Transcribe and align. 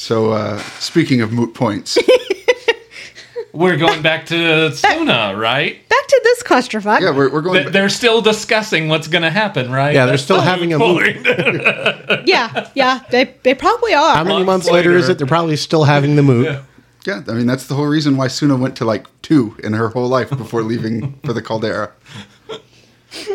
So, 0.00 0.32
uh, 0.32 0.58
speaking 0.78 1.20
of 1.20 1.30
moot 1.30 1.52
points, 1.52 1.98
We're 3.52 3.76
going 3.76 4.00
back 4.00 4.26
to 4.26 4.72
Suna, 4.74 5.34
right? 5.36 5.86
Back 5.88 6.06
to 6.06 6.20
this 6.24 6.42
clusterfuck. 6.42 7.00
yeah, 7.00 7.10
we're, 7.10 7.30
we're 7.30 7.42
going. 7.42 7.62
Th- 7.62 7.72
They're 7.72 7.88
still 7.90 8.22
discussing 8.22 8.88
what's 8.88 9.08
going 9.08 9.22
to 9.22 9.30
happen, 9.30 9.70
right? 9.70 9.92
Yeah, 9.92 10.06
they're 10.06 10.12
That's 10.12 10.22
still 10.22 10.36
the 10.36 10.42
having 10.42 10.72
a 10.72 10.78
point. 10.78 11.26
yeah, 12.26 12.70
yeah, 12.74 13.00
they, 13.10 13.34
they 13.42 13.54
probably 13.54 13.92
are. 13.92 14.14
How 14.14 14.24
many 14.24 14.44
Months 14.44 14.66
months 14.66 14.70
later 14.70 14.92
is 14.92 15.08
it? 15.08 15.18
They're 15.18 15.26
probably 15.26 15.56
still 15.56 15.84
having 15.84 16.16
the 16.16 16.22
moot. 16.22 16.46
Yeah. 16.46 16.62
yeah, 17.06 17.22
I 17.28 17.32
mean 17.34 17.46
that's 17.46 17.66
the 17.66 17.74
whole 17.74 17.86
reason 17.86 18.16
why 18.16 18.28
Suna 18.28 18.56
went 18.56 18.76
to 18.76 18.84
like 18.84 19.06
two 19.20 19.56
in 19.64 19.72
her 19.74 19.88
whole 19.88 20.08
life 20.08 20.30
before 20.30 20.62
leaving 20.62 21.18
for 21.24 21.32
the 21.32 21.42
Caldera. 21.42 21.90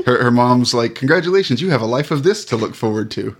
Her, 0.05 0.23
her 0.23 0.31
mom's 0.31 0.73
like, 0.73 0.95
"Congratulations, 0.95 1.61
you 1.61 1.69
have 1.69 1.81
a 1.81 1.85
life 1.85 2.09
of 2.11 2.23
this 2.23 2.45
to 2.45 2.55
look 2.55 2.75
forward 2.75 3.11
to." 3.11 3.35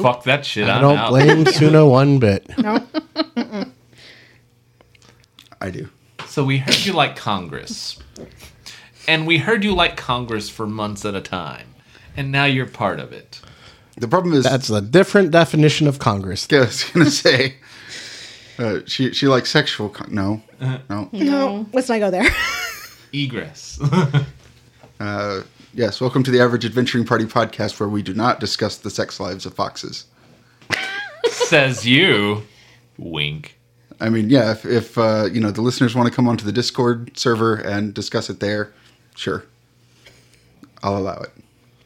Fuck 0.00 0.24
that 0.24 0.44
shit. 0.46 0.68
I 0.68 0.76
I'm 0.76 0.80
don't 0.82 0.96
out. 0.98 1.10
blame 1.10 1.44
Suna 1.58 1.86
one 1.86 2.18
bit. 2.18 2.46
no. 2.58 2.86
I 5.60 5.70
do. 5.70 5.88
So 6.26 6.44
we 6.44 6.58
heard 6.58 6.84
you 6.86 6.92
like 6.92 7.16
Congress. 7.16 7.98
And 9.08 9.26
we 9.26 9.38
heard 9.38 9.64
you 9.64 9.74
like 9.74 9.96
Congress 9.96 10.48
for 10.48 10.66
months 10.66 11.04
at 11.04 11.14
a 11.14 11.20
time. 11.20 11.66
And 12.16 12.30
now 12.32 12.44
you're 12.44 12.66
part 12.66 13.00
of 13.00 13.12
it. 13.12 13.40
The 13.96 14.08
problem 14.08 14.32
is, 14.34 14.44
That's 14.44 14.70
a 14.70 14.80
different 14.80 15.30
definition 15.30 15.86
of 15.86 15.98
Congress. 15.98 16.46
yeah, 16.50 16.58
I 16.60 16.64
was 16.66 16.84
gonna 16.84 17.10
say, 17.10 17.56
uh, 18.58 18.80
she 18.86 19.12
she 19.12 19.26
likes 19.26 19.50
sexual. 19.50 19.88
Con- 19.90 20.08
no, 20.14 20.42
no. 20.88 21.08
No, 21.12 21.66
let's 21.72 21.88
not 21.88 21.98
go 21.98 22.10
there. 22.10 22.26
Egress. 23.12 23.78
Uh, 25.00 25.44
yes, 25.72 25.98
welcome 25.98 26.22
to 26.22 26.30
the 26.30 26.38
Average 26.40 26.66
Adventuring 26.66 27.06
Party 27.06 27.24
podcast, 27.24 27.80
where 27.80 27.88
we 27.88 28.02
do 28.02 28.12
not 28.12 28.38
discuss 28.38 28.76
the 28.76 28.90
sex 28.90 29.18
lives 29.18 29.46
of 29.46 29.54
foxes. 29.54 30.04
Says 31.24 31.86
you. 31.86 32.42
Wink. 32.98 33.58
I 33.98 34.10
mean, 34.10 34.28
yeah, 34.28 34.52
if, 34.52 34.66
if 34.66 34.98
uh, 34.98 35.28
you 35.32 35.40
know 35.40 35.50
the 35.50 35.62
listeners 35.62 35.94
want 35.94 36.06
to 36.06 36.14
come 36.14 36.28
onto 36.28 36.44
the 36.44 36.52
Discord 36.52 37.16
server 37.16 37.54
and 37.54 37.94
discuss 37.94 38.28
it 38.28 38.40
there, 38.40 38.74
sure, 39.16 39.46
I'll 40.82 40.98
allow 40.98 41.18
it. 41.20 41.30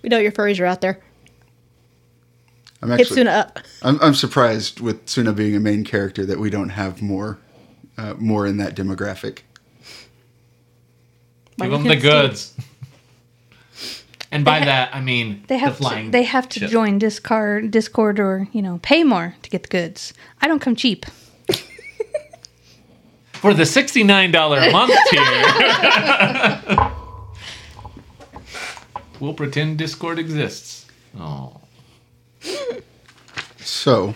we 0.03 0.09
know 0.09 0.19
your 0.19 0.33
furries 0.33 0.59
are 0.59 0.67
out 0.67 0.81
there. 0.81 1.01
I'm 2.83 2.91
Hit 2.91 3.01
actually, 3.03 3.17
Suna 3.17 3.31
up. 3.31 3.61
I'm, 3.83 3.99
I'm 4.03 4.15
surprised 4.15 4.81
with 4.81 5.09
Suna 5.09 5.33
being 5.33 5.55
a 5.55 5.61
main 5.61 5.85
character 5.85 6.27
that 6.27 6.41
we 6.41 6.51
don't 6.51 6.71
have 6.71 7.01
more, 7.01 7.39
uh, 7.97 8.15
more 8.15 8.45
in 8.45 8.57
that 8.57 8.75
demographic. 8.75 9.41
Give 11.61 11.71
them 11.71 11.85
the 11.85 11.91
can't 11.91 12.03
goods. 12.03 12.57
And 14.35 14.45
by 14.45 14.61
that, 14.65 14.93
I 14.95 15.01
mean 15.01 15.45
They 15.47 15.59
have 15.59 15.77
the 15.79 15.85
flying 15.85 16.07
to, 16.07 16.11
they 16.11 16.25
have 16.25 16.49
to 16.51 16.61
ship. 16.61 16.71
join 16.71 16.99
Discord, 16.99 17.71
Discord, 17.71 18.19
or 18.19 18.49
you 18.53 18.61
know, 18.63 18.81
pay 18.83 19.05
more 19.05 19.37
to 19.43 19.51
get 19.51 19.63
the 19.63 19.69
goods. 19.69 20.13
I 20.43 20.49
don't 20.49 20.59
come 20.61 20.75
cheap. 20.77 21.07
For 23.35 23.55
the 23.55 23.63
$69 23.63 24.69
a 24.69 24.73
month 24.73 24.93
tier. 26.81 26.91
we'll 29.21 29.35
pretend 29.35 29.79
Discord 29.79 30.19
exists. 30.19 30.87
Oh. 31.19 31.61
So 33.59 34.15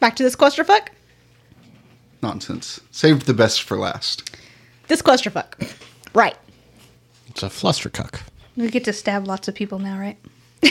Back 0.00 0.16
to 0.16 0.22
this 0.22 0.36
clusterfuck. 0.36 0.88
nonsense. 2.22 2.80
Saved 2.90 3.24
the 3.26 3.34
best 3.34 3.62
for 3.62 3.76
last. 3.78 4.30
This 4.88 5.00
clusterfuck. 5.02 5.72
Right. 6.14 6.36
It's 7.28 7.42
a 7.42 7.46
flustercuck. 7.46 8.20
We 8.56 8.68
get 8.68 8.84
to 8.84 8.92
stab 8.92 9.26
lots 9.26 9.48
of 9.48 9.54
people 9.54 9.78
now, 9.78 9.98
right? 9.98 10.18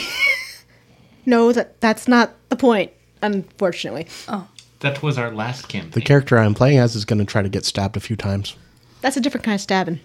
No, 1.26 1.52
that 1.52 1.80
that's 1.82 2.08
not 2.08 2.32
the 2.48 2.56
point. 2.56 2.92
Unfortunately, 3.22 4.06
Oh. 4.26 4.48
That 4.80 5.02
was 5.02 5.18
our 5.18 5.30
last 5.30 5.68
campaign. 5.68 5.90
The 5.90 6.00
character 6.00 6.38
I'm 6.38 6.54
playing 6.54 6.78
as 6.78 6.96
is 6.96 7.04
going 7.04 7.18
to 7.18 7.26
try 7.26 7.42
to 7.42 7.50
get 7.50 7.66
stabbed 7.66 7.96
a 7.98 8.00
few 8.00 8.16
times. 8.16 8.56
that's 9.02 9.18
a 9.18 9.20
different 9.20 9.44
kind 9.44 9.54
of 9.54 9.60
stabbing. 9.60 10.00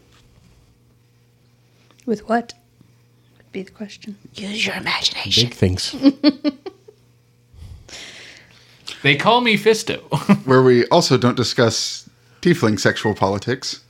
With 2.06 2.28
what? 2.28 2.54
Would 3.38 3.52
be 3.54 3.64
the 3.64 3.72
question. 3.72 4.18
Use 4.34 4.66
your 4.66 4.76
imagination. 4.76 5.46
Big 5.48 5.54
things. 5.54 5.96
They 9.02 9.16
call 9.16 9.42
me 9.42 9.58
Fisto. 9.58 10.00
Where 10.46 10.62
we 10.62 10.86
also 10.88 11.18
don't 11.18 11.38
discuss 11.38 12.10
tiefling 12.42 12.80
sexual 12.80 13.14
politics. 13.16 13.82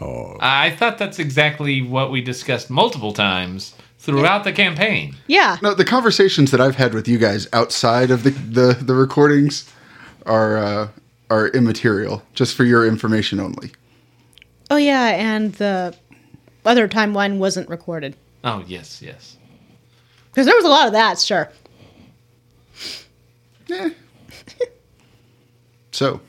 I 0.00 0.70
thought 0.76 0.98
that's 0.98 1.18
exactly 1.18 1.80
what 1.82 2.10
we 2.10 2.20
discussed 2.20 2.68
multiple 2.70 3.12
times 3.12 3.74
throughout 3.98 4.44
the 4.44 4.52
campaign. 4.52 5.14
Yeah. 5.26 5.56
No, 5.62 5.72
the 5.74 5.84
conversations 5.84 6.50
that 6.50 6.60
I've 6.60 6.76
had 6.76 6.94
with 6.94 7.06
you 7.08 7.18
guys 7.18 7.48
outside 7.52 8.10
of 8.10 8.22
the 8.24 8.30
the, 8.30 8.74
the 8.74 8.94
recordings 8.94 9.70
are 10.26 10.56
uh, 10.58 10.88
are 11.30 11.48
immaterial, 11.48 12.22
just 12.34 12.54
for 12.54 12.64
your 12.64 12.86
information 12.86 13.40
only. 13.40 13.72
Oh 14.70 14.76
yeah, 14.76 15.08
and 15.16 15.52
the 15.54 15.94
other 16.64 16.88
timeline 16.88 17.38
wasn't 17.38 17.68
recorded 17.68 18.16
Oh, 18.42 18.62
yes, 18.66 19.00
yes. 19.00 19.36
because 20.30 20.46
there 20.46 20.54
was 20.56 20.64
a 20.64 20.68
lot 20.68 20.86
of 20.86 20.92
that. 20.92 21.18
Sure. 21.18 21.50
Eh. 23.70 23.90
so, 25.92 26.20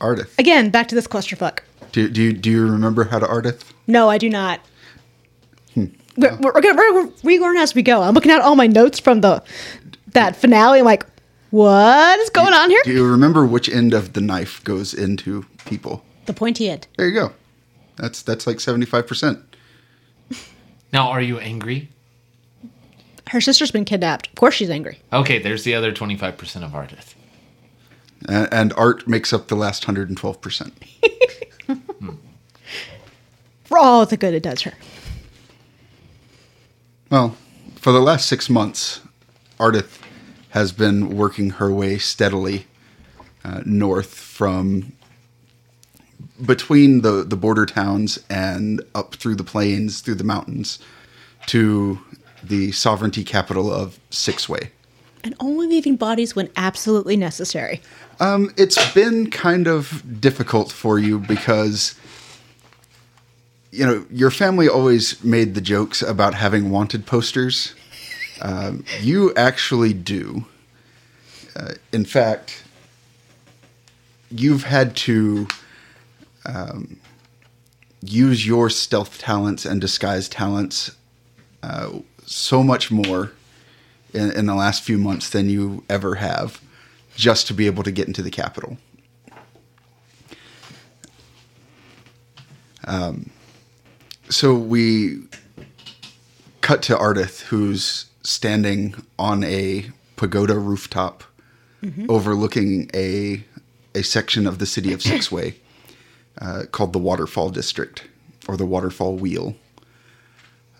Ardith, 0.00 0.38
Again, 0.38 0.70
back 0.70 0.88
to 0.88 0.94
this 0.94 1.06
clusterfuck. 1.06 1.60
Do, 1.92 2.08
do 2.08 2.22
you 2.22 2.32
do 2.32 2.50
you 2.50 2.66
remember 2.66 3.04
how 3.04 3.18
to 3.18 3.26
Ardith? 3.26 3.62
No, 3.86 4.08
I 4.08 4.18
do 4.18 4.28
not. 4.28 4.60
Hmm. 5.74 5.86
We're, 6.16 6.38
we're, 6.40 6.60
gonna 6.60 6.76
we're 6.76 7.10
relearn 7.22 7.56
as 7.56 7.74
we 7.74 7.82
go. 7.82 8.02
I'm 8.02 8.14
looking 8.14 8.32
at 8.32 8.40
all 8.40 8.56
my 8.56 8.66
notes 8.66 8.98
from 8.98 9.20
the 9.20 9.42
that 10.12 10.36
finale. 10.36 10.80
I'm 10.80 10.84
like, 10.84 11.06
what 11.50 12.18
is 12.20 12.30
going 12.30 12.54
on 12.54 12.70
here? 12.70 12.82
Do 12.84 12.92
you 12.92 13.06
remember 13.06 13.46
which 13.46 13.68
end 13.68 13.94
of 13.94 14.12
the 14.12 14.20
knife 14.20 14.62
goes 14.64 14.94
into 14.94 15.44
people? 15.66 16.04
The 16.26 16.32
pointy 16.32 16.68
end. 16.68 16.86
There 16.96 17.08
you 17.08 17.14
go. 17.14 17.32
That's 17.96 18.22
that's 18.22 18.46
like 18.46 18.60
seventy 18.60 18.86
five 18.86 19.06
percent. 19.06 19.40
Now, 20.92 21.08
are 21.08 21.20
you 21.20 21.38
angry? 21.38 21.88
Her 23.28 23.40
sister's 23.40 23.70
been 23.70 23.84
kidnapped. 23.84 24.26
Of 24.28 24.34
course, 24.34 24.54
she's 24.54 24.70
angry. 24.70 24.98
Okay, 25.12 25.38
there's 25.38 25.62
the 25.62 25.72
other 25.72 25.92
25% 25.92 26.64
of 26.64 26.72
Ardith. 26.72 27.14
And, 28.28 28.52
and 28.52 28.72
art 28.72 29.06
makes 29.06 29.32
up 29.32 29.46
the 29.46 29.54
last 29.54 29.84
hundred 29.84 30.08
and 30.08 30.18
twelve 30.18 30.40
percent. 30.40 30.74
For 33.64 33.78
all 33.78 34.04
the 34.06 34.16
good 34.16 34.34
it 34.34 34.42
does 34.42 34.62
her. 34.62 34.74
Well, 37.10 37.36
for 37.76 37.92
the 37.92 38.00
last 38.00 38.28
six 38.28 38.50
months, 38.50 39.00
Ardith 39.58 40.00
has 40.50 40.72
been 40.72 41.16
working 41.16 41.50
her 41.50 41.72
way 41.72 41.98
steadily 41.98 42.66
uh, 43.44 43.62
north 43.64 44.14
from 44.14 44.92
between 46.44 47.02
the, 47.02 47.24
the 47.24 47.36
border 47.36 47.66
towns 47.66 48.18
and 48.28 48.82
up 48.94 49.14
through 49.14 49.36
the 49.36 49.44
plains, 49.44 50.00
through 50.00 50.14
the 50.16 50.24
mountains, 50.24 50.78
to 51.46 51.98
the 52.42 52.72
sovereignty 52.72 53.24
capital 53.24 53.72
of 53.72 53.98
Sixway. 54.10 54.70
And 55.22 55.34
only 55.38 55.66
leaving 55.66 55.96
bodies 55.96 56.34
when 56.34 56.48
absolutely 56.56 57.16
necessary. 57.16 57.82
Um, 58.20 58.52
it's 58.56 58.92
been 58.92 59.30
kind 59.30 59.66
of 59.66 60.20
difficult 60.20 60.72
for 60.72 60.98
you 60.98 61.18
because 61.18 61.94
you 63.70 63.86
know 63.86 64.04
your 64.10 64.30
family 64.30 64.68
always 64.68 65.22
made 65.22 65.54
the 65.54 65.60
jokes 65.60 66.02
about 66.02 66.34
having 66.34 66.70
wanted 66.70 67.06
posters. 67.06 67.74
Um, 68.42 68.84
you 69.00 69.34
actually 69.34 69.92
do. 69.92 70.46
Uh, 71.54 71.74
in 71.92 72.04
fact, 72.04 72.64
you've 74.30 74.64
had 74.64 74.96
to 74.96 75.46
um, 76.46 76.98
use 78.02 78.46
your 78.46 78.70
stealth 78.70 79.18
talents 79.18 79.64
and 79.64 79.80
disguise 79.80 80.28
talents 80.28 80.96
uh, 81.62 81.90
so 82.24 82.62
much 82.62 82.90
more 82.90 83.32
in, 84.14 84.30
in 84.32 84.46
the 84.46 84.54
last 84.54 84.82
few 84.82 84.98
months 84.98 85.30
than 85.30 85.48
you 85.48 85.84
ever 85.88 86.16
have 86.16 86.60
just 87.16 87.46
to 87.48 87.54
be 87.54 87.66
able 87.66 87.82
to 87.82 87.90
get 87.90 88.06
into 88.06 88.22
the 88.22 88.30
capital. 88.30 88.78
Um, 92.86 93.30
so 94.28 94.54
we 94.54 95.22
cut 96.60 96.82
to 96.84 96.96
Ardith, 96.96 97.42
who's 97.42 98.06
standing 98.22 98.94
on 99.18 99.44
a 99.44 99.90
pagoda 100.16 100.58
rooftop 100.58 101.24
overlooking 102.08 102.90
a 102.94 103.44
a 103.94 104.02
section 104.02 104.46
of 104.46 104.58
the 104.58 104.66
city 104.66 104.92
of 104.92 105.00
Sixway 105.00 105.54
uh, 106.38 106.64
called 106.70 106.92
the 106.92 106.98
Waterfall 106.98 107.50
District 107.50 108.06
or 108.46 108.56
the 108.56 108.66
Waterfall 108.66 109.16
Wheel, 109.16 109.56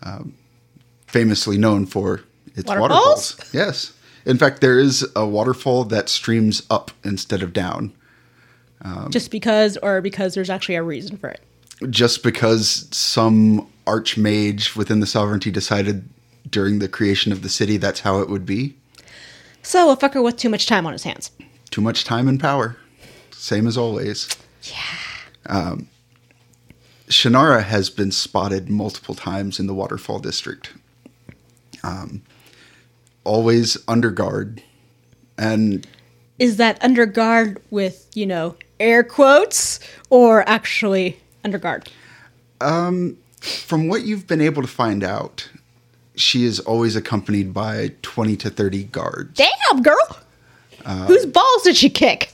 um, 0.02 0.34
famously 1.06 1.58
known 1.58 1.86
for 1.86 2.22
its 2.54 2.66
Waterfalls? 2.68 3.36
waterfalls. 3.36 3.54
Yes, 3.54 3.92
in 4.26 4.36
fact, 4.38 4.60
there 4.60 4.78
is 4.78 5.06
a 5.16 5.26
waterfall 5.26 5.84
that 5.84 6.08
streams 6.08 6.62
up 6.70 6.90
instead 7.04 7.42
of 7.42 7.52
down, 7.52 7.92
Just 9.10 9.30
because, 9.30 9.76
or 9.78 10.00
because 10.00 10.34
there's 10.34 10.50
actually 10.50 10.74
a 10.76 10.82
reason 10.82 11.16
for 11.16 11.28
it. 11.28 11.40
just 11.90 12.22
because 12.22 12.86
some 12.90 13.66
archmage 13.86 14.76
within 14.76 15.00
the 15.00 15.06
sovereignty 15.06 15.50
decided 15.50 16.08
during 16.50 16.78
the 16.78 16.88
creation 16.88 17.32
of 17.32 17.42
the 17.42 17.48
city 17.48 17.76
that's 17.76 18.00
how 18.00 18.20
it 18.20 18.28
would 18.28 18.44
be. 18.46 18.76
So, 19.62 19.90
a 19.90 19.96
fucker 19.96 20.22
with 20.22 20.36
too 20.36 20.48
much 20.48 20.66
time 20.66 20.86
on 20.86 20.92
his 20.92 21.02
hands. 21.04 21.30
too 21.70 21.80
much 21.80 22.04
time 22.04 22.28
and 22.28 22.38
power. 22.40 22.76
Same 23.30 23.66
as 23.66 23.76
always. 23.78 24.28
Um, 25.46 25.78
Yeah. 25.78 25.86
Shannara 27.08 27.62
has 27.64 27.90
been 27.90 28.12
spotted 28.12 28.68
multiple 28.70 29.14
times 29.14 29.58
in 29.58 29.66
the 29.66 29.74
Waterfall 29.74 30.18
District. 30.20 30.72
Um, 31.82 32.22
always 33.24 33.76
under 33.88 34.10
guard. 34.10 34.62
And 35.38 35.86
Is 36.38 36.56
that 36.56 36.82
under 36.82 37.06
guard 37.06 37.60
with, 37.70 38.08
you 38.14 38.26
know, 38.26 38.56
air 38.78 39.02
quotes 39.02 39.80
or 40.10 40.48
actually 40.48 41.18
under 41.44 41.58
guard? 41.58 41.88
from 42.60 43.88
what 43.88 44.02
you've 44.02 44.26
been 44.26 44.40
able 44.42 44.60
to 44.60 44.68
find 44.68 45.02
out, 45.02 45.48
she 46.14 46.44
is 46.44 46.60
always 46.60 46.94
accompanied 46.96 47.54
by 47.54 47.92
20 48.02 48.36
to 48.36 48.50
30 48.50 48.84
guards. 48.84 49.32
Damn, 49.34 49.82
girl! 49.82 50.18
Whose 51.06 51.24
balls 51.24 51.62
did 51.62 51.76
she 51.76 51.88
kick? 51.88 52.32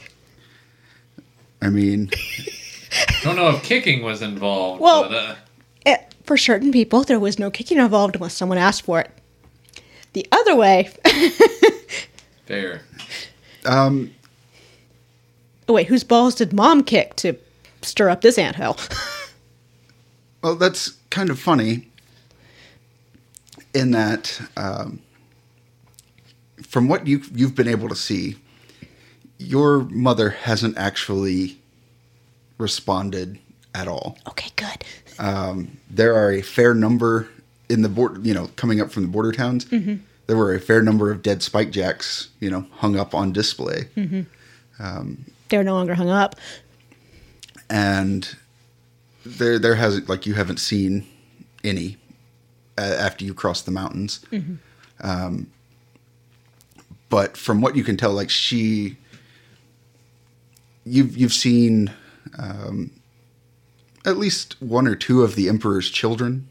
I 1.63 1.69
mean, 1.69 2.11
I 2.13 3.15
Don't 3.23 3.37
know 3.37 3.51
if 3.51 3.63
kicking 3.63 4.03
was 4.03 4.21
involved. 4.23 4.81
Well- 4.81 5.05
but, 5.05 5.15
uh, 5.15 5.35
Eh, 5.85 5.97
for 6.25 6.37
certain 6.37 6.73
people, 6.73 7.05
there 7.05 7.21
was 7.21 7.39
no 7.39 7.49
kicking 7.51 7.79
involved 7.79 8.17
unless 8.17 8.35
someone 8.35 8.59
asked 8.59 8.83
for 8.83 9.01
it. 9.01 9.11
The 10.17 10.27
other 10.33 10.57
way. 10.57 10.89
fair. 12.47 12.81
Oh, 13.67 15.75
wait, 15.75 15.89
whose 15.89 16.05
balls 16.05 16.35
did 16.35 16.55
mom 16.55 16.85
kick 16.85 17.17
to 17.17 17.37
stir 17.83 18.09
up 18.09 18.23
this 18.23 18.39
anthill? 18.39 18.79
well, 20.43 20.55
that's 20.55 20.93
kind 21.11 21.29
of 21.29 21.39
funny 21.39 21.91
in 23.75 23.91
that, 23.91 24.41
um, 24.57 25.01
from 26.63 26.89
what 26.89 27.07
you, 27.07 27.21
you've 27.35 27.55
been 27.55 27.69
able 27.69 27.91
to 27.91 27.95
see, 27.95 28.37
your 29.37 29.81
mother 29.81 30.31
hasn't 30.31 30.79
actually 30.79 31.59
responded 32.57 33.39
at 33.75 33.87
all. 33.87 34.17
okay, 34.29 34.49
good. 34.57 34.83
there 35.91 36.15
are 36.15 36.33
a 36.33 36.41
fair 36.41 36.73
number 36.73 37.29
in 37.69 37.83
the 37.83 37.89
border, 37.89 38.21
you 38.21 38.33
know, 38.35 38.49
coming 38.57 38.81
up 38.81 38.91
from 38.91 39.03
the 39.03 39.09
border 39.09 39.33
towns. 39.33 39.67
There 40.27 40.37
were 40.37 40.55
a 40.55 40.61
fair 40.61 40.83
number 40.83 41.11
of 41.13 41.23
dead 41.23 41.43
spike 41.43 41.71
jacks, 41.71 42.31
you 42.41 42.51
know, 42.51 42.67
hung 42.73 42.97
up 42.99 43.15
on 43.15 43.33
display. 43.33 43.89
They're 45.49 45.63
no 45.63 45.75
longer 45.75 45.95
hung 45.95 46.11
up. 46.11 46.35
And 47.71 48.37
there, 49.25 49.59
there 49.59 49.77
hasn't, 49.77 50.09
like, 50.09 50.27
you 50.27 50.35
haven't 50.35 50.59
seen 50.59 51.07
any 51.63 51.97
uh, 52.77 52.97
after 52.99 53.25
you 53.25 53.35
cross 53.35 53.63
the 53.63 53.71
mountains. 53.71 54.21
Um, 55.01 55.51
but 57.09 57.37
from 57.37 57.61
what 57.61 57.77
you 57.77 57.85
can 57.85 57.97
tell, 57.97 58.13
like, 58.13 58.31
she, 58.31 58.97
you've, 60.85 61.17
you've 61.17 61.33
seen 61.33 61.93
um, 62.39 62.91
at 64.05 64.17
least 64.17 64.57
one 64.61 64.89
or 64.89 64.97
two 64.97 65.23
of 65.23 65.37
the 65.37 65.49
Emperor's 65.49 65.89
children 65.91 66.49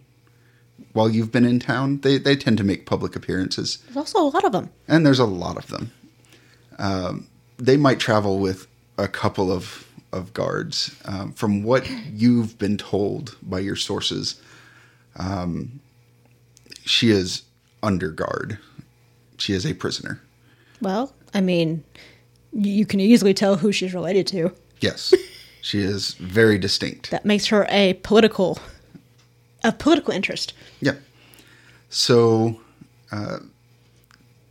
while 0.96 1.10
you've 1.10 1.32
been 1.32 1.46
in 1.46 1.60
town. 1.60 2.00
They, 2.00 2.18
they 2.18 2.36
tend 2.36 2.58
to 2.58 2.64
make 2.64 2.86
public 2.86 3.16
appearances. 3.16 3.78
There's 3.86 3.98
also 3.98 4.20
a 4.20 4.30
lot 4.30 4.46
of 4.46 4.52
them. 4.54 4.70
and 4.88 5.06
there's 5.06 5.20
a 5.20 5.26
lot 5.26 5.58
of 5.58 5.68
them. 5.68 5.92
Um, 6.80 7.28
they 7.58 7.78
might 7.78 8.00
travel 8.00 8.40
with 8.40 8.68
a 8.98 9.08
couple 9.08 9.52
of 9.52 9.86
of 10.14 10.32
guards. 10.34 10.96
Um, 11.06 11.34
from 11.34 11.64
what 11.64 11.90
you've 12.10 12.58
been 12.58 12.78
told 12.78 13.36
by 13.42 13.60
your 13.60 13.76
sources, 13.76 14.42
um, 15.18 15.82
she 16.86 17.12
is 17.12 17.44
under 17.84 18.10
guard. 18.12 18.58
She 19.38 19.52
is 19.52 19.66
a 19.66 19.74
prisoner. 19.74 20.22
Well, 20.80 21.14
I 21.34 21.42
mean, 21.42 21.84
you 22.54 22.86
can 22.86 23.02
easily 23.02 23.34
tell 23.34 23.58
who 23.58 23.74
she's 23.74 23.94
related 23.94 24.26
to. 24.28 24.54
Yes, 24.80 25.14
she 25.62 25.82
is 25.82 26.14
very 26.14 26.58
distinct. 26.58 27.12
That 27.12 27.26
makes 27.26 27.48
her 27.48 27.66
a 27.70 27.96
political, 27.96 28.58
of 29.68 29.78
political 29.80 30.14
interest. 30.14 30.54
Yeah. 30.82 30.96
So 31.90 32.60
uh, 33.12 33.40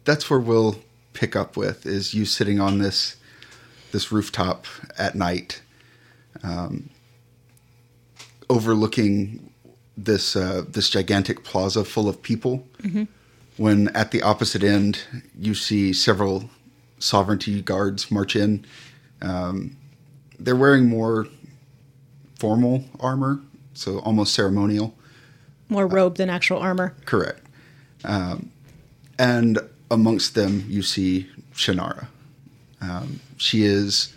that's 0.05 0.31
where 0.31 0.41
we'll 0.41 0.77
pick 1.13 1.37
up 1.37 1.57
with 1.57 1.87
is 1.87 2.15
you 2.15 2.25
sitting 2.25 2.61
on 2.61 2.79
this 2.79 3.17
this 3.93 4.11
rooftop 4.11 4.67
at 4.99 5.15
night, 5.15 5.63
um, 6.43 6.91
overlooking 8.51 9.53
this 9.97 10.35
uh, 10.37 10.65
this 10.69 10.91
gigantic 10.91 11.45
plaza 11.45 11.85
full 11.85 12.09
of 12.09 12.21
people. 12.23 12.67
When 13.57 13.89
at 13.89 14.11
the 14.11 14.21
opposite 14.23 14.65
end, 14.65 14.99
you 15.39 15.55
see 15.55 15.93
several 15.93 16.51
sovereignty 16.99 17.63
guards 17.63 18.11
march 18.11 18.35
in. 18.35 18.65
Um, 19.23 19.77
they're 20.41 20.57
wearing 20.57 20.89
more 20.89 21.29
formal 22.39 22.85
armor, 22.99 23.41
so 23.75 24.01
almost 24.01 24.35
ceremonial. 24.35 24.95
More 25.75 25.87
robe 25.89 26.17
than 26.17 26.31
actual 26.31 26.59
armor. 26.59 26.95
Correct. 27.05 27.45
Um, 28.05 28.51
and 29.19 29.59
amongst 29.91 30.35
them, 30.35 30.65
you 30.69 30.83
see 30.83 31.29
Shannara. 31.53 32.07
Um, 32.81 33.21
she 33.37 33.65
is 33.65 34.15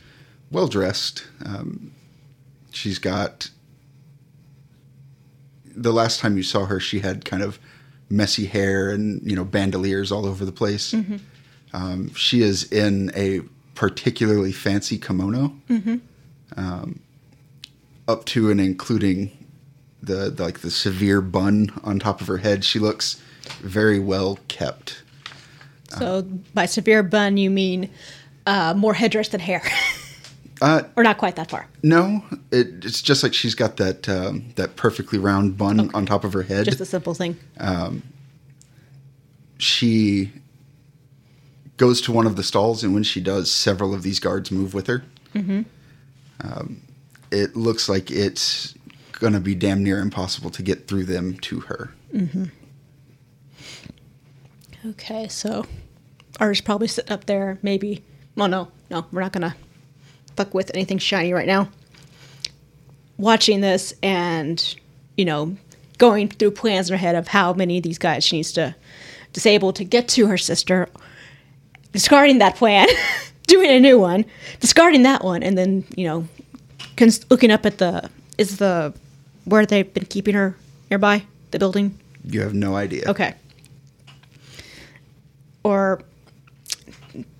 well 0.51 0.67
dressed. 0.67 1.25
Um, 1.43 1.91
she's 2.71 2.99
got. 2.99 3.49
The 5.75 5.91
last 5.91 6.19
time 6.19 6.37
you 6.37 6.43
saw 6.43 6.65
her, 6.65 6.79
she 6.79 6.99
had 6.99 7.25
kind 7.25 7.41
of 7.43 7.59
messy 8.09 8.45
hair 8.45 8.89
and 8.89 9.21
you 9.29 9.35
know 9.35 9.43
bandoliers 9.43 10.11
all 10.11 10.25
over 10.25 10.45
the 10.45 10.51
place. 10.51 10.93
Um, 11.73 12.13
she 12.13 12.41
is 12.41 12.71
in 12.71 13.11
a 13.15 13.41
particularly 13.75 14.51
fancy 14.51 14.97
kimono, 14.97 15.55
um, 16.55 16.99
up 18.07 18.25
to 18.25 18.49
and 18.49 18.59
including 18.61 19.31
the, 20.07 20.29
the 20.31 20.43
like 20.43 20.59
the 20.59 20.71
severe 20.71 21.21
bun 21.21 21.71
on 21.83 21.99
top 21.99 22.19
of 22.21 22.27
her 22.27 22.37
head. 22.37 22.65
She 22.65 22.79
looks 22.79 23.21
very 23.61 23.99
well 23.99 24.39
kept. 24.47 25.03
So 25.89 26.23
by 26.53 26.65
severe 26.65 27.01
bun, 27.03 27.37
you 27.37 27.49
mean 27.49 27.89
uh, 28.45 28.73
more 28.75 28.93
headdress 28.93 29.29
than 29.29 29.39
hair, 29.39 29.61
Uh, 30.59 30.81
or 30.95 31.03
not 31.03 31.19
quite 31.19 31.35
that 31.35 31.51
far. 31.51 31.67
no, 31.83 32.23
it, 32.51 32.83
it's 32.83 33.01
just 33.03 33.21
like 33.21 33.31
she's 33.31 33.53
got 33.53 33.77
that 33.77 34.09
um, 34.09 34.43
that 34.55 34.75
perfectly 34.75 35.19
round 35.19 35.55
bun 35.55 35.91
on 35.93 36.03
top 36.05 36.23
of 36.23 36.33
her 36.33 36.41
head. 36.41 36.65
Just 36.65 36.81
a 36.81 36.85
simple 36.85 37.13
thing. 37.13 37.37
she 39.59 40.31
goes 41.77 42.01
to 42.01 42.11
one 42.11 42.25
of 42.25 42.35
the 42.35 42.43
stalls, 42.43 42.83
and 42.83 42.93
when 42.93 43.03
she 43.03 43.21
does, 43.21 43.51
several 43.51 43.93
of 43.93 44.01
these 44.03 44.19
guards 44.19 44.51
move 44.51 44.73
with 44.73 44.87
her. 44.87 45.03
Um, 45.35 46.81
it 47.31 47.55
looks 47.55 47.87
like 47.87 48.09
it's 48.09 48.73
going 49.19 49.33
to 49.33 49.39
be 49.39 49.55
damn 49.55 49.83
near 49.83 49.99
impossible 49.99 50.49
to 50.51 50.63
get 50.63 50.87
through 50.87 51.05
them 51.05 51.37
to 51.39 51.61
her. 51.61 51.91
Mm-hmm. 52.13 52.45
Okay, 54.89 55.27
so 55.27 55.65
ours 56.39 56.61
probably 56.61 56.87
sitting 56.87 57.11
up 57.11 57.25
there, 57.25 57.57
maybe. 57.61 58.03
Well, 58.35 58.47
no, 58.47 58.69
no, 58.89 59.05
we're 59.11 59.21
not 59.21 59.33
gonna 59.33 59.55
fuck 60.35 60.53
with 60.53 60.71
anything 60.73 60.97
shiny 60.99 61.33
right 61.33 61.47
now. 61.47 61.69
Watching 63.17 63.61
this 63.61 63.93
and, 64.03 64.75
you 65.17 65.25
know, 65.25 65.57
going 65.97 66.29
through 66.29 66.51
plans 66.51 66.89
in 66.89 66.93
her 66.93 66.99
head 66.99 67.15
of 67.15 67.27
how 67.27 67.53
many 67.53 67.77
of 67.77 67.83
these 67.83 67.97
guys 67.97 68.23
she 68.23 68.37
needs 68.37 68.53
to 68.53 68.75
disable 69.33 69.73
to 69.73 69.83
get 69.83 70.07
to 70.09 70.27
her 70.27 70.37
sister, 70.37 70.87
discarding 71.91 72.37
that 72.37 72.55
plan, 72.55 72.87
doing 73.47 73.69
a 73.69 73.79
new 73.79 73.99
one, 73.99 74.23
discarding 74.59 75.03
that 75.03 75.23
one, 75.23 75.43
and 75.43 75.57
then, 75.57 75.83
you 75.95 76.07
know, 76.07 76.27
cons- 76.95 77.25
looking 77.29 77.51
up 77.51 77.65
at 77.65 77.79
the 77.79 78.09
is 78.37 78.57
the 78.57 78.93
where 79.47 79.65
they've 79.65 79.93
been 79.93 80.05
keeping 80.05 80.35
her 80.35 80.55
nearby 80.89 81.23
the 81.51 81.59
building. 81.59 81.97
You 82.25 82.41
have 82.41 82.53
no 82.53 82.75
idea. 82.75 83.05
Okay. 83.07 83.33
Or, 85.63 86.01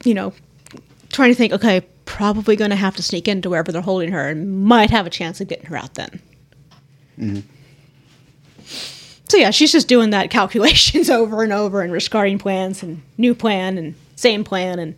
you 0.03 0.13
know, 0.13 0.33
trying 1.11 1.31
to 1.31 1.35
think, 1.35 1.51
okay, 1.53 1.81
probably 2.05 2.55
going 2.55 2.69
to 2.69 2.77
have 2.77 2.95
to 2.95 3.03
sneak 3.03 3.27
into 3.27 3.49
wherever 3.49 3.71
they're 3.71 3.81
holding 3.81 4.11
her 4.11 4.29
and 4.29 4.63
might 4.63 4.89
have 4.89 5.05
a 5.05 5.09
chance 5.09 5.41
of 5.41 5.49
getting 5.49 5.65
her 5.65 5.75
out 5.75 5.95
then. 5.95 7.43
So, 9.27 9.35
yeah, 9.35 9.51
she's 9.51 9.73
just 9.73 9.89
doing 9.89 10.11
that 10.11 10.29
calculations 10.29 11.09
over 11.09 11.43
and 11.43 11.51
over 11.51 11.81
and 11.81 11.93
discarding 11.93 12.39
plans 12.39 12.81
and 12.81 13.01
new 13.17 13.35
plan 13.35 13.77
and 13.77 13.95
same 14.15 14.45
plan. 14.45 14.79
And 14.79 14.95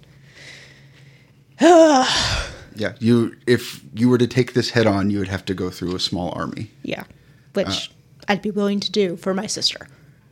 Yeah, 2.79 2.93
you 2.99 3.35
if 3.45 3.83
you 3.93 4.09
were 4.09 4.17
to 4.17 4.27
take 4.27 4.53
this 4.53 4.71
head 4.71 4.87
on, 4.87 5.09
you 5.11 5.19
would 5.19 5.27
have 5.27 5.45
to 5.45 5.53
go 5.53 5.69
through 5.69 5.95
a 5.95 5.99
small 5.99 6.31
army. 6.31 6.71
yeah, 6.83 7.03
which 7.53 7.91
I'd 8.27 8.41
be 8.41 8.51
willing 8.51 8.79
to 8.79 8.91
do 8.91 9.15
for 9.17 9.33
my 9.33 9.45
sister. 9.47 9.87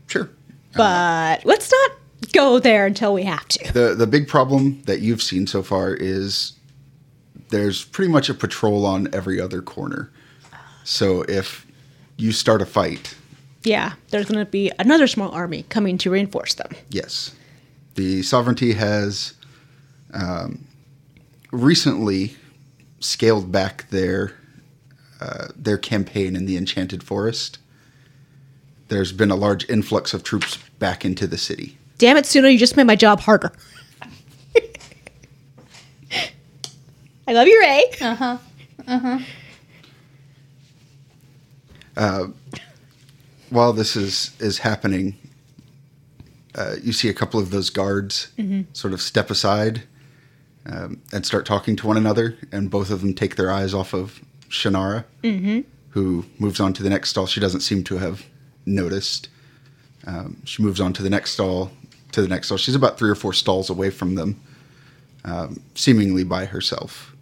Sure. 0.08 0.30
But 0.74 1.46
let's 1.46 1.72
not 1.72 1.92
go 2.34 2.60
there 2.60 2.86
until 2.86 3.14
we 3.14 3.24
have 3.24 3.48
to. 3.50 3.74
The 3.74 3.96
the 3.96 4.08
big 4.08 4.28
problem 4.28 4.82
that 4.84 5.02
you've 5.02 5.22
seen 5.22 5.46
so 5.48 5.62
far 5.64 5.94
is 5.94 6.54
there's 7.50 7.84
pretty 7.86 8.12
much 8.12 8.30
a 8.30 8.34
patrol 8.34 8.86
on 8.86 9.08
every 9.14 9.40
other 9.42 9.62
corner. 9.62 10.12
So 10.84 11.24
if 11.24 11.66
you 12.18 12.32
start 12.32 12.62
a 12.62 12.66
fight, 12.66 13.16
Yeah, 13.64 13.94
there's 14.10 14.26
going 14.28 14.44
to 14.46 14.50
be 14.52 14.72
another 14.80 15.08
small 15.08 15.32
army 15.32 15.64
coming 15.70 15.98
to 16.00 16.10
reinforce 16.12 16.54
them. 16.56 16.70
yes, 16.90 17.34
the 17.96 18.22
sovereignty 18.24 18.74
has 18.74 19.34
um, 20.14 20.67
recently 21.52 22.36
scaled 23.00 23.52
back 23.52 23.90
their 23.90 24.34
uh, 25.20 25.48
their 25.56 25.78
campaign 25.78 26.36
in 26.36 26.46
the 26.46 26.58
Enchanted 26.58 27.04
Forest. 27.04 27.58
There's 28.88 29.12
been 29.12 29.32
a 29.32 29.36
large 29.36 29.68
influx 29.70 30.14
of 30.14 30.24
troops 30.24 30.58
back 30.80 31.04
into 31.04 31.26
the 31.28 31.38
city. 31.38 31.78
Damn 31.98 32.18
it, 32.18 32.26
Suna, 32.26 32.50
you 32.50 32.58
just 32.60 32.78
made 32.78 32.86
my 32.86 32.96
job 32.96 33.20
harder. 33.20 33.52
I 37.28 37.34
love 37.34 37.48
you, 37.48 37.60
Ray. 37.60 37.84
Uh 38.00 38.16
huh. 38.16 38.38
Uh 38.88 39.20
huh. 41.96 42.28
While 43.50 43.74
this 43.74 43.96
is 43.96 44.36
is 44.40 44.60
happening, 44.60 45.16
uh, 46.56 46.76
you 46.82 46.94
see 46.94 47.10
a 47.10 47.14
couple 47.14 47.40
of 47.40 47.50
those 47.50 47.70
guards 47.70 48.28
sort 48.74 48.94
of 48.94 49.02
step 49.02 49.32
aside 49.32 49.84
um, 50.70 51.02
and 51.14 51.26
start 51.26 51.46
talking 51.46 51.76
to 51.78 51.88
one 51.88 51.98
another, 51.98 52.38
and 52.52 52.70
both 52.70 52.92
of 52.92 53.02
them 53.02 53.14
take 53.14 53.36
their 53.36 53.50
eyes 53.50 53.74
off 53.74 53.94
of 53.94 54.22
Shannara, 54.50 55.06
who 55.90 56.26
moves 56.40 56.60
on 56.60 56.74
to 56.74 56.84
the 56.84 56.90
next 56.90 57.10
stall. 57.10 57.26
She 57.26 57.40
doesn't 57.40 57.62
seem 57.62 57.84
to 57.86 57.98
have 57.98 58.26
noticed. 58.66 59.30
Um, 60.06 60.42
she 60.46 60.62
moves 60.62 60.80
on 60.80 60.94
to 60.94 61.04
the 61.04 61.10
next 61.10 61.32
stall, 61.32 61.72
to 62.12 62.22
the 62.22 62.28
next 62.28 62.48
stall. 62.48 62.58
She's 62.58 62.76
about 62.76 62.98
three 62.98 63.10
or 63.10 63.16
four 63.16 63.34
stalls 63.34 63.70
away 63.70 63.90
from 63.90 64.16
them, 64.16 64.40
um, 65.26 65.62
seemingly 65.76 66.24
by 66.24 66.46
herself. 66.46 67.16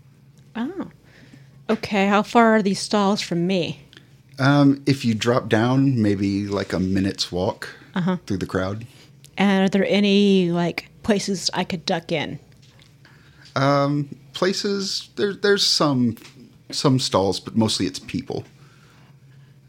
Oh. 0.56 0.90
Okay, 1.70 2.08
how 2.08 2.22
far 2.22 2.56
are 2.56 2.62
these 2.62 2.80
stalls 2.80 3.22
from 3.22 3.48
me? 3.48 3.82
Um, 4.38 4.84
if 4.86 5.06
you 5.06 5.14
drop 5.14 5.50
down, 5.50 6.02
maybe 6.02 6.48
like 6.48 6.74
a 6.74 6.80
minute's 6.80 7.32
walk 7.32 7.70
through 8.26 8.38
the 8.38 8.46
crowd. 8.46 8.86
And 9.38 9.66
are 9.66 9.70
there 9.70 9.86
any 9.88 10.52
like 10.52 10.90
places 11.04 11.50
I 11.54 11.64
could 11.64 11.86
duck 11.86 12.12
in? 12.12 12.40
Places 14.34 15.10
there 15.16 15.34
there's 15.34 15.66
some 15.66 16.18
some 16.72 17.00
stalls 17.00 17.40
but 17.40 17.56
mostly 17.56 17.86
it's 17.86 18.00
people. 18.00 18.44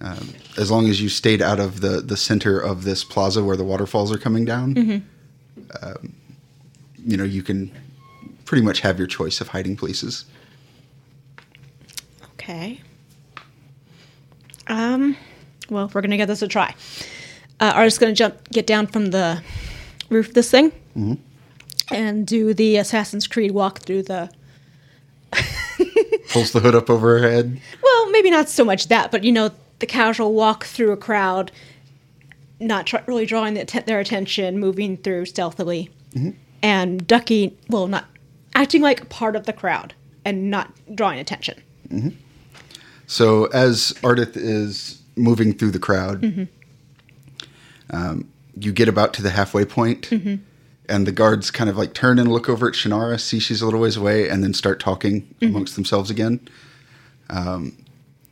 Um, 0.00 0.34
as 0.58 0.70
long 0.70 0.88
as 0.88 1.00
you 1.00 1.08
stayed 1.08 1.40
out 1.40 1.58
of 1.58 1.80
the 1.80 2.00
the 2.00 2.16
center 2.16 2.58
of 2.58 2.84
this 2.84 3.02
plaza 3.04 3.42
where 3.42 3.56
the 3.56 3.64
waterfalls 3.64 4.12
are 4.12 4.18
coming 4.18 4.44
down 4.44 5.02
um, 5.82 6.14
you 6.98 7.16
know 7.16 7.24
you 7.24 7.42
can 7.42 7.72
pretty 8.44 8.62
much 8.62 8.80
have 8.80 8.98
your 8.98 9.06
choice 9.06 9.40
of 9.40 9.48
hiding 9.48 9.76
places. 9.76 10.24
Okay. 12.34 12.80
Um, 14.68 15.16
well, 15.70 15.90
we're 15.92 16.00
gonna 16.00 16.16
give 16.16 16.28
this 16.28 16.42
a 16.42 16.48
try. 16.48 16.74
Uh, 17.60 17.72
are 17.74 17.84
just 17.84 18.00
gonna 18.00 18.12
jump, 18.12 18.50
get 18.50 18.66
down 18.66 18.86
from 18.86 19.06
the 19.06 19.42
roof 20.10 20.28
of 20.28 20.34
this 20.34 20.50
thing, 20.50 20.72
and 21.90 22.26
do 22.26 22.54
the 22.54 22.76
Assassin's 22.76 23.26
Creed 23.26 23.52
walk 23.52 23.80
through 23.80 24.02
the. 24.02 24.30
pulls 26.30 26.52
the 26.52 26.60
hood 26.60 26.74
up 26.74 26.88
over 26.88 27.18
her 27.18 27.30
head 27.30 27.60
Well, 27.82 28.10
maybe 28.10 28.30
not 28.30 28.48
so 28.48 28.64
much 28.64 28.88
that, 28.88 29.10
but 29.10 29.24
you 29.24 29.32
know, 29.32 29.50
the 29.78 29.86
casual 29.86 30.34
walk 30.34 30.64
through 30.64 30.92
a 30.92 30.96
crowd, 30.96 31.50
not 32.60 32.86
tr- 32.86 32.96
really 33.06 33.26
drawing 33.26 33.54
the 33.54 33.60
atten- 33.60 33.84
their 33.86 34.00
attention, 34.00 34.58
moving 34.58 34.96
through 34.96 35.26
stealthily, 35.26 35.90
mm-hmm. 36.14 36.30
and 36.62 37.06
ducking. 37.06 37.56
Well, 37.68 37.86
not 37.86 38.06
acting 38.54 38.82
like 38.82 39.08
part 39.08 39.36
of 39.36 39.46
the 39.46 39.52
crowd 39.52 39.94
and 40.24 40.50
not 40.50 40.72
drawing 40.94 41.18
attention. 41.18 41.62
Mm-hmm. 41.88 42.10
So 43.06 43.46
as 43.46 43.92
Ardith 44.02 44.36
is 44.36 45.00
moving 45.14 45.52
through 45.52 45.70
the 45.70 45.78
crowd, 45.78 46.22
mm-hmm. 46.22 46.44
um, 47.90 48.28
you 48.58 48.72
get 48.72 48.88
about 48.88 49.14
to 49.14 49.22
the 49.22 49.30
halfway 49.30 49.64
point, 49.64 50.10
and 50.88 51.06
the 51.06 51.12
guards 51.12 51.50
kind 51.50 51.70
of 51.70 51.76
like 51.76 51.94
turn 51.94 52.18
and 52.18 52.30
look 52.30 52.48
over 52.48 52.68
at 52.68 52.74
Shannara, 52.74 53.18
see 53.20 53.38
she's 53.38 53.62
a 53.62 53.64
little 53.64 53.80
ways 53.80 53.96
away, 53.96 54.28
and 54.28 54.42
then 54.42 54.54
start 54.54 54.80
talking 54.80 55.34
amongst 55.42 55.74
themselves 55.74 56.10
again. 56.10 56.40
Um, 57.30 57.76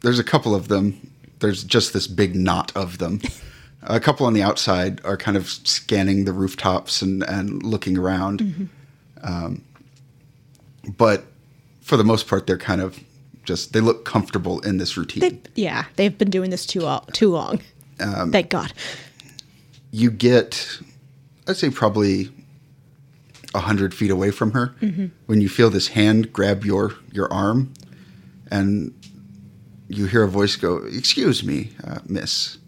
there's 0.02 0.18
a 0.18 0.24
couple 0.24 0.54
of 0.54 0.68
them. 0.68 1.10
There's 1.40 1.64
just 1.64 1.92
this 1.92 2.06
big 2.06 2.36
knot 2.36 2.72
of 2.76 2.98
them. 2.98 3.20
a 3.82 4.00
couple 4.00 4.26
on 4.26 4.32
the 4.32 4.42
outside 4.42 5.04
are 5.04 5.16
kind 5.16 5.36
of 5.36 5.48
scanning 5.48 6.24
the 6.24 6.32
rooftops 6.32 7.02
and, 7.02 7.22
and 7.24 7.62
looking 7.62 7.98
around. 7.98 8.40
Um, 9.22 9.62
but 10.96 11.24
for 11.80 11.96
the 11.96 12.04
most 12.04 12.28
part, 12.28 12.46
they're 12.46 12.58
kind 12.58 12.80
of 12.80 12.98
just, 13.44 13.72
they 13.72 13.80
look 13.80 14.04
comfortable 14.04 14.60
in 14.60 14.78
this 14.78 14.96
routine. 14.96 15.20
They, 15.20 15.62
yeah, 15.62 15.84
they've 15.96 16.16
been 16.16 16.30
doing 16.30 16.50
this 16.50 16.66
too 16.66 16.98
too 17.12 17.30
long. 17.30 17.60
Thank 17.98 18.50
God. 18.50 18.72
you 19.90 20.10
get, 20.10 20.78
I'd 21.46 21.56
say 21.56 21.70
probably 21.70 22.30
a 23.54 23.60
hundred 23.60 23.94
feet 23.94 24.10
away 24.10 24.30
from 24.30 24.52
her 24.52 24.74
when 25.26 25.40
you 25.40 25.48
feel 25.48 25.70
this 25.70 25.88
hand 25.88 26.32
grab 26.32 26.64
your 26.64 26.94
your 27.12 27.32
arm, 27.32 27.72
and 28.50 28.92
you 29.88 30.06
hear 30.06 30.22
a 30.22 30.28
voice 30.28 30.56
go, 30.56 30.78
"Excuse 30.78 31.42
me, 31.44 31.70
uh, 31.82 32.00
Miss." 32.06 32.58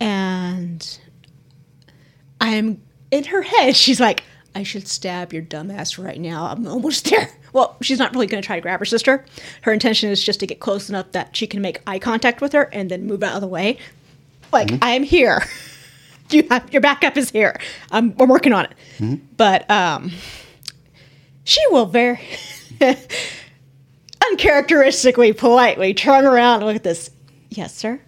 And 0.00 0.98
I'm 2.40 2.82
in 3.10 3.24
her 3.24 3.42
head. 3.42 3.76
She's 3.84 4.00
like, 4.00 4.22
I 4.54 4.62
should 4.62 4.86
stab 4.86 5.32
your 5.32 5.42
dumbass 5.42 6.02
right 6.02 6.20
now. 6.20 6.46
I'm 6.46 6.66
almost 6.66 7.04
there. 7.10 7.30
Well, 7.52 7.76
she's 7.82 7.98
not 7.98 8.12
really 8.12 8.26
going 8.26 8.42
to 8.42 8.46
try 8.46 8.56
to 8.56 8.62
grab 8.62 8.80
her 8.80 8.84
sister. 8.84 9.24
Her 9.62 9.72
intention 9.72 10.10
is 10.10 10.22
just 10.22 10.40
to 10.40 10.46
get 10.46 10.58
close 10.60 10.88
enough 10.88 11.12
that 11.12 11.36
she 11.36 11.46
can 11.46 11.62
make 11.62 11.80
eye 11.86 12.00
contact 12.00 12.40
with 12.40 12.52
her 12.52 12.64
and 12.72 12.90
then 12.90 13.06
move 13.06 13.22
out 13.22 13.36
of 13.36 13.40
the 13.40 13.46
way. 13.48 13.78
Like, 14.52 14.70
I'm 14.82 15.04
here. 15.04 15.42
You 16.34 16.46
have, 16.50 16.72
your 16.72 16.82
backup 16.82 17.16
is 17.16 17.30
here. 17.30 17.58
I'm, 17.92 18.14
I'm 18.18 18.28
working 18.28 18.52
on 18.52 18.66
it. 18.66 19.36
But 19.36 19.70
um, 19.70 20.10
she 21.44 21.60
will 21.70 21.86
very 21.86 22.20
uncharacteristically, 24.30 25.32
politely 25.32 25.94
turn 25.94 26.24
around 26.24 26.56
and 26.56 26.66
look 26.66 26.76
at 26.76 26.82
this. 26.82 27.10
Yes, 27.50 27.74
sir. 27.74 28.00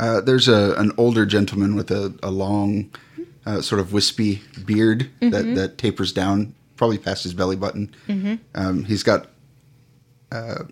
Uh, 0.00 0.20
there's 0.20 0.48
a 0.48 0.74
an 0.78 0.92
older 0.98 1.24
gentleman 1.24 1.74
with 1.76 1.90
a, 1.90 2.12
a 2.22 2.30
long, 2.30 2.90
uh, 3.46 3.60
sort 3.60 3.80
of 3.80 3.92
wispy 3.92 4.42
beard 4.66 5.10
that, 5.20 5.54
that 5.54 5.78
tapers 5.78 6.12
down, 6.12 6.54
probably 6.76 6.98
past 6.98 7.22
his 7.24 7.34
belly 7.34 7.56
button. 7.56 7.94
Um, 8.54 8.84
he's 8.84 9.02
got, 9.02 9.28
uh, 10.30 10.64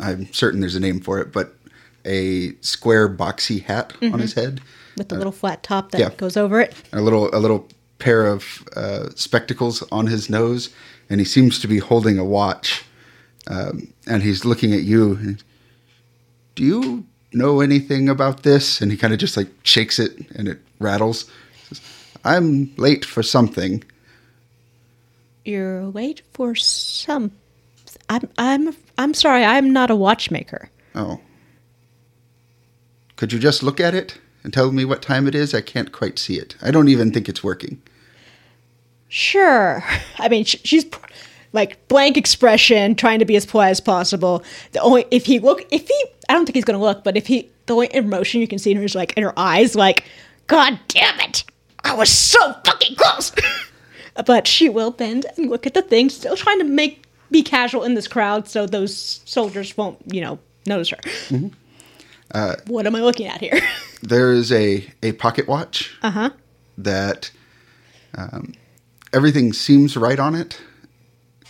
I'm 0.00 0.32
certain 0.32 0.60
there's 0.60 0.74
a 0.76 0.80
name 0.80 1.00
for 1.00 1.18
it, 1.18 1.32
but 1.32 1.54
a 2.04 2.54
square 2.60 3.08
boxy 3.08 3.62
hat 3.62 3.92
on 4.02 4.18
his 4.18 4.34
head, 4.34 4.60
With 4.96 5.08
the 5.08 5.16
little 5.16 5.32
flat 5.32 5.62
top 5.62 5.90
that 5.90 6.00
yeah. 6.00 6.10
goes 6.16 6.36
over 6.36 6.60
it. 6.60 6.74
a 6.92 7.00
little 7.00 7.34
a 7.34 7.38
little 7.38 7.68
pair 7.98 8.26
of 8.26 8.64
uh, 8.76 9.08
spectacles 9.14 9.82
on 9.90 10.06
his 10.06 10.28
nose, 10.28 10.70
and 11.08 11.20
he 11.20 11.24
seems 11.24 11.58
to 11.60 11.68
be 11.68 11.78
holding 11.78 12.18
a 12.18 12.24
watch. 12.24 12.84
Um, 13.46 13.92
and 14.06 14.22
he's 14.22 14.44
looking 14.44 14.72
at 14.72 14.82
you. 14.82 15.16
and, 15.16 15.42
Do 16.54 16.64
you 16.64 17.06
know 17.32 17.60
anything 17.60 18.08
about 18.08 18.42
this? 18.42 18.80
And 18.80 18.90
he 18.90 18.96
kind 18.96 19.12
of 19.12 19.18
just 19.18 19.36
like 19.36 19.48
shakes 19.62 19.98
it, 19.98 20.12
and 20.34 20.48
it 20.48 20.60
rattles. 20.78 21.30
Says, 21.68 21.80
I'm 22.24 22.74
late 22.76 23.04
for 23.04 23.22
something. 23.22 23.82
You're 25.44 25.84
late 25.84 26.22
for 26.32 26.54
some. 26.54 27.32
I'm 28.08 28.28
I'm 28.38 28.76
I'm 28.98 29.14
sorry. 29.14 29.44
I'm 29.44 29.72
not 29.72 29.90
a 29.90 29.96
watchmaker. 29.96 30.70
Oh. 30.94 31.20
Could 33.16 33.32
you 33.32 33.38
just 33.38 33.62
look 33.62 33.80
at 33.80 33.94
it 33.94 34.18
and 34.44 34.52
tell 34.52 34.70
me 34.70 34.84
what 34.84 35.02
time 35.02 35.26
it 35.26 35.34
is? 35.34 35.54
I 35.54 35.60
can't 35.60 35.90
quite 35.90 36.18
see 36.18 36.38
it. 36.38 36.54
I 36.62 36.70
don't 36.70 36.88
even 36.88 37.10
think 37.10 37.28
it's 37.28 37.42
working. 37.42 37.82
Sure. 39.08 39.82
I 40.18 40.28
mean, 40.28 40.44
sh- 40.44 40.56
she's 40.62 40.84
pr- 40.84 41.06
like 41.52 41.86
blank 41.88 42.16
expression, 42.16 42.94
trying 42.94 43.18
to 43.20 43.24
be 43.24 43.36
as 43.36 43.46
polite 43.46 43.70
as 43.70 43.80
possible. 43.80 44.44
The 44.72 44.80
only 44.80 45.06
if 45.10 45.24
he 45.24 45.38
look, 45.38 45.66
if 45.70 45.88
he, 45.88 46.04
I 46.28 46.34
don't 46.34 46.44
think 46.44 46.56
he's 46.56 46.64
gonna 46.64 46.80
look, 46.80 47.02
but 47.02 47.16
if 47.16 47.26
he, 47.26 47.50
the 47.66 47.74
only 47.74 47.94
emotion 47.94 48.40
you 48.40 48.48
can 48.48 48.58
see 48.58 48.70
in 48.70 48.76
her 48.76 48.84
is 48.84 48.94
like 48.94 49.16
in 49.16 49.22
her 49.22 49.38
eyes, 49.38 49.74
like, 49.74 50.04
God 50.46 50.78
damn 50.88 51.18
it, 51.20 51.44
I 51.82 51.94
was 51.94 52.10
so 52.10 52.52
fucking 52.64 52.96
close. 52.96 53.32
but 54.26 54.46
she 54.46 54.68
will 54.68 54.90
bend 54.90 55.26
and 55.36 55.48
look 55.48 55.66
at 55.66 55.74
the 55.74 55.82
thing, 55.82 56.10
still 56.10 56.36
trying 56.36 56.58
to 56.58 56.64
make 56.64 57.04
be 57.30 57.42
casual 57.42 57.82
in 57.82 57.94
this 57.94 58.06
crowd, 58.06 58.46
so 58.46 58.66
those 58.66 59.20
soldiers 59.24 59.76
won't, 59.76 59.98
you 60.06 60.20
know, 60.20 60.38
notice 60.66 60.90
her. 60.90 60.96
Mm-hmm. 60.96 61.48
What 62.66 62.86
am 62.86 62.94
I 62.94 63.00
looking 63.00 63.26
at 63.26 63.40
here? 63.40 63.60
there 64.02 64.32
is 64.32 64.50
a, 64.52 64.90
a 65.02 65.12
pocket 65.12 65.46
watch 65.46 65.96
uh-huh. 66.02 66.30
that 66.78 67.30
um, 68.16 68.54
everything 69.12 69.52
seems 69.52 69.96
right 69.96 70.18
on 70.18 70.34
it. 70.34 70.60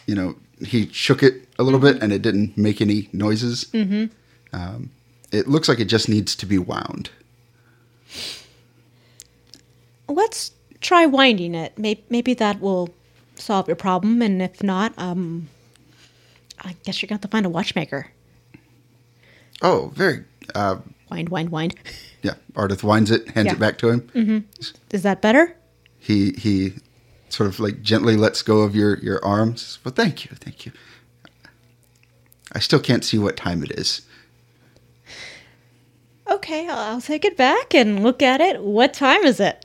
You 0.07 0.15
know, 0.15 0.37
he 0.65 0.89
shook 0.89 1.23
it 1.23 1.49
a 1.59 1.63
little 1.63 1.81
bit 1.81 2.03
and 2.03 2.13
it 2.13 2.23
didn't 2.23 2.57
make 2.57 2.81
any 2.81 3.09
noises. 3.13 3.65
Mm-hmm. 3.73 4.07
Um, 4.53 4.91
it 5.33 5.49
looks 5.49 5.69
like 5.69 5.81
it 5.81 5.87
just 5.87 6.09
needs 6.09 6.37
to 6.37 6.47
be 6.47 6.59
wound. 6.59 7.11
Let's 10.09 10.53
try 10.81 11.07
winding 11.07 11.55
it. 11.55 11.79
Maybe, 11.79 12.05
maybe 12.11 12.35
that 12.35 12.61
will 12.61 12.91
solve 13.35 13.67
your 13.67 13.77
problem. 13.77 14.23
And 14.23 14.43
if 14.43 14.63
not, 14.63 14.93
um, 14.99 15.49
I 16.61 16.77
guess 16.85 17.01
you're 17.01 17.09
gonna 17.09 17.17
have 17.17 17.23
to 17.23 17.29
find 17.29 17.47
a 17.47 17.51
watchmaker. 17.51 18.11
Oh, 19.63 19.93
very. 19.95 20.25
Uh, 20.55 20.77
Wind, 21.11 21.29
wind, 21.29 21.51
wind. 21.51 21.75
yeah, 22.23 22.35
Ardith 22.55 22.83
winds 22.83 23.11
it, 23.11 23.29
hands 23.31 23.47
Yeah. 23.47 23.53
it 23.53 23.59
back 23.61 23.79
to 23.79 23.89
him. 23.91 24.47
Is 24.91 25.03
that 25.03 25.21
better? 25.23 25.55
He 25.99 26.33
he 26.33 26.75
sort 27.29 27.49
of 27.49 27.61
like 27.61 27.83
gently 27.83 28.17
lets 28.17 28.43
go 28.43 28.61
of 28.61 28.75
your 28.75 28.99
your 28.99 29.25
arms. 29.25 29.79
Well, 29.85 29.95
thank 29.95 30.25
you, 30.25 30.33
thank 30.41 30.67
you. 30.67 30.73
I 32.53 32.59
still 32.59 32.81
can't 32.81 33.05
see 33.05 33.19
what 33.19 33.37
time 33.37 33.63
it 33.63 33.71
is. 33.73 34.03
Okay, 36.31 36.69
I'll, 36.69 36.79
I'll 36.95 37.01
take 37.01 37.25
it 37.25 37.37
back 37.37 37.75
and 37.75 38.03
look 38.03 38.23
at 38.23 38.41
it. 38.41 38.63
What 38.63 38.95
time 38.95 39.25
is 39.25 39.41
it? 39.41 39.65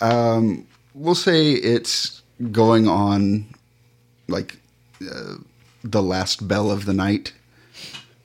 Um, 0.00 0.66
We'll 0.94 1.14
say 1.14 1.52
it's 1.52 2.20
going 2.50 2.86
on 2.86 3.46
like 4.28 4.58
uh, 5.00 5.36
the 5.82 6.02
last 6.02 6.46
bell 6.46 6.70
of 6.70 6.84
the 6.84 6.92
night 6.92 7.32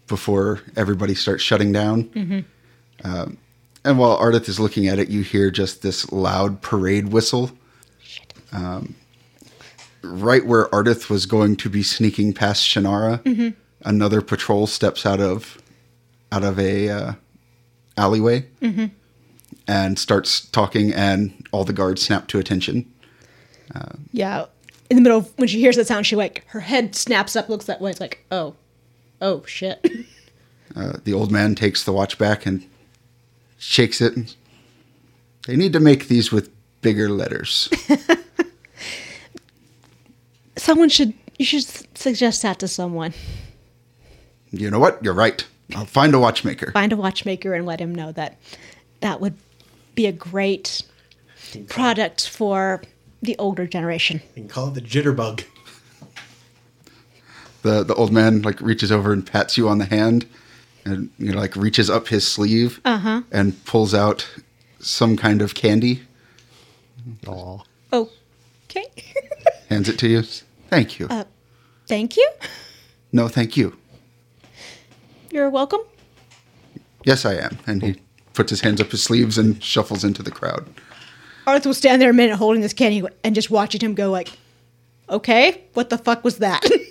before 0.08 0.62
everybody 0.76 1.14
starts 1.16 1.44
shutting 1.44 1.72
down. 1.72 2.46
Um, 3.04 3.38
and 3.86 4.00
while 4.00 4.18
Ardith 4.20 4.50
is 4.50 4.60
looking 4.60 4.88
at 4.88 5.00
it, 5.00 5.10
you 5.10 5.22
hear 5.22 5.52
just 5.52 5.82
this 5.82 6.12
loud 6.12 6.62
parade 6.62 7.10
whistle. 7.10 7.52
Um, 8.52 8.96
right 10.02 10.46
where 10.46 10.66
Ardith 10.70 11.10
was 11.10 11.26
going 11.26 11.56
to 11.58 11.70
be 11.70 11.84
sneaking 11.84 12.34
past 12.34 12.64
Shannara, 12.64 13.22
another 13.84 14.22
patrol 14.22 14.68
steps 14.68 15.06
out 15.06 15.20
of 15.20 15.62
out 16.32 16.44
of 16.44 16.60
a 16.60 16.90
uh, 16.90 17.14
alleyway 17.98 18.46
and 19.68 20.00
starts 20.00 20.46
talking, 20.48 20.94
and 20.94 21.46
all 21.52 21.64
the 21.64 21.74
guards 21.74 22.02
snap 22.02 22.28
to 22.30 22.40
attention. 22.40 22.92
Yeah. 24.12 24.46
In 24.90 24.96
the 24.96 25.02
middle, 25.02 25.20
of, 25.20 25.38
when 25.38 25.50
she 25.50 25.60
hears 25.60 25.76
that 25.76 25.88
sound, 25.88 26.06
she 26.08 26.16
like 26.16 26.46
her 26.48 26.62
head 26.62 26.96
snaps 26.96 27.36
up, 27.36 27.50
looks 27.50 27.66
that 27.66 27.82
way. 27.82 27.92
It's 27.92 28.00
like, 28.00 28.24
oh, 28.32 28.56
oh 29.22 29.44
shit. 29.46 29.86
Uh, 30.76 30.94
the 31.04 31.14
old 31.14 31.32
man 31.32 31.56
takes 31.56 31.84
the 31.84 31.92
watch 31.94 32.18
back 32.18 32.46
and 32.46 32.68
shakes 33.58 34.02
it. 34.02 34.36
They 35.48 35.56
need 35.56 35.74
to 35.74 35.80
make 35.80 36.08
these 36.08 36.32
with 36.32 36.52
bigger 36.82 37.10
letters. 37.10 37.70
someone 40.58 40.90
should 40.90 41.14
you 41.38 41.46
should 41.46 41.66
suggest 41.98 42.42
that 42.42 42.60
to 42.60 42.68
someone. 42.68 43.14
you 44.52 44.70
know 44.70 44.80
what? 44.80 45.04
You're 45.04 45.14
right. 45.14 45.46
I'll 45.76 45.86
find 45.86 46.14
a 46.14 46.20
watchmaker. 46.20 46.72
Find 46.72 46.92
a 46.94 46.98
watchmaker 46.98 47.54
and 47.54 47.66
let 47.66 47.80
him 47.80 47.94
know 47.94 48.12
that 48.14 48.38
that 49.02 49.22
would 49.22 49.36
be 49.96 50.06
a 50.06 50.12
great 50.12 50.82
product 51.68 52.28
for 52.28 52.82
the 53.22 53.36
older 53.38 53.68
generation. 53.68 54.22
You 54.36 54.44
can 54.44 54.50
call 54.50 54.68
it 54.70 54.74
the 54.76 54.82
jitterbug. 54.82 55.44
The 57.62 57.84
the 57.84 57.96
old 57.96 58.12
man 58.12 58.42
like 58.42 58.62
reaches 58.62 58.92
over 58.92 59.12
and 59.12 59.26
pats 59.26 59.58
you 59.58 59.68
on 59.68 59.78
the 59.78 59.86
hand, 59.86 60.26
and 60.86 61.10
you 61.18 61.32
know 61.32 61.40
like 61.40 61.56
reaches 61.56 61.90
up 61.90 62.08
his 62.08 62.26
sleeve 62.26 62.80
uh-huh. 62.86 63.24
and 63.32 63.64
pulls 63.66 63.94
out 63.94 64.28
some 64.80 65.18
kind 65.18 65.42
of 65.42 65.56
candy, 65.56 66.04
Aw. 67.28 67.60
Okay. 67.94 68.86
hands 69.70 69.90
it 69.90 69.98
to 70.00 70.08
you. 70.08 70.24
Thank 70.70 71.00
you. 71.00 71.08
Uh, 71.10 71.24
thank 71.88 72.18
you. 72.18 72.30
no, 73.12 73.28
thank 73.28 73.58
you. 73.58 73.78
You're 75.32 75.50
welcome. 75.50 75.82
Yes, 77.06 77.26
I 77.26 77.36
am. 77.36 77.58
And 77.66 77.84
he 77.84 77.96
puts 78.34 78.50
his 78.50 78.62
hands 78.62 78.82
up 78.82 78.92
his 78.92 79.04
sleeves 79.04 79.38
and 79.38 79.64
shuffles 79.64 80.04
into 80.04 80.22
the 80.22 80.32
crowd. 80.32 80.68
Ardith 81.46 81.66
will 81.66 81.74
stand 81.74 82.02
there 82.02 82.10
a 82.10 82.14
minute 82.14 82.36
holding 82.36 82.62
this 82.62 82.74
candy 82.74 83.04
and 83.24 83.34
just 83.34 83.50
watching 83.50 83.80
him 83.80 83.94
go 83.94 84.12
like, 84.12 84.30
okay, 85.10 85.64
what 85.74 85.90
the 85.90 85.98
fuck 85.98 86.24
was 86.24 86.40
that? 86.40 86.66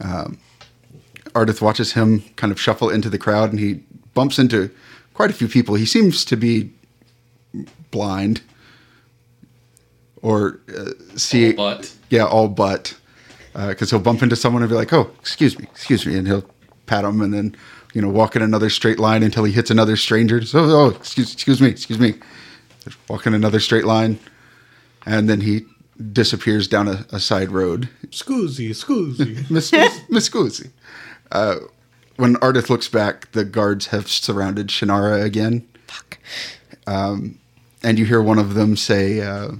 Ardith 0.00 1.60
watches 1.60 1.92
him 1.92 2.22
kind 2.36 2.52
of 2.52 2.60
shuffle 2.60 2.90
into 2.90 3.08
the 3.08 3.18
crowd 3.18 3.50
and 3.50 3.60
he 3.60 3.74
bumps 4.14 4.38
into 4.38 4.70
quite 5.14 5.30
a 5.30 5.34
few 5.34 5.48
people. 5.48 5.74
He 5.74 5.86
seems 5.86 6.24
to 6.24 6.36
be 6.36 6.70
blind 7.90 8.42
or 10.22 10.60
uh, 10.76 10.90
see. 11.16 11.52
But 11.52 11.94
Yeah, 12.10 12.26
all 12.26 12.48
but. 12.48 12.96
Because 13.52 13.90
he'll 13.90 13.98
bump 14.00 14.22
into 14.22 14.36
someone 14.36 14.62
and 14.62 14.70
be 14.70 14.76
like, 14.76 14.92
oh, 14.92 15.10
excuse 15.18 15.58
me, 15.58 15.64
excuse 15.64 16.06
me. 16.06 16.16
And 16.16 16.26
he'll 16.26 16.48
pat 16.86 17.04
him 17.04 17.20
and 17.20 17.34
then, 17.34 17.56
you 17.92 18.00
know, 18.00 18.08
walk 18.08 18.36
in 18.36 18.42
another 18.42 18.70
straight 18.70 19.00
line 19.00 19.24
until 19.24 19.42
he 19.42 19.52
hits 19.52 19.70
another 19.70 19.96
stranger. 19.96 20.42
So, 20.44 20.60
oh, 20.64 20.88
excuse, 20.90 21.32
excuse 21.32 21.60
me, 21.60 21.68
excuse 21.68 21.98
me. 21.98 22.14
Walk 23.08 23.26
in 23.26 23.34
another 23.34 23.58
straight 23.58 23.84
line. 23.84 24.20
And 25.04 25.28
then 25.28 25.40
he 25.40 25.66
disappears 26.00 26.66
down 26.66 26.88
a, 26.88 27.06
a 27.10 27.20
side 27.20 27.50
road. 27.50 27.88
Scoozy, 28.06 28.70
scoozy. 28.70 29.48
Miss 29.50 29.72
Miss 30.08 30.28
Scusi. 30.28 30.70
Uh, 31.30 31.56
when 32.16 32.36
Ardith 32.36 32.68
looks 32.68 32.88
back, 32.88 33.30
the 33.32 33.44
guards 33.44 33.88
have 33.88 34.08
surrounded 34.08 34.68
Shannara 34.68 35.22
again. 35.22 35.66
fuck. 35.86 36.18
and 37.82 37.98
you 37.98 38.04
hear 38.04 38.20
one 38.20 38.38
of 38.38 38.54
them 38.54 38.76
say, 38.76 39.20
uh, 39.20 39.52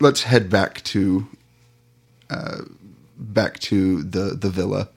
"Let's 0.00 0.22
head 0.22 0.48
back 0.48 0.82
to 0.84 1.26
uh, 2.30 2.62
back 3.18 3.58
to 3.60 4.02
the 4.02 4.36
the 4.36 4.50
villa. 4.50 4.88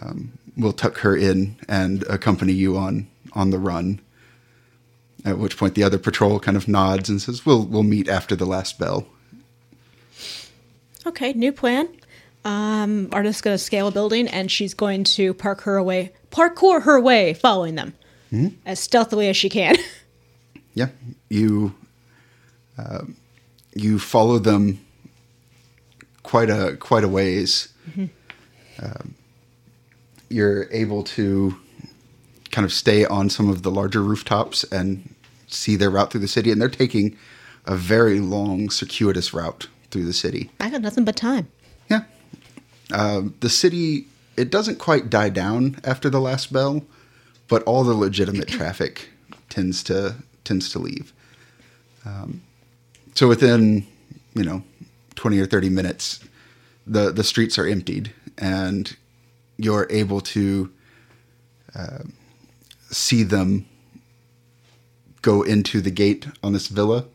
Um, 0.00 0.32
we'll 0.56 0.72
tuck 0.72 0.98
her 0.98 1.16
in 1.16 1.56
and 1.68 2.02
accompany 2.04 2.52
you 2.52 2.76
on 2.76 3.08
on 3.32 3.50
the 3.50 3.58
run." 3.58 4.00
At 5.24 5.38
which 5.38 5.56
point, 5.56 5.74
the 5.74 5.82
other 5.82 5.98
patrol 5.98 6.38
kind 6.38 6.56
of 6.56 6.68
nods 6.68 7.08
and 7.08 7.20
says, 7.20 7.46
"We'll 7.46 7.64
we'll 7.64 7.82
meet 7.82 8.08
after 8.08 8.36
the 8.36 8.44
last 8.46 8.78
bell." 8.78 9.06
Okay, 11.06 11.32
new 11.32 11.52
plan. 11.52 11.88
Um, 12.44 13.08
Ardith's 13.10 13.40
gonna 13.40 13.56
scale 13.58 13.88
a 13.88 13.90
building 13.90 14.28
and 14.28 14.50
she's 14.50 14.74
going 14.74 15.04
to 15.04 15.32
park 15.32 15.62
her 15.62 15.76
away, 15.76 16.12
parkour 16.30 16.82
her 16.82 17.00
way, 17.00 17.32
following 17.34 17.74
them 17.74 17.94
as 18.66 18.80
stealthily 18.80 19.28
as 19.28 19.36
she 19.36 19.48
can. 19.48 19.76
Yeah, 20.76 20.88
you 21.28 21.72
um, 22.76 23.16
you 23.76 24.00
follow 24.00 24.38
them 24.40 24.84
quite 26.24 26.50
a 26.50 26.76
quite 26.78 27.04
a 27.04 27.08
ways. 27.08 27.72
Um, 28.82 29.14
you're 30.28 30.68
able 30.72 31.04
to 31.04 31.54
kind 32.50 32.64
of 32.64 32.72
stay 32.72 33.04
on 33.04 33.30
some 33.30 33.48
of 33.48 33.62
the 33.62 33.70
larger 33.70 34.02
rooftops 34.02 34.64
and 34.64 35.13
see 35.46 35.76
their 35.76 35.90
route 35.90 36.10
through 36.10 36.20
the 36.20 36.28
city, 36.28 36.50
and 36.50 36.60
they're 36.60 36.68
taking 36.68 37.16
a 37.66 37.76
very 37.76 38.20
long, 38.20 38.70
circuitous 38.70 39.32
route 39.32 39.68
through 39.90 40.04
the 40.04 40.12
city. 40.12 40.50
I 40.60 40.70
got 40.70 40.82
nothing 40.82 41.04
but 41.04 41.16
time. 41.16 41.48
Yeah. 41.90 42.02
Um, 42.92 43.34
the 43.40 43.48
city, 43.48 44.06
it 44.36 44.50
doesn't 44.50 44.78
quite 44.78 45.10
die 45.10 45.30
down 45.30 45.76
after 45.84 46.10
the 46.10 46.20
last 46.20 46.52
bell, 46.52 46.84
but 47.48 47.62
all 47.64 47.84
the 47.84 47.94
legitimate 47.94 48.48
traffic 48.58 49.08
tends 49.48 49.82
to 49.84 50.16
tends 50.44 50.68
to 50.70 50.78
leave. 50.78 51.12
Um, 52.04 52.42
so 53.14 53.28
within, 53.28 53.86
you 54.34 54.44
know, 54.44 54.62
20 55.14 55.38
or 55.38 55.46
30 55.46 55.70
minutes, 55.70 56.20
the, 56.86 57.10
the 57.10 57.24
streets 57.24 57.58
are 57.58 57.66
emptied 57.66 58.12
and 58.36 58.96
you're 59.56 59.86
able 59.90 60.20
to 60.20 60.70
uh, 61.74 62.02
see 62.90 63.22
them 63.22 63.66
go 65.24 65.42
into 65.42 65.80
the 65.80 65.90
gate 65.90 66.26
on 66.42 66.52
this 66.52 66.68
villa 66.68 67.06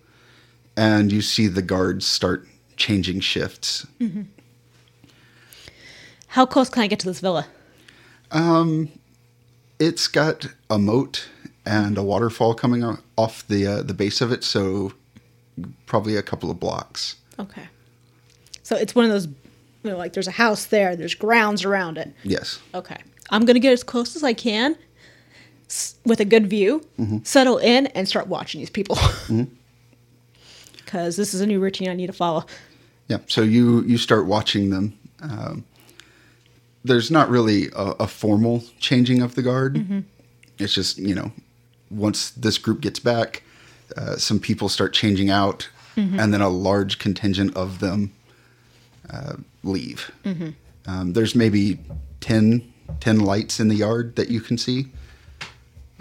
and 0.76 1.12
you 1.12 1.22
see 1.22 1.48
the 1.48 1.62
guards 1.62 2.06
start 2.08 2.48
changing 2.76 3.19
shifts 3.19 3.86
How 6.28 6.45
close 6.45 6.69
can 6.69 6.84
I 6.84 6.88
get 6.88 7.00
to 7.00 7.08
this 7.08 7.19
villa? 7.22 7.48
Um, 8.32 8.89
It's 9.80 10.08
got 10.08 10.48
a 10.69 10.78
moat 10.78 11.28
and 11.65 11.98
a 11.98 12.04
waterfall 12.04 12.54
coming 12.54 12.84
off 13.17 13.48
the 13.48 13.65
uh, 13.65 13.82
the 13.84 13.93
base 13.93 14.22
of 14.22 14.32
it, 14.32 14.43
so 14.43 14.93
probably 15.86 16.15
a 16.17 16.22
couple 16.22 16.52
of 16.52 16.60
blocks. 16.60 17.15
Okay. 17.38 17.67
So 18.63 18.76
it's 18.76 18.93
one 18.93 19.06
of 19.06 19.12
those, 19.12 19.28
you 19.84 19.91
know, 19.91 19.98
like 19.98 20.13
there's 20.13 20.28
a 20.28 20.38
house 20.45 20.65
there, 20.67 20.95
there's 20.95 21.15
grounds 21.15 21.65
around 21.65 21.98
it. 21.98 22.13
Yes. 22.24 22.60
Okay. 22.74 22.98
I'm 23.32 23.45
going 23.45 23.56
to 23.56 23.60
get 23.60 23.74
as 23.74 23.84
close 23.84 24.15
as 24.15 24.24
I 24.24 24.34
can 24.34 24.78
s- 25.69 25.95
with 26.05 26.19
a 26.19 26.25
good 26.25 26.49
view, 26.49 26.84
settle 27.23 27.58
in, 27.58 27.88
and 27.88 28.08
start 28.08 28.27
watching 28.27 28.60
these 28.60 28.69
people. 28.69 28.97
Because 30.86 31.15
this 31.17 31.34
is 31.36 31.41
a 31.41 31.45
new 31.45 31.60
routine 31.60 31.89
I 31.89 31.93
need 31.93 32.08
to 32.08 32.13
follow. 32.13 32.45
Yeah. 33.08 33.19
So 33.27 33.41
you 33.41 33.84
you 33.84 33.97
start 33.97 34.25
watching 34.25 34.69
them. 34.71 34.97
Um, 35.21 35.63
there's 36.84 37.12
not 37.12 37.29
really 37.29 37.67
a, 37.75 37.93
a 37.99 38.08
formal 38.08 38.63
changing 38.79 39.21
of 39.21 39.36
the 39.36 39.41
guard. 39.43 40.03
It's 40.58 40.73
just 40.73 40.97
you 40.97 41.13
know, 41.13 41.32
once 41.91 42.32
this 42.32 42.58
group 42.58 42.82
gets 42.82 42.99
back, 42.99 43.43
uh, 43.97 44.15
some 44.17 44.39
people 44.39 44.67
start 44.69 44.93
changing 44.93 45.29
out, 45.29 45.69
and 45.95 46.34
then 46.34 46.41
a 46.41 46.49
large 46.49 46.97
contingent 46.97 47.55
of 47.55 47.79
them 47.79 48.12
uh, 49.12 49.34
leave. 49.63 50.12
Um, 50.88 51.13
there's 51.13 51.36
maybe 51.36 51.77
10, 52.21 52.63
10 52.99 53.19
lights 53.19 53.60
in 53.60 53.67
the 53.67 53.75
yard 53.75 54.15
that 54.15 54.29
you 54.29 54.41
can 54.41 54.58
see, 54.58 54.88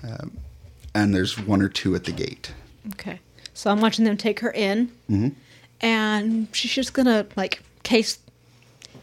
um, 0.02 0.36
and 0.94 1.14
there's 1.14 1.38
one 1.38 1.62
or 1.62 1.68
two 1.68 1.94
at 1.94 2.04
the 2.04 2.12
gate. 2.12 2.52
Okay. 2.94 3.20
So 3.54 3.70
I'm 3.70 3.80
watching 3.80 4.04
them 4.04 4.16
take 4.16 4.40
her 4.40 4.52
in, 4.52 4.90
and 5.80 6.48
she's 6.52 6.72
just 6.72 6.92
gonna 6.92 7.26
like 7.36 7.62
case 7.82 8.18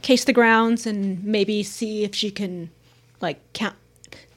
case 0.02 0.24
the 0.24 0.34
grounds 0.34 0.86
and 0.86 1.24
maybe 1.24 1.64
see 1.64 2.04
if 2.04 2.16
she 2.16 2.32
can 2.32 2.70
like 3.22 3.40
count. 3.54 3.76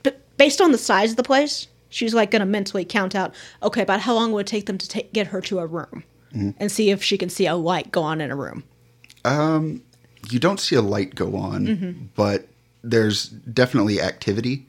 But 0.03 0.21
based 0.37 0.61
on 0.61 0.73
the 0.73 0.79
size 0.79 1.11
of 1.11 1.17
the 1.17 1.23
place, 1.23 1.69
she's 1.89 2.15
like 2.15 2.31
gonna 2.31 2.47
mentally 2.47 2.85
count 2.85 3.15
out, 3.15 3.35
okay, 3.63 3.83
about 3.83 4.01
how 4.01 4.15
long 4.15 4.33
would 4.33 4.47
it 4.47 4.51
take 4.51 4.67
them 4.67 4.79
to 4.79 4.89
take, 4.89 5.13
get 5.13 5.29
her 5.29 5.41
to 5.43 5.61
a 5.61 5.67
room, 5.67 6.05
and 6.59 6.71
see 6.73 6.91
if 6.91 7.03
she 7.03 7.17
can 7.17 7.29
see 7.29 7.47
a 7.47 7.55
light 7.55 7.93
go 7.93 8.03
on 8.03 8.21
in 8.21 8.31
a 8.31 8.37
room. 8.37 8.65
Um, 9.25 9.83
you 10.31 10.39
don't 10.39 10.59
see 10.61 10.75
a 10.75 10.83
light 10.83 11.15
go 11.15 11.37
on, 11.37 12.11
but 12.17 12.49
there's 12.83 13.29
definitely 13.29 14.01
activity. 14.01 14.67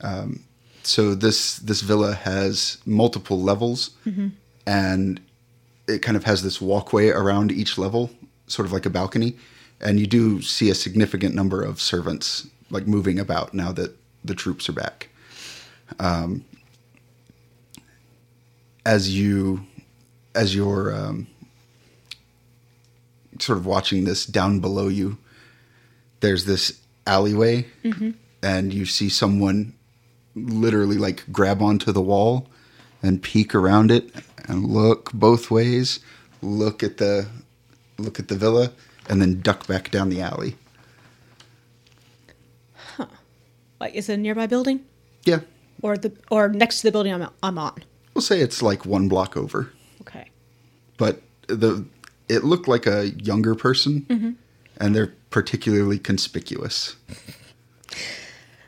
Um, 0.00 0.40
so 0.82 1.14
this 1.14 1.56
this 1.58 1.80
villa 1.80 2.14
has 2.14 2.78
multiple 2.86 3.40
levels, 3.40 3.90
and 4.66 5.20
it 5.88 6.00
kind 6.02 6.16
of 6.16 6.24
has 6.24 6.42
this 6.42 6.60
walkway 6.60 7.08
around 7.08 7.52
each 7.52 7.78
level, 7.78 8.10
sort 8.46 8.66
of 8.66 8.72
like 8.72 8.86
a 8.86 8.90
balcony. 8.90 9.36
And 9.80 9.98
you 9.98 10.06
do 10.06 10.40
see 10.42 10.70
a 10.70 10.74
significant 10.74 11.34
number 11.34 11.62
of 11.62 11.80
servants 11.80 12.46
like 12.70 12.86
moving 12.86 13.18
about 13.18 13.52
now 13.52 13.72
that 13.72 13.96
the 14.24 14.34
troops 14.34 14.68
are 14.68 14.72
back. 14.72 15.08
Um, 15.98 16.44
as 18.86 19.16
you 19.16 19.66
as 20.34 20.54
you're 20.54 20.94
um, 20.94 21.26
sort 23.38 23.58
of 23.58 23.66
watching 23.66 24.04
this 24.04 24.24
down 24.24 24.60
below 24.60 24.88
you, 24.88 25.18
there's 26.20 26.44
this 26.44 26.80
alleyway, 27.06 27.66
and 28.42 28.72
you 28.72 28.86
see 28.86 29.08
someone 29.08 29.74
literally 30.34 30.96
like 30.98 31.24
grab 31.32 31.60
onto 31.62 31.92
the 31.92 32.00
wall 32.02 32.48
and 33.02 33.22
peek 33.22 33.54
around 33.54 33.90
it 33.90 34.10
and 34.48 34.66
look 34.66 35.12
both 35.12 35.50
ways, 35.50 36.00
look 36.40 36.82
at 36.82 36.98
the 36.98 37.26
look 37.98 38.18
at 38.18 38.28
the 38.28 38.36
villa, 38.36 38.72
and 39.08 39.20
then 39.20 39.40
duck 39.40 39.66
back 39.66 39.90
down 39.90 40.08
the 40.08 40.20
alley. 40.20 40.56
Huh? 42.96 43.06
Like, 43.80 43.94
is 43.94 44.08
it 44.08 44.14
a 44.14 44.16
nearby 44.16 44.46
building, 44.46 44.84
Yeah, 45.24 45.40
or 45.82 45.96
the 45.96 46.12
or 46.30 46.48
next 46.48 46.78
to 46.80 46.86
the 46.88 46.92
building 46.92 47.12
I'm 47.12 47.28
I'm 47.42 47.58
on? 47.58 47.84
we'll 48.14 48.22
say 48.22 48.40
it's 48.40 48.62
like 48.62 48.84
one 48.86 49.08
block 49.08 49.36
over, 49.36 49.70
Okay. 50.02 50.30
but 50.98 51.22
the 51.46 51.84
it 52.28 52.44
looked 52.44 52.68
like 52.68 52.86
a 52.86 53.10
younger 53.10 53.54
person, 53.54 54.06
mm-hmm. 54.08 54.30
and 54.78 54.94
they're 54.94 55.12
particularly 55.30 55.98
conspicuous. 55.98 56.96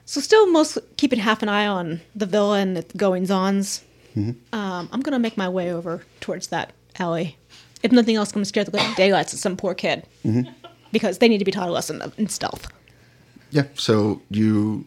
So 0.06 0.20
still 0.20 0.46
most 0.50 0.78
keeping 0.96 1.18
half 1.18 1.42
an 1.42 1.48
eye 1.48 1.66
on 1.66 2.00
the 2.14 2.26
villa 2.26 2.58
and 2.58 2.76
its 2.78 2.92
goings 2.94 3.30
ons. 3.30 3.82
Um, 4.16 4.88
I'm 4.92 5.00
gonna 5.00 5.18
make 5.18 5.36
my 5.36 5.48
way 5.48 5.72
over 5.72 6.04
towards 6.20 6.48
that 6.48 6.72
alley. 6.98 7.36
If 7.82 7.90
nothing 7.90 8.14
else, 8.16 8.30
I'm 8.30 8.34
gonna 8.34 8.44
scare 8.44 8.64
the 8.64 8.94
daylights 8.96 9.32
of 9.32 9.38
some 9.40 9.56
poor 9.56 9.74
kid 9.74 10.04
because 10.92 11.18
they 11.18 11.28
need 11.28 11.38
to 11.38 11.44
be 11.44 11.50
taught 11.50 11.68
a 11.68 11.72
lesson 11.72 12.00
in 12.16 12.28
stealth. 12.28 12.68
Yeah, 13.50 13.64
so 13.74 14.20
you 14.30 14.84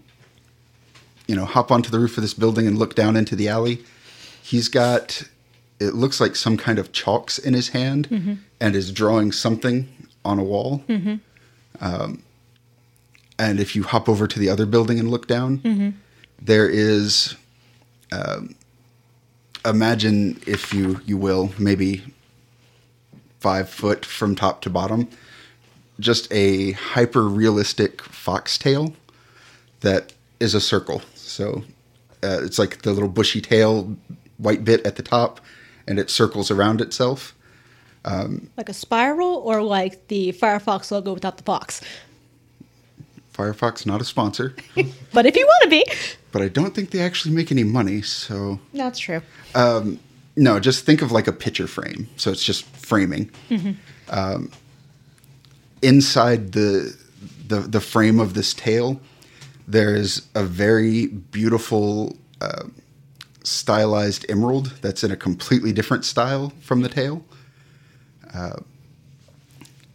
you 1.28 1.36
know, 1.36 1.44
hop 1.46 1.72
onto 1.72 1.90
the 1.90 2.00
roof 2.00 2.16
of 2.18 2.22
this 2.24 2.34
building 2.34 2.68
and 2.68 2.78
look 2.78 2.96
down 2.96 3.18
into 3.18 3.36
the 3.36 3.50
alley. 3.50 3.84
He's 4.42 4.70
got 4.70 5.24
it 5.80 5.94
looks 5.94 6.22
like 6.22 6.36
some 6.36 6.56
kind 6.58 6.80
of 6.80 6.92
chalks 6.94 7.38
in 7.38 7.54
his 7.54 7.70
hand 7.70 8.40
and 8.62 8.76
is 8.76 8.92
drawing 8.92 9.32
something 9.32 9.90
on 10.24 10.40
a 10.40 10.44
wall. 10.44 10.84
Um, 11.82 12.24
and 13.40 13.60
if 13.60 13.76
you 13.76 13.84
hop 13.84 14.10
over 14.10 14.28
to 14.28 14.40
the 14.40 14.50
other 14.50 14.66
building 14.66 15.00
and 15.00 15.10
look 15.12 15.28
down, 15.28 15.60
there 16.42 16.70
is 16.70 17.36
um, 18.12 18.56
imagine 19.66 20.40
if 20.48 20.74
you 20.74 21.02
you 21.06 21.18
will 21.18 21.52
maybe 21.58 22.04
five 23.40 23.70
foot 23.70 24.06
from 24.06 24.36
top 24.36 24.62
to 24.62 24.70
bottom 24.70 25.08
just 26.00 26.32
a 26.32 26.72
hyper 26.74 27.28
realistic 27.28 28.02
foxtail 28.02 28.94
that 29.82 30.14
is 30.40 30.54
a 30.54 30.62
circle. 30.62 31.02
So 31.16 31.64
uh, 32.24 32.40
it's 32.44 32.60
like 32.60 32.82
the 32.84 32.94
little 32.94 33.10
bushy 33.10 33.42
tail 33.42 33.96
white 34.38 34.64
bit 34.64 34.86
at 34.86 34.96
the 34.96 35.04
top, 35.04 35.42
and 35.88 36.00
it 36.00 36.10
circles 36.10 36.52
around 36.52 36.82
itself. 36.82 37.36
Like 38.56 38.70
a 38.70 38.74
spiral 38.74 39.38
or 39.38 39.62
like 39.62 40.08
the 40.08 40.32
Firefox 40.34 40.92
logo 40.92 41.14
without 41.14 41.38
the 41.38 41.44
fox. 41.44 41.82
Firefox 43.38 43.86
not 43.86 44.02
a 44.02 44.06
sponsor, 44.06 44.56
But 45.14 45.26
if 45.26 45.36
you 45.36 45.46
want 45.46 45.64
to 45.64 45.70
be, 45.70 45.86
but 46.32 46.42
I 46.42 46.48
don't 46.48 46.74
think 46.74 46.90
they 46.92 47.02
actually 47.02 47.36
make 47.36 47.52
any 47.52 47.64
money. 47.64 48.02
So 48.02 48.60
that's 48.74 49.00
true. 49.00 49.22
no, 50.36 50.60
just 50.60 50.86
think 50.86 51.02
of 51.02 51.12
like 51.12 51.28
a 51.28 51.34
picture 51.34 51.68
frame. 51.68 52.10
So 52.18 52.32
it's 52.32 52.44
just 52.44 52.66
framing. 52.66 53.32
Um, 54.10 54.52
inside 55.82 56.54
the, 56.54 56.96
the 57.48 57.60
the 57.60 57.82
frame 57.82 58.20
of 58.20 58.34
this 58.34 58.54
tail, 58.54 59.00
there 59.68 59.96
is 59.96 60.28
a 60.34 60.44
very 60.44 61.08
beautiful 61.08 62.16
uh, 62.42 62.64
stylized 63.44 64.26
emerald 64.30 64.74
that's 64.82 65.04
in 65.04 65.12
a 65.12 65.18
completely 65.18 65.72
different 65.72 66.06
style 66.06 66.54
from 66.62 66.82
the 66.82 66.90
tail. 66.90 67.24
Uh, 68.34 68.58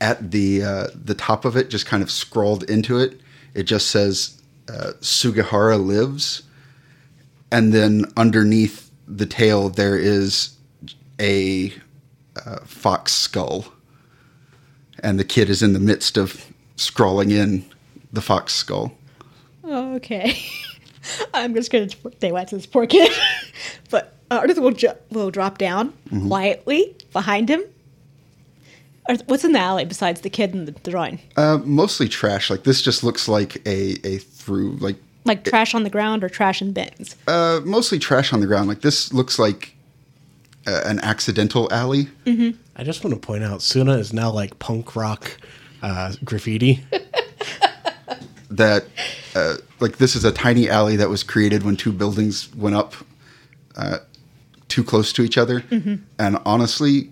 at 0.00 0.32
the 0.32 0.62
uh, 0.62 0.86
the 0.94 1.14
top 1.14 1.44
of 1.44 1.56
it, 1.56 1.70
just 1.70 1.86
kind 1.86 2.02
of 2.02 2.10
scrawled 2.10 2.64
into 2.64 2.98
it, 2.98 3.20
it 3.54 3.64
just 3.64 3.88
says 3.88 4.40
uh, 4.68 4.92
"Sugihara 5.00 5.76
lives." 5.78 6.42
and 7.50 7.72
then 7.74 8.06
underneath 8.16 8.90
the 9.06 9.26
tail 9.26 9.68
there 9.68 9.96
is 9.98 10.56
a 11.20 11.72
uh, 12.46 12.60
fox 12.64 13.12
skull 13.12 13.66
and 15.00 15.18
the 15.18 15.24
kid 15.24 15.50
is 15.50 15.62
in 15.62 15.74
the 15.74 15.78
midst 15.78 16.16
of 16.16 16.46
scrawling 16.76 17.30
in 17.30 17.64
the 18.12 18.22
fox 18.22 18.54
skull 18.54 18.92
Okay. 19.64 20.36
I'm 21.34 21.54
just 21.54 21.70
going 21.70 21.88
to 21.88 21.96
stay 22.16 22.32
why 22.32 22.44
to 22.44 22.56
this 22.56 22.66
poor 22.66 22.86
kid. 22.86 23.12
but 23.90 24.16
uh, 24.30 24.40
Ardith 24.40 24.58
will, 24.58 24.72
ju- 24.72 24.92
will 25.10 25.30
drop 25.30 25.58
down 25.58 25.92
quietly 26.26 26.96
behind 27.12 27.48
him. 27.48 27.62
Arth- 29.08 29.22
What's 29.26 29.44
in 29.44 29.52
the 29.52 29.58
alley 29.58 29.84
besides 29.84 30.20
the 30.20 30.30
kid 30.30 30.54
and 30.54 30.66
the 30.68 30.90
drawing? 30.90 31.20
uh, 31.36 31.58
mostly 31.64 32.08
trash 32.08 32.50
like 32.50 32.64
this 32.64 32.82
just 32.82 33.02
looks 33.04 33.28
like 33.28 33.56
a, 33.66 33.96
a 34.06 34.18
through 34.18 34.76
like 34.76 34.96
Like 35.24 35.44
trash 35.44 35.74
on 35.74 35.82
the 35.82 35.90
ground 35.90 36.22
or 36.24 36.28
trash 36.28 36.62
in 36.62 36.72
bins? 36.72 37.16
uh, 37.26 37.60
mostly 37.64 37.98
trash 37.98 38.32
on 38.32 38.40
the 38.40 38.46
ground 38.46 38.68
like 38.68 38.80
this 38.82 39.12
looks 39.12 39.38
like 39.38 39.74
uh, 40.66 40.82
an 40.84 41.00
accidental 41.00 41.68
alley 41.72 42.08
I 42.74 42.84
just 42.84 43.04
want 43.04 43.12
to 43.14 43.20
point 43.20 43.44
out, 43.44 43.60
Suna 43.60 43.98
is 43.98 44.12
now 44.14 44.30
like 44.30 44.58
punk 44.58 44.96
rock 44.96 45.36
uh, 45.82 46.14
graffiti. 46.24 46.82
that 48.50 48.84
uh, 49.34 49.56
like 49.80 49.96
this 49.98 50.14
is 50.14 50.24
a 50.24 50.32
tiny 50.32 50.68
alley 50.68 50.96
that 50.96 51.08
was 51.08 51.22
created 51.22 51.62
when 51.64 51.76
two 51.76 51.92
buildings 51.92 52.54
went 52.54 52.76
up 52.76 52.94
uh, 53.76 53.98
too 54.68 54.84
close 54.84 55.12
to 55.14 55.22
each 55.22 55.36
other 55.38 55.62
and 56.18 56.38
honestly 56.44 57.10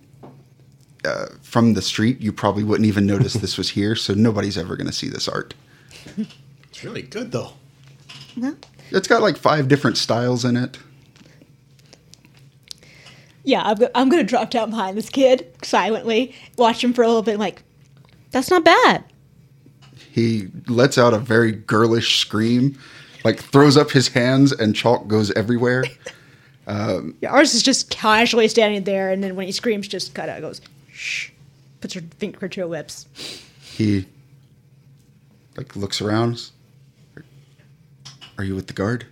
uh, 1.04 1.26
from 1.42 1.74
the 1.74 1.82
street 1.82 2.20
you 2.20 2.32
probably 2.32 2.62
wouldn't 2.64 2.86
even 2.86 3.06
notice 3.06 3.34
this 3.34 3.56
was 3.58 3.70
here 3.70 3.94
so 3.96 4.12
nobody's 4.14 4.58
ever 4.58 4.76
going 4.76 4.86
to 4.86 4.92
see 4.92 5.08
this 5.08 5.28
art 5.28 5.54
It's 6.68 6.84
really 6.84 7.02
good 7.02 7.32
though. 7.32 7.52
No. 8.36 8.54
it's 8.90 9.08
got 9.08 9.22
like 9.22 9.36
five 9.36 9.66
different 9.68 9.96
styles 9.96 10.44
in 10.44 10.56
it 10.56 10.78
Yeah, 13.42 13.62
I'm, 13.64 13.76
go- 13.76 13.90
I'm 13.94 14.08
going 14.08 14.22
to 14.24 14.28
drop 14.28 14.50
down 14.50 14.70
behind 14.70 14.96
this 14.98 15.08
kid 15.08 15.50
silently, 15.62 16.34
watch 16.58 16.84
him 16.84 16.92
for 16.92 17.02
a 17.02 17.06
little 17.06 17.22
bit, 17.22 17.38
like, 17.38 17.62
that's 18.30 18.50
not 18.50 18.64
bad. 18.64 19.04
he 20.12 20.48
lets 20.68 20.98
out 20.98 21.14
a 21.14 21.18
very 21.18 21.52
girlish 21.52 22.18
scream 22.20 22.78
like 23.24 23.40
throws 23.40 23.76
up 23.76 23.90
his 23.90 24.08
hands 24.08 24.52
and 24.52 24.74
chalk 24.76 25.06
goes 25.08 25.30
everywhere 25.32 25.84
Yeah, 26.68 27.30
ours 27.30 27.52
is 27.54 27.64
just 27.64 27.90
casually 27.90 28.46
standing 28.46 28.84
there, 28.84 29.10
and 29.10 29.24
then 29.24 29.34
when 29.34 29.46
he 29.46 29.50
screams, 29.52 29.88
just 29.88 30.14
kind 30.14 30.30
of 30.30 30.40
goes, 30.40 30.60
shh, 31.00 31.30
puts 31.80 31.94
her 31.94 32.02
finger 32.18 32.46
to 32.46 32.60
her 32.60 32.66
lips. 32.66 33.06
he 33.62 34.04
like 35.56 35.74
looks 35.74 36.00
around 36.02 36.50
are 38.36 38.44
you 38.44 38.54
with 38.54 38.66
the 38.66 38.72
guard 38.74 39.06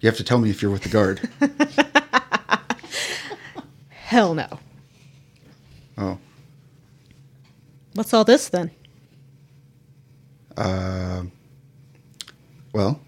you 0.00 0.08
have 0.08 0.16
to 0.16 0.22
tell 0.24 0.38
me 0.38 0.48
if 0.48 0.62
you're 0.62 0.70
with 0.70 0.82
the 0.84 0.88
guard 0.88 1.28
Hell 3.90 4.34
no. 4.34 4.48
oh 5.98 6.18
What's 7.94 8.14
all 8.14 8.24
this 8.24 8.48
then? 8.48 8.70
Uh, 10.56 11.24
well 12.72 13.00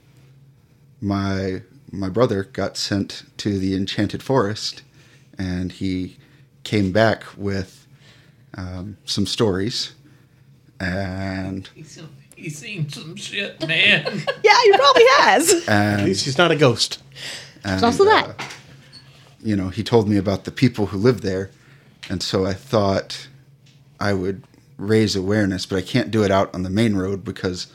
my 1.01 1.63
my 1.91 2.09
brother 2.09 2.45
got 2.45 2.77
sent 2.77 3.23
to 3.39 3.59
the 3.59 3.75
enchanted 3.75 4.23
forest 4.23 4.83
and 5.39 5.73
he 5.73 6.17
came 6.65 6.93
back 6.93 7.25
with 7.37 7.87
um, 8.55 8.97
some 9.05 9.27
stories 9.27 9.93
and 10.79 11.69
He's, 11.75 12.01
he's 12.37 12.59
seen 12.59 12.89
some 12.89 13.17
shit, 13.17 13.67
man. 13.67 14.05
Yeah, 14.43 14.59
he 14.65 14.73
probably 14.73 15.05
has. 15.19 15.69
At 15.69 16.05
least 16.05 16.25
he's 16.25 16.39
not 16.39 16.51
a 16.51 16.57
ghost. 16.57 17.03
There's 17.63 17.83
also 17.83 18.05
that. 18.05 18.55
you 19.43 19.55
know, 19.57 19.69
he 19.69 19.83
told 19.83 20.09
me 20.09 20.17
about 20.17 20.45
the 20.45 20.51
people 20.51 20.87
who 20.87 20.97
live 20.99 21.21
there. 21.21 21.51
And 22.09 22.23
so 22.23 22.47
I 22.47 22.55
thought 22.55 23.29
I 24.01 24.15
would 24.15 24.43
raise 24.79 25.15
awareness, 25.15 25.67
but 25.67 25.77
I 25.77 25.83
can't 25.83 26.11
do 26.11 26.25
it 26.25 26.31
out 26.31 26.53
on 26.55 26.63
the 26.63 26.71
main 26.71 26.97
road 26.97 27.23
because 27.25 27.67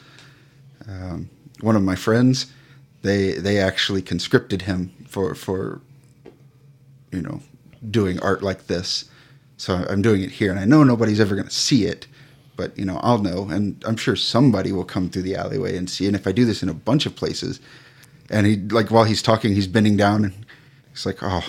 um, 0.87 1.29
one 1.61 1.75
of 1.75 1.83
my 1.83 1.95
friends, 1.95 2.47
they 3.03 3.33
they 3.33 3.59
actually 3.59 4.01
conscripted 4.01 4.63
him 4.63 4.91
for 5.07 5.35
for 5.35 5.81
you 7.11 7.21
know 7.21 7.41
doing 7.91 8.19
art 8.19 8.43
like 8.43 8.67
this. 8.67 9.05
So 9.57 9.85
I'm 9.89 10.01
doing 10.01 10.21
it 10.21 10.31
here, 10.31 10.51
and 10.51 10.59
I 10.59 10.65
know 10.65 10.83
nobody's 10.83 11.19
ever 11.19 11.35
going 11.35 11.47
to 11.47 11.53
see 11.53 11.85
it, 11.85 12.07
but 12.57 12.77
you 12.77 12.85
know 12.85 12.99
I'll 13.01 13.19
know, 13.19 13.47
and 13.49 13.81
I'm 13.85 13.97
sure 13.97 14.15
somebody 14.15 14.71
will 14.71 14.83
come 14.83 15.09
through 15.09 15.21
the 15.21 15.35
alleyway 15.35 15.77
and 15.77 15.89
see. 15.89 16.07
And 16.07 16.15
if 16.15 16.27
I 16.27 16.31
do 16.31 16.45
this 16.45 16.61
in 16.61 16.69
a 16.69 16.73
bunch 16.73 17.05
of 17.05 17.15
places, 17.15 17.59
and 18.29 18.45
he 18.45 18.57
like 18.57 18.91
while 18.91 19.05
he's 19.05 19.21
talking, 19.21 19.53
he's 19.53 19.67
bending 19.67 19.95
down 19.95 20.25
and 20.25 20.45
he's 20.91 21.05
like, 21.05 21.19
"Oh, 21.21 21.45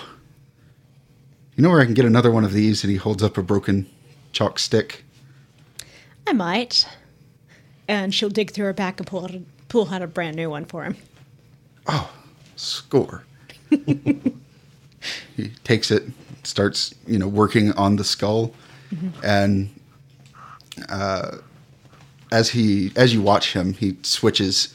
you 1.57 1.63
know 1.63 1.71
where 1.71 1.81
I 1.81 1.85
can 1.85 1.95
get 1.95 2.05
another 2.05 2.31
one 2.31 2.45
of 2.45 2.53
these?" 2.53 2.85
And 2.85 2.91
he 2.93 2.97
holds 2.97 3.23
up 3.23 3.37
a 3.37 3.43
broken 3.43 3.89
chalk 4.33 4.59
stick. 4.59 5.05
I 6.27 6.33
might. 6.33 6.87
And 7.89 8.13
she'll 8.13 8.31
dig 8.31 8.51
through 8.51 8.67
her 8.67 8.73
back 8.73 8.99
and 8.99 9.07
pull 9.07 9.25
out 9.25 9.35
a, 9.35 9.43
pull 9.69 9.89
out 9.89 10.03
a 10.03 10.07
brand 10.07 10.37
new 10.37 10.51
one 10.51 10.65
for 10.65 10.85
him. 10.85 10.97
Oh, 11.87 12.13
score. 12.57 13.25
he 13.71 15.49
takes 15.63 15.91
it, 15.91 16.05
starts, 16.47 16.95
you 17.07 17.19
know, 17.19 17.29
working 17.29 17.73
on 17.73 17.97
the 17.97 18.05
skull, 18.05 18.55
and 19.23 19.71
uh, 20.89 21.39
as 22.33 22.51
he 22.51 22.93
as 22.97 23.13
you 23.13 23.23
watch 23.23 23.53
him, 23.53 23.73
he 23.73 23.97
switches. 24.03 24.75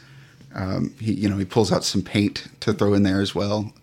Um, 0.53 0.93
he 0.99 1.13
you 1.13 1.29
know 1.29 1.37
he 1.37 1.45
pulls 1.45 1.71
out 1.71 1.83
some 1.83 2.01
paint 2.01 2.47
to 2.59 2.73
throw 2.73 2.93
in 2.93 3.03
there 3.03 3.21
as 3.21 3.33
well, 3.33 3.73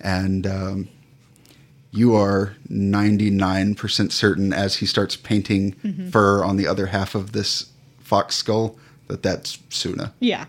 and 0.00 0.46
um, 0.46 0.88
you 1.92 2.16
are 2.16 2.56
ninety 2.68 3.30
nine 3.30 3.74
percent 3.74 4.12
certain 4.12 4.52
as 4.52 4.76
he 4.76 4.86
starts 4.86 5.16
painting 5.16 5.72
fur 6.10 6.42
on 6.42 6.56
the 6.56 6.66
other 6.66 6.86
half 6.86 7.14
of 7.14 7.32
this 7.32 7.70
fox 8.00 8.34
skull 8.34 8.76
that 9.06 9.22
that's 9.22 9.58
Suna. 9.68 10.12
Yeah. 10.20 10.46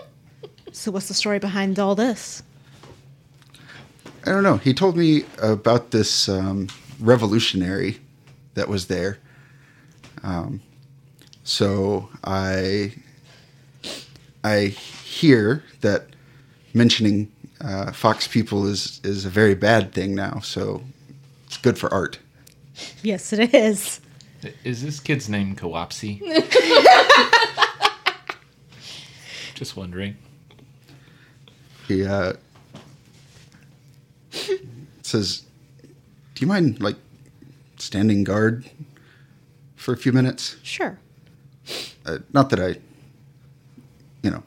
so 0.72 0.90
what's 0.90 1.08
the 1.08 1.14
story 1.14 1.38
behind 1.38 1.78
all 1.78 1.94
this? 1.94 2.42
I 4.24 4.30
don't 4.30 4.44
know. 4.44 4.56
He 4.56 4.72
told 4.72 4.96
me 4.96 5.24
about 5.40 5.90
this 5.90 6.28
um, 6.28 6.68
revolutionary 7.00 7.98
that 8.54 8.68
was 8.68 8.86
there. 8.86 9.18
Um, 10.22 10.60
so 11.42 12.08
I 12.22 12.94
I 14.44 14.66
hear 14.66 15.64
that 15.80 16.06
mentioning 16.72 17.32
uh, 17.60 17.92
fox 17.92 18.28
people 18.28 18.66
is 18.66 19.00
is 19.02 19.24
a 19.24 19.30
very 19.30 19.54
bad 19.54 19.92
thing 19.92 20.14
now. 20.14 20.40
So 20.40 20.82
it's 21.46 21.56
good 21.56 21.78
for 21.78 21.92
art. 21.92 22.18
Yes, 23.02 23.32
it 23.32 23.54
is. 23.54 24.00
Is 24.64 24.82
this 24.82 25.00
kid's 25.00 25.28
name 25.28 25.54
Kawapsi? 25.54 26.20
Just 29.54 29.76
wondering. 29.76 30.16
He 31.86 32.04
uh, 32.04 32.32
says, 35.12 35.42
"Do 36.34 36.40
you 36.40 36.46
mind 36.46 36.80
like 36.80 36.96
standing 37.76 38.24
guard 38.24 38.68
for 39.76 39.92
a 39.92 39.96
few 39.96 40.12
minutes?" 40.12 40.56
Sure. 40.62 40.98
uh, 42.06 42.18
not 42.32 42.50
that 42.50 42.58
I, 42.60 42.76
you 44.22 44.30
know, 44.30 44.42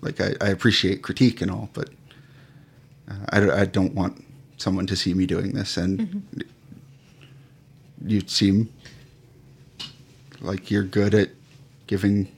like 0.00 0.20
I, 0.20 0.34
I 0.40 0.48
appreciate 0.48 1.02
critique 1.02 1.40
and 1.40 1.50
all, 1.50 1.70
but 1.72 1.90
uh, 3.08 3.24
I, 3.30 3.60
I 3.60 3.64
don't 3.64 3.94
want 3.94 4.24
someone 4.56 4.86
to 4.86 4.96
see 4.96 5.14
me 5.14 5.26
doing 5.26 5.52
this. 5.52 5.76
And 5.76 6.22
you 8.04 8.20
seem 8.26 8.72
like 10.40 10.70
you're 10.70 10.84
good 10.84 11.14
at 11.14 11.30
giving 11.86 12.28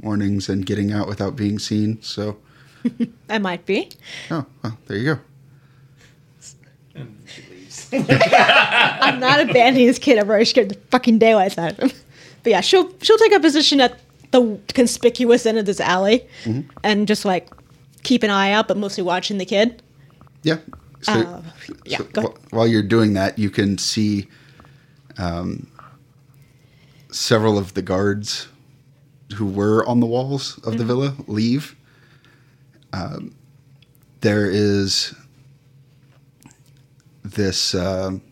warnings 0.00 0.48
and 0.48 0.64
getting 0.66 0.92
out 0.92 1.08
without 1.08 1.36
being 1.36 1.58
seen. 1.58 2.00
So, 2.02 2.38
I 3.28 3.38
might 3.38 3.66
be. 3.66 3.90
oh, 4.30 4.46
well, 4.62 4.78
there 4.86 4.98
you 4.98 5.14
go. 5.14 5.20
And 6.96 7.22
she 7.26 7.42
leaves. 7.50 7.88
I'm 7.92 9.20
not 9.20 9.40
abandoning 9.40 9.86
this 9.86 9.98
kid. 9.98 10.18
I've 10.18 10.28
already 10.28 10.44
scared 10.44 10.70
the 10.70 10.78
fucking 10.90 11.18
daylights 11.18 11.56
out 11.58 11.72
of 11.72 11.78
him. 11.78 11.90
But 12.42 12.50
yeah, 12.50 12.60
she'll 12.60 12.90
she'll 13.02 13.18
take 13.18 13.32
a 13.32 13.40
position 13.40 13.80
at 13.80 14.00
the 14.32 14.58
conspicuous 14.74 15.46
end 15.46 15.58
of 15.58 15.66
this 15.66 15.80
alley 15.80 16.26
and 16.82 17.06
just 17.06 17.24
like 17.24 17.48
keep 18.02 18.22
an 18.22 18.30
eye 18.30 18.52
out, 18.52 18.68
but 18.68 18.76
mostly 18.76 19.02
watching 19.02 19.38
the 19.38 19.44
kid. 19.44 19.82
Yeah. 20.42 20.58
So, 21.02 21.12
Uh, 21.12 21.42
yeah, 21.84 21.98
so 21.98 22.04
go 22.04 22.20
ahead. 22.22 22.32
wh- 22.50 22.52
while 22.54 22.66
you're 22.66 22.82
doing 22.82 23.12
that, 23.14 23.38
you 23.38 23.50
can 23.50 23.78
see 23.78 24.28
um, 25.18 25.66
several 27.10 27.58
of 27.58 27.74
the 27.74 27.82
guards 27.82 28.48
who 29.34 29.46
were 29.46 29.84
on 29.86 30.00
the 30.00 30.06
walls 30.06 30.58
of 30.64 30.78
the 30.78 30.84
villa 30.84 31.14
leave. 31.26 31.74
Um, 32.92 33.34
there 34.20 34.48
is 34.50 35.14
this. 37.34 37.74
um 37.74 38.22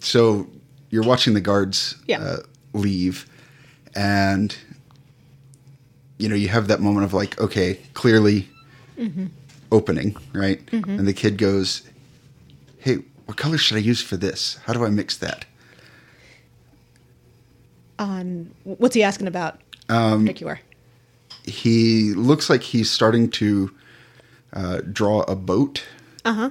so 0.00 0.48
you're 0.90 1.04
watching 1.04 1.32
the 1.34 1.40
guards 1.40 1.94
Yeah. 2.06 2.20
uh, 2.20 2.36
leave, 2.74 3.26
and 3.94 4.54
you 6.18 6.28
know 6.28 6.34
you 6.34 6.48
have 6.48 6.66
that 6.68 6.80
moment 6.80 7.04
of 7.04 7.12
like, 7.14 7.40
okay, 7.40 7.78
clearly 7.94 8.48
opening, 9.70 10.16
right? 10.32 10.60
And 10.72 11.06
the 11.06 11.12
kid 11.12 11.38
goes, 11.38 11.82
"Hey, 12.78 12.96
what 13.26 13.36
color 13.36 13.58
should 13.58 13.76
I 13.76 13.80
use 13.80 14.02
for 14.02 14.16
this? 14.16 14.58
How 14.66 14.72
do 14.72 14.84
I 14.84 14.90
mix 14.90 15.16
that?" 15.18 15.44
On 17.98 18.50
what's 18.64 18.94
he 18.94 19.02
asking 19.02 19.26
about? 19.28 19.60
Um, 19.88 20.22
particular. 20.24 20.60
He 21.44 22.12
looks 22.14 22.48
like 22.50 22.62
he's 22.62 22.90
starting 22.90 23.30
to 23.32 23.70
uh, 24.52 24.80
draw 24.92 25.22
a 25.22 25.34
boat 25.36 25.84
Uh 26.24 26.32
huh. 26.34 26.50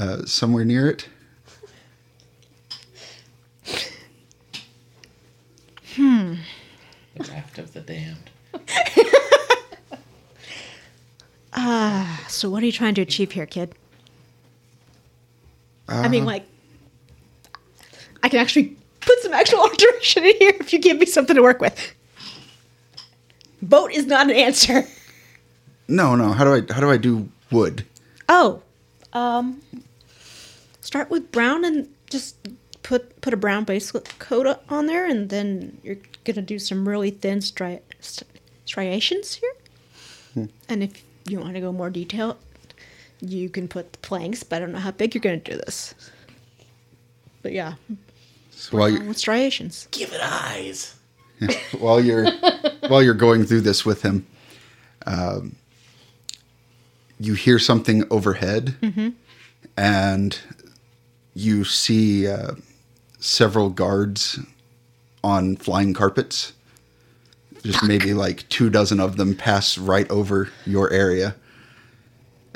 Uh, 0.00 0.24
somewhere 0.24 0.64
near 0.64 0.88
it. 0.88 1.06
Hmm. 5.94 6.36
The 7.16 7.24
raft 7.24 7.58
of 7.58 7.72
the 7.72 7.80
damned. 7.80 8.30
Ah. 11.52 12.24
So 12.28 12.48
what 12.48 12.62
are 12.62 12.66
you 12.66 12.72
trying 12.72 12.94
to 12.94 13.02
achieve 13.02 13.32
here, 13.32 13.44
kid? 13.44 13.74
I 15.88 16.06
mean, 16.06 16.24
like, 16.24 16.46
I 18.22 18.28
can 18.28 18.38
actually 18.38 18.76
put 19.00 19.18
some 19.18 19.32
actual 19.32 19.60
art 19.62 19.76
direction 19.76 20.24
in 20.24 20.36
here 20.38 20.52
if 20.60 20.72
you 20.72 20.78
give 20.78 20.98
me 20.98 21.06
something 21.06 21.34
to 21.34 21.42
work 21.42 21.60
with. 21.60 21.92
Boat 23.60 23.90
is 23.90 24.06
not 24.06 24.30
an 24.30 24.36
answer. 24.36 24.86
No, 25.88 26.14
no. 26.14 26.32
How 26.32 26.44
do 26.44 26.54
I 26.54 26.72
how 26.72 26.80
do 26.80 26.88
I 26.88 26.96
do 26.96 27.28
wood? 27.50 27.84
Oh, 28.28 28.62
um, 29.12 29.60
start 30.80 31.10
with 31.10 31.30
brown 31.32 31.64
and 31.64 31.88
just 32.08 32.36
put 32.82 33.20
put 33.20 33.32
a 33.34 33.36
brown 33.36 33.64
base 33.64 33.90
coat 34.18 34.60
on 34.68 34.86
there, 34.86 35.06
and 35.06 35.28
then 35.30 35.78
you're 35.82 35.98
gonna 36.24 36.42
do 36.42 36.58
some 36.58 36.88
really 36.88 37.10
thin 37.10 37.38
stri- 37.38 37.80
striations 38.64 39.34
here. 39.34 40.48
And 40.68 40.82
if 40.82 41.02
you 41.26 41.40
want 41.40 41.54
to 41.54 41.60
go 41.60 41.72
more 41.72 41.90
detailed, 41.90 42.36
you 43.20 43.48
can 43.48 43.66
put 43.68 43.92
the 43.92 43.98
planks. 43.98 44.42
But 44.42 44.56
I 44.56 44.58
don't 44.60 44.72
know 44.72 44.78
how 44.78 44.92
big 44.92 45.14
you're 45.14 45.20
gonna 45.22 45.36
do 45.38 45.56
this. 45.56 45.94
But 47.42 47.52
yeah, 47.52 47.74
So 48.50 48.76
while 48.78 48.90
brown 48.90 49.02
you 49.02 49.08
with 49.08 49.18
striations. 49.18 49.88
Give 49.90 50.12
it 50.12 50.20
eyes. 50.22 50.94
while 51.78 52.00
you're 52.00 52.30
while 52.88 53.02
you're 53.02 53.14
going 53.14 53.44
through 53.44 53.62
this 53.62 53.84
with 53.84 54.02
him, 54.02 54.26
um, 55.06 55.56
you 57.18 57.34
hear 57.34 57.58
something 57.58 58.04
overhead, 58.10 58.74
and 59.76 60.38
you 61.40 61.64
see 61.64 62.28
uh, 62.28 62.52
several 63.18 63.70
guards 63.70 64.38
on 65.24 65.56
flying 65.56 65.94
carpets. 65.94 66.52
Just 67.62 67.82
maybe 67.82 68.14
like 68.14 68.48
two 68.48 68.70
dozen 68.70 69.00
of 69.00 69.16
them 69.16 69.34
pass 69.34 69.76
right 69.76 70.10
over 70.10 70.48
your 70.66 70.90
area. 70.90 71.34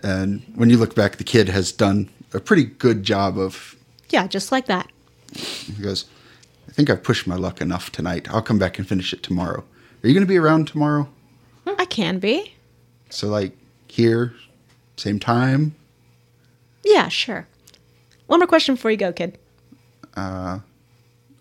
And 0.02 0.42
when 0.54 0.70
you 0.70 0.76
look 0.78 0.94
back, 0.94 1.16
the 1.16 1.24
kid 1.24 1.48
has 1.48 1.72
done 1.72 2.08
a 2.32 2.40
pretty 2.40 2.64
good 2.64 3.02
job 3.02 3.38
of 3.38 3.76
Yeah, 4.10 4.26
just 4.26 4.50
like 4.52 4.66
that. 4.66 4.90
he 5.34 5.82
goes, 5.82 6.06
I 6.68 6.72
think 6.72 6.88
I've 6.90 7.02
pushed 7.02 7.26
my 7.26 7.36
luck 7.36 7.60
enough 7.60 7.90
tonight. 7.92 8.28
I'll 8.30 8.42
come 8.42 8.58
back 8.58 8.78
and 8.78 8.88
finish 8.88 9.12
it 9.12 9.22
tomorrow. 9.22 9.60
Are 10.02 10.08
you 10.08 10.14
going 10.14 10.26
to 10.26 10.28
be 10.28 10.38
around 10.38 10.68
tomorrow? 10.68 11.08
I 11.66 11.84
can 11.86 12.18
be. 12.18 12.54
So, 13.10 13.28
like, 13.28 13.56
here, 13.88 14.34
same 14.96 15.18
time? 15.18 15.74
Yeah, 16.84 17.08
sure. 17.08 17.46
One 18.26 18.40
more 18.40 18.46
question 18.46 18.74
before 18.74 18.90
you 18.90 18.96
go, 18.96 19.12
kid. 19.12 19.38
Uh, 20.16 20.60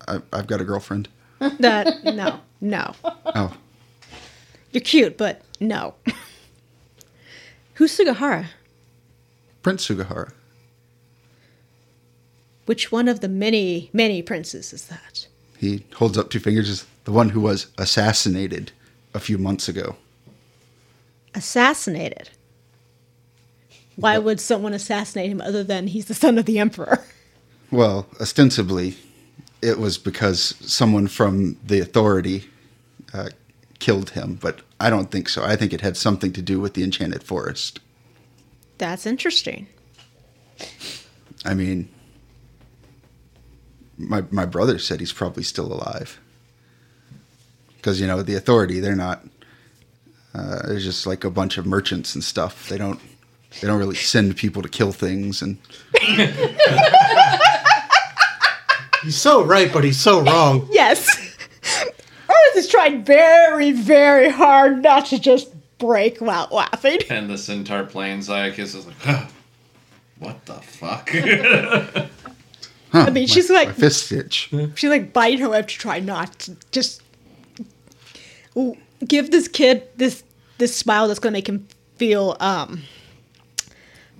I, 0.06 0.20
I've 0.32 0.46
got 0.46 0.60
a 0.60 0.64
girlfriend. 0.64 1.08
That 1.60 2.04
no, 2.04 2.40
no. 2.60 2.94
Oh, 3.34 3.54
You're 4.72 4.80
cute, 4.80 5.18
but 5.18 5.42
no. 5.60 5.94
Who's 7.74 7.96
Sugahara? 7.96 8.46
Prince 9.62 9.86
Sugahara. 9.88 10.32
Which 12.66 12.90
one 12.92 13.08
of 13.08 13.20
the 13.20 13.28
many, 13.28 13.90
many 13.92 14.22
princes 14.22 14.72
is 14.72 14.86
that? 14.86 15.26
He 15.58 15.84
holds 15.96 16.16
up 16.16 16.30
two 16.30 16.38
fingers 16.40 16.70
as 16.70 16.86
the 17.04 17.12
one 17.12 17.30
who 17.30 17.40
was 17.40 17.66
assassinated 17.78 18.72
a 19.12 19.20
few 19.20 19.36
months 19.38 19.68
ago. 19.68 19.96
assassinated. 21.34 22.30
Why 23.96 24.18
would 24.18 24.40
someone 24.40 24.74
assassinate 24.74 25.30
him 25.30 25.40
other 25.40 25.62
than 25.62 25.86
he's 25.86 26.06
the 26.06 26.14
son 26.14 26.38
of 26.38 26.46
the 26.46 26.58
emperor? 26.58 27.04
Well, 27.70 28.06
ostensibly, 28.20 28.96
it 29.62 29.78
was 29.78 29.98
because 29.98 30.54
someone 30.60 31.06
from 31.08 31.56
the 31.64 31.80
authority 31.80 32.48
uh, 33.12 33.30
killed 33.78 34.10
him, 34.10 34.38
but 34.40 34.60
I 34.80 34.90
don't 34.90 35.10
think 35.10 35.28
so. 35.28 35.44
I 35.44 35.56
think 35.56 35.72
it 35.72 35.80
had 35.80 35.96
something 35.96 36.32
to 36.32 36.42
do 36.42 36.60
with 36.60 36.74
the 36.74 36.84
Enchanted 36.84 37.22
Forest. 37.22 37.80
That's 38.78 39.06
interesting. 39.06 39.66
I 41.44 41.54
mean, 41.54 41.88
my 43.98 44.24
my 44.30 44.44
brother 44.44 44.78
said 44.78 45.00
he's 45.00 45.12
probably 45.12 45.42
still 45.42 45.72
alive. 45.72 46.20
Because 47.76 48.00
you 48.00 48.06
know 48.06 48.22
the 48.22 48.34
authority, 48.34 48.80
they're 48.80 48.96
not. 48.96 49.24
Uh, 50.34 50.66
there's 50.66 50.84
just 50.84 51.06
like 51.06 51.22
a 51.22 51.30
bunch 51.30 51.58
of 51.58 51.66
merchants 51.66 52.14
and 52.14 52.24
stuff. 52.24 52.68
They 52.68 52.78
don't. 52.78 53.00
They 53.60 53.66
don't 53.68 53.78
really 53.78 53.94
send 53.94 54.36
people 54.36 54.62
to 54.62 54.68
kill 54.68 54.92
things, 54.92 55.42
and 55.42 55.58
He's 59.04 59.16
so 59.20 59.44
right, 59.44 59.70
but 59.72 59.84
he's 59.84 60.00
so 60.00 60.20
wrong. 60.22 60.66
Yes. 60.70 61.06
Ardith 62.26 62.54
has 62.54 62.68
tried 62.68 63.04
very, 63.04 63.70
very 63.72 64.30
hard 64.30 64.82
not 64.82 65.06
to 65.06 65.18
just 65.18 65.50
break 65.78 66.18
while 66.18 66.48
laughing. 66.50 67.00
And 67.10 67.28
the 67.28 67.36
centaur 67.36 67.84
playing 67.84 68.20
Zyacus 68.20 68.74
is 68.74 68.86
like, 68.86 68.98
huh, 69.00 69.26
what 70.18 70.46
the 70.46 70.54
fuck? 70.54 71.10
I 72.94 73.10
mean, 73.10 73.26
she's 73.26 73.50
my 73.50 73.64
like 73.64 73.74
fist 73.74 74.06
stitch. 74.06 74.50
she's 74.74 74.90
like 74.90 75.12
biting 75.12 75.40
her 75.40 75.48
lip 75.48 75.68
to 75.68 75.74
try 75.76 76.00
not 76.00 76.38
to 76.40 76.56
just 76.70 77.02
give 79.06 79.30
this 79.30 79.48
kid 79.48 79.82
this 79.96 80.22
this 80.58 80.74
smile 80.74 81.08
that's 81.08 81.18
gonna 81.18 81.32
make 81.32 81.48
him 81.48 81.66
feel 81.96 82.36
um 82.40 82.82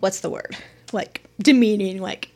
what's 0.04 0.20
the 0.20 0.28
word 0.28 0.54
like 0.92 1.22
demeaning 1.40 1.98
like 1.98 2.28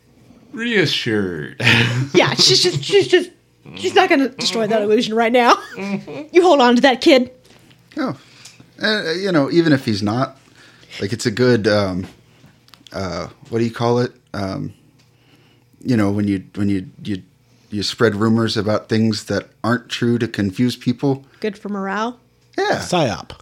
Reassured. 0.55 1.57
yeah 2.15 2.33
she's 2.33 2.63
just 2.63 2.83
she's 2.83 3.07
just 3.07 3.29
she's 3.77 3.95
not 3.95 4.09
gonna 4.09 4.31
destroy 4.31 4.67
that 4.67 4.81
illusion 4.81 5.15
right 5.15 5.31
now 5.31 5.55
you 6.33 6.41
hold 6.43 6.63
on 6.63 6.77
to 6.77 6.81
that 6.81 7.03
kid 7.03 7.31
Oh, 7.99 8.17
uh, 8.83 9.11
you 9.13 9.33
know, 9.33 9.51
even 9.51 9.73
if 9.73 9.85
he's 9.85 10.03
not, 10.05 10.39
like 11.01 11.13
it's 11.13 11.27
a 11.27 11.33
good. 11.33 11.67
Um, 11.67 12.07
uh, 12.93 13.27
what 13.49 13.59
do 13.59 13.65
you 13.65 13.73
call 13.73 13.99
it? 13.99 14.13
Um, 14.33 14.73
you 15.81 15.97
know, 15.97 16.13
when 16.13 16.29
you 16.29 16.45
when 16.55 16.69
you 16.69 16.89
you 17.03 17.23
you 17.71 17.83
spread 17.83 18.15
rumors 18.15 18.57
about 18.57 18.89
things 18.89 19.25
that 19.25 19.49
aren't 19.65 19.89
true 19.89 20.17
to 20.19 20.29
confuse 20.29 20.77
people. 20.77 21.25
good 21.41 21.59
for 21.59 21.71
morale 21.71 22.21
Yeah, 22.57 22.79
Psyop. 22.79 23.33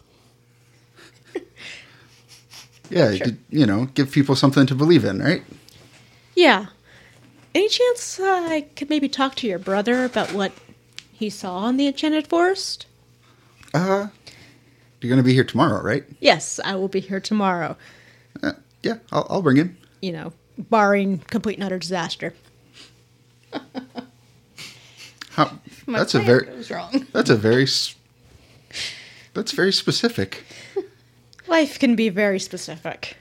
Yeah. 2.90 3.11
you- 3.11 3.37
You 3.51 3.66
know, 3.66 3.87
give 3.94 4.11
people 4.12 4.35
something 4.37 4.66
to 4.66 4.75
believe 4.75 5.05
in, 5.05 5.20
right? 5.22 5.42
yeah 6.35 6.66
any 7.55 7.66
chance 7.70 8.20
i 8.22 8.61
could 8.77 8.90
maybe 8.90 9.09
talk 9.09 9.35
to 9.37 9.46
your 9.46 9.59
brother 9.59 10.05
about 10.05 10.35
what 10.35 10.53
he 11.11 11.31
saw 11.31 11.66
in 11.68 11.79
the 11.79 11.87
enchanted 11.87 12.27
forest 12.27 12.85
Uh, 13.72 14.09
you're 15.01 15.09
gonna 15.09 15.22
be 15.22 15.33
here 15.33 15.44
tomorrow, 15.44 15.83
right? 15.83 16.05
yes 16.20 16.61
i 16.64 16.75
will 16.75 16.88
be 16.88 17.01
here 17.01 17.20
tomorrow 17.20 17.75
Uh, 18.42 18.53
yeah, 18.83 18.99
I'll, 19.11 19.27
I'll 19.31 19.40
bring 19.42 19.57
him. 19.57 19.79
you 20.03 20.12
know 20.12 20.33
barring 20.59 21.18
complete 21.31 21.55
and 21.57 21.64
utter 21.64 21.79
disaster 21.79 22.35
How, 25.31 25.59
that's 25.87 26.14
a 26.14 26.20
very 26.20 26.46
that's 27.12 27.31
a 27.31 27.37
very 27.37 27.66
that's 29.35 29.53
very 29.53 29.72
specific. 29.72 30.44
Life 31.48 31.78
can 31.78 31.94
be 31.94 32.09
very 32.09 32.38
specific. 32.40 33.16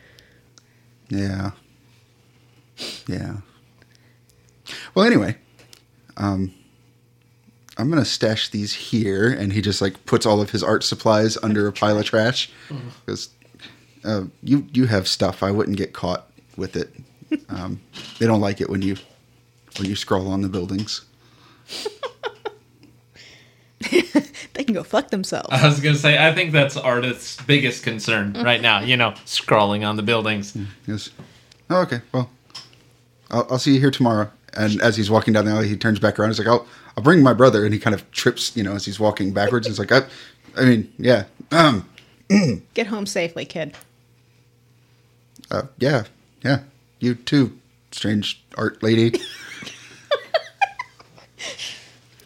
Yeah. 1.10 1.52
Yeah. 3.08 3.38
Well, 4.94 5.06
anyway, 5.06 5.38
um, 6.18 6.54
I'm 7.78 7.90
gonna 7.90 8.06
stash 8.06 8.50
these 8.50 8.74
here, 8.74 9.30
and 9.32 9.54
he 9.54 9.62
just 9.62 9.82
like 9.82 10.06
puts 10.06 10.26
all 10.26 10.42
of 10.42 10.50
his 10.50 10.64
art 10.64 10.84
supplies 10.84 11.38
under 11.44 11.68
a 11.68 11.72
pile 11.74 12.00
of 12.00 12.06
trash 12.06 12.50
because 13.06 13.30
uh, 14.04 14.24
you 14.42 14.68
you 14.74 14.86
have 14.86 15.08
stuff. 15.08 15.44
I 15.44 15.52
wouldn't 15.52 15.78
get 15.78 15.94
caught 15.94 16.30
with 16.58 16.76
it. 16.76 16.94
Um, 17.50 17.82
they 18.20 18.28
don't 18.28 18.40
like 18.40 18.62
it 18.62 18.70
when 18.70 18.82
you 18.82 18.96
when 19.78 19.90
you 19.90 19.96
scroll 19.96 20.30
on 20.30 20.42
the 20.42 20.48
buildings. 20.48 21.04
They 24.66 24.74
can 24.74 24.82
go 24.82 24.84
fuck 24.84 25.12
themselves. 25.12 25.50
I 25.52 25.68
was 25.68 25.80
gonna 25.80 25.96
say, 25.96 26.18
I 26.18 26.34
think 26.34 26.52
that's 26.52 26.76
Ardith's 26.76 27.40
biggest 27.44 27.84
concern 27.84 28.34
right 28.34 28.60
now. 28.60 28.80
You 28.80 28.98
know, 28.98 29.14
scrawling 29.24 29.84
on 29.84 29.96
the 29.96 30.02
buildings. 30.02 30.58
Yes. 30.88 31.12
Oh, 31.70 31.82
okay. 31.82 32.02
Well, 32.12 32.32
I'll, 33.30 33.46
I'll 33.52 33.60
see 33.60 33.76
you 33.76 33.80
here 33.80 33.92
tomorrow. 33.92 34.32
And 34.54 34.82
as 34.82 34.98
he's 34.98 35.12
walking 35.12 35.36
down 35.36 35.46
the 35.46 35.52
alley, 35.52 35.68
he 35.68 35.78
turns 35.78 36.00
back 36.00 36.18
around. 36.18 36.32
He's 36.32 36.40
like, 36.40 36.48
"I'll, 36.48 36.66
I'll 36.98 37.04
bring 37.04 37.22
my 37.22 37.32
brother." 37.34 37.64
And 37.64 37.76
he 37.76 37.80
kind 37.80 37.94
of 37.94 38.10
trips, 38.10 38.58
you 38.58 38.64
know, 38.64 38.74
as 38.74 38.86
he's 38.86 39.00
walking 39.00 39.34
backwards. 39.34 39.68
He's 39.68 39.78
like, 39.78 39.92
"I, 39.92 40.02
I 40.58 40.66
mean, 40.66 40.92
yeah, 40.98 41.26
um, 41.52 41.88
Get 42.74 42.88
home 42.88 43.06
safely, 43.06 43.46
kid. 43.46 43.76
uh, 45.52 45.64
yeah, 45.78 46.06
yeah, 46.44 46.62
you 47.00 47.14
too, 47.14 47.56
strange 47.92 48.44
art 48.58 48.82
lady." 48.82 49.22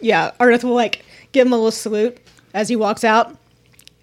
Yeah, 0.02 0.32
Ardith 0.40 0.64
will 0.64 0.76
like 0.76 1.04
give 1.34 1.46
him 1.46 1.52
a 1.52 1.58
little 1.58 1.72
salute 1.72 2.20
as 2.54 2.70
he 2.70 2.76
walks 2.76 3.04
out 3.04 3.36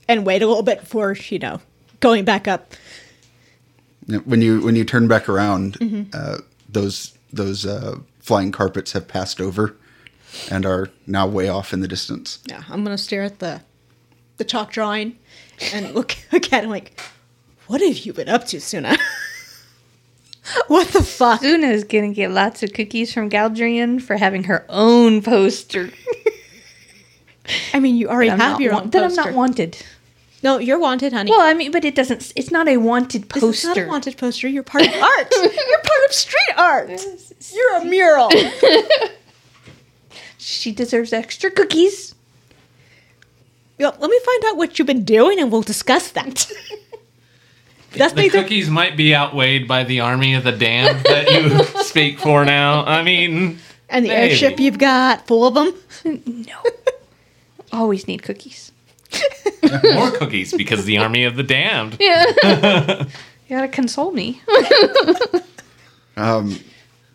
and 0.08 0.24
wait 0.24 0.42
a 0.42 0.46
little 0.46 0.62
bit 0.62 0.80
before, 0.80 1.16
you 1.28 1.38
know, 1.38 1.60
going 2.00 2.24
back 2.24 2.46
up. 2.46 2.72
When 4.24 4.40
you 4.40 4.60
when 4.60 4.76
you 4.76 4.84
turn 4.84 5.08
back 5.08 5.28
around, 5.28 6.08
uh, 6.12 6.38
those 6.68 7.16
those 7.32 7.66
uh, 7.66 7.98
flying 8.20 8.52
carpets 8.52 8.92
have 8.92 9.08
passed 9.08 9.40
over 9.40 9.76
and 10.50 10.64
are 10.66 10.90
now 11.06 11.26
way 11.26 11.48
off 11.48 11.72
in 11.72 11.80
the 11.80 11.88
distance. 11.88 12.40
Yeah, 12.46 12.62
I'm 12.68 12.84
gonna 12.84 12.98
stare 12.98 13.22
at 13.22 13.40
the 13.40 13.62
the 14.36 14.44
chalk 14.44 14.70
drawing 14.70 15.18
and 15.72 15.94
look, 15.94 16.16
look 16.32 16.52
at 16.52 16.64
him 16.64 16.70
like, 16.70 17.00
what 17.66 17.80
have 17.80 17.98
you 17.98 18.12
been 18.12 18.28
up 18.28 18.46
to, 18.46 18.60
Suna? 18.60 18.96
what 20.68 20.88
the 20.88 21.02
fuck? 21.02 21.40
Suna 21.40 21.68
is 21.68 21.84
gonna 21.84 22.12
get 22.12 22.30
lots 22.30 22.62
of 22.62 22.72
cookies 22.72 23.12
from 23.12 23.30
Galdrian 23.30 24.00
for 24.00 24.16
having 24.16 24.44
her 24.44 24.64
own 24.68 25.22
poster. 25.22 25.90
I 27.74 27.80
mean, 27.80 27.96
you 27.96 28.08
already 28.08 28.30
have 28.30 28.60
your 28.60 28.72
wa- 28.74 28.80
own 28.82 28.90
that 28.90 29.02
I'm 29.04 29.14
not 29.14 29.32
wanted. 29.32 29.76
No, 30.42 30.58
you're 30.58 30.78
wanted, 30.78 31.12
honey. 31.12 31.30
Well, 31.30 31.40
I 31.40 31.54
mean, 31.54 31.72
but 31.72 31.84
it 31.84 31.94
doesn't. 31.94 32.32
It's 32.36 32.50
not 32.50 32.68
a 32.68 32.76
wanted 32.76 33.28
poster. 33.28 33.48
is 33.50 33.64
not 33.64 33.78
a 33.78 33.86
wanted 33.86 34.16
poster. 34.18 34.46
You're 34.48 34.62
part 34.62 34.86
of 34.86 34.92
art. 35.02 35.32
you're 35.32 35.48
part 35.50 36.04
of 36.06 36.12
street 36.12 36.54
art. 36.56 36.90
You're 37.52 37.76
a 37.78 37.84
mural. 37.84 38.30
She 40.38 40.70
deserves 40.72 41.12
extra 41.12 41.50
cookies. 41.50 42.14
Yo, 43.78 43.88
let 43.98 44.10
me 44.10 44.20
find 44.24 44.44
out 44.46 44.56
what 44.56 44.78
you've 44.78 44.86
been 44.86 45.04
doing, 45.04 45.40
and 45.40 45.50
we'll 45.50 45.62
discuss 45.62 46.10
that. 46.12 46.50
That's 47.92 48.12
The 48.12 48.22
neither. 48.22 48.42
cookies 48.42 48.70
might 48.70 48.96
be 48.96 49.14
outweighed 49.14 49.66
by 49.66 49.84
the 49.84 50.00
army 50.00 50.34
of 50.34 50.44
the 50.44 50.52
damned 50.52 51.04
that 51.04 51.30
you 51.30 51.82
speak 51.82 52.18
for 52.20 52.44
now. 52.44 52.84
I 52.84 53.02
mean, 53.02 53.58
And 53.88 54.04
the 54.04 54.10
Maybe. 54.10 54.30
airship 54.32 54.60
you've 54.60 54.78
got, 54.78 55.26
full 55.26 55.46
of 55.46 55.54
them. 55.54 55.74
No. 56.26 56.62
Always 57.76 58.08
need 58.08 58.22
cookies. 58.22 58.72
more 59.94 60.10
cookies 60.12 60.54
because 60.54 60.84
the 60.84 60.98
army 60.98 61.24
of 61.24 61.36
the 61.36 61.42
damned. 61.42 61.96
Yeah. 62.00 62.24
you 63.48 63.56
gotta 63.56 63.68
console 63.68 64.12
me. 64.12 64.40
um, 66.16 66.58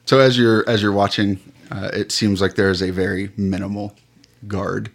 So 0.06 0.20
as 0.20 0.38
you're 0.38 0.68
as 0.70 0.82
you're 0.82 0.92
watching, 0.92 1.40
uh, 1.72 1.90
it 1.94 2.12
seems 2.12 2.42
like 2.42 2.56
there 2.56 2.70
is 2.70 2.82
a 2.82 2.92
very 2.92 3.32
minimal 3.38 3.96
guard 4.48 4.92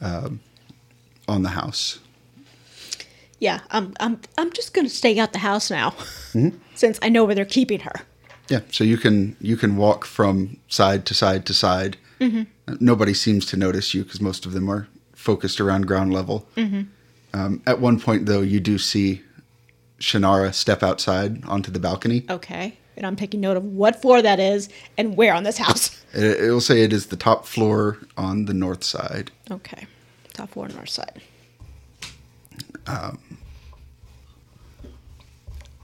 um, 0.00 0.40
on 1.28 1.42
the 1.42 1.50
house. 1.50 2.00
Yeah, 3.38 3.60
I'm. 3.70 3.92
I'm. 4.00 4.20
I'm 4.38 4.52
just 4.52 4.72
gonna 4.72 4.88
stay 4.88 5.18
out 5.18 5.32
the 5.32 5.40
house 5.40 5.70
now, 5.70 5.94
since 6.74 6.98
I 7.02 7.10
know 7.10 7.24
where 7.24 7.34
they're 7.34 7.44
keeping 7.44 7.80
her. 7.80 8.00
Yeah, 8.48 8.60
so 8.70 8.82
you 8.82 8.96
can 8.96 9.36
you 9.40 9.56
can 9.56 9.76
walk 9.76 10.04
from 10.06 10.56
side 10.68 11.04
to 11.06 11.14
side 11.14 11.44
to 11.46 11.54
side. 11.54 11.96
Uh, 12.20 12.44
Nobody 12.80 13.14
seems 13.14 13.46
to 13.46 13.56
notice 13.56 13.94
you 13.94 14.02
because 14.04 14.20
most 14.20 14.44
of 14.46 14.52
them 14.52 14.68
are 14.68 14.88
focused 15.14 15.60
around 15.60 15.86
ground 15.86 16.12
level. 16.12 16.48
Um, 17.32 17.62
at 17.66 17.80
one 17.80 18.00
point, 18.00 18.26
though, 18.26 18.40
you 18.40 18.60
do 18.60 18.78
see 18.78 19.22
Shannara 20.00 20.52
step 20.54 20.82
outside 20.82 21.44
onto 21.44 21.70
the 21.70 21.78
balcony. 21.78 22.24
Okay, 22.30 22.76
and 22.96 23.06
I'm 23.06 23.16
taking 23.16 23.40
note 23.40 23.56
of 23.56 23.64
what 23.64 24.00
floor 24.00 24.22
that 24.22 24.40
is 24.40 24.68
and 24.98 25.16
where 25.16 25.34
on 25.34 25.44
this 25.44 25.58
house. 25.58 26.02
It, 26.14 26.40
it 26.44 26.50
will 26.50 26.62
say 26.62 26.80
it 26.82 26.94
is 26.94 27.08
the 27.08 27.16
top 27.16 27.44
floor 27.44 27.98
on 28.16 28.46
the 28.46 28.54
north 28.54 28.82
side. 28.82 29.30
Okay, 29.50 29.86
top 30.32 30.48
floor 30.50 30.66
north 30.68 30.88
side. 30.88 31.20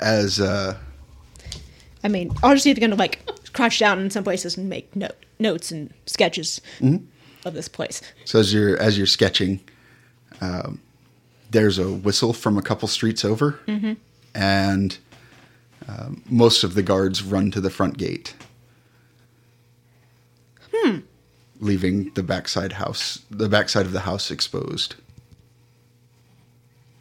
As 0.00 0.40
uh, 0.40 0.76
I 2.02 2.08
mean, 2.08 2.32
I'm 2.42 2.56
just 2.56 2.66
either 2.66 2.80
gonna 2.80 2.96
like 2.96 3.28
crouch 3.52 3.78
down 3.78 3.98
in 3.98 4.08
some 4.10 4.24
places 4.24 4.56
and 4.56 4.70
make 4.70 4.94
note, 4.96 5.21
notes 5.38 5.70
and 5.70 5.92
sketches 6.06 6.60
of 7.44 7.54
this 7.54 7.68
place. 7.68 8.02
So 8.24 8.38
as 8.38 8.52
you're 8.52 8.78
as 8.78 8.96
you're 8.96 9.06
sketching, 9.06 9.60
um, 10.40 10.80
there's 11.50 11.78
a 11.78 11.92
whistle 11.92 12.32
from 12.32 12.56
a 12.56 12.62
couple 12.62 12.88
streets 12.88 13.24
over, 13.24 13.58
and 14.34 14.98
um, 15.88 16.22
most 16.28 16.64
of 16.64 16.74
the 16.74 16.82
guards 16.82 17.22
run 17.22 17.50
to 17.50 17.60
the 17.60 17.70
front 17.70 17.98
gate. 17.98 18.34
Hmm. 20.72 20.98
Leaving 21.60 22.10
the 22.14 22.22
backside 22.22 22.72
house, 22.72 23.20
the 23.30 23.48
backside 23.48 23.86
of 23.86 23.92
the 23.92 24.00
house 24.00 24.30
exposed. 24.30 24.96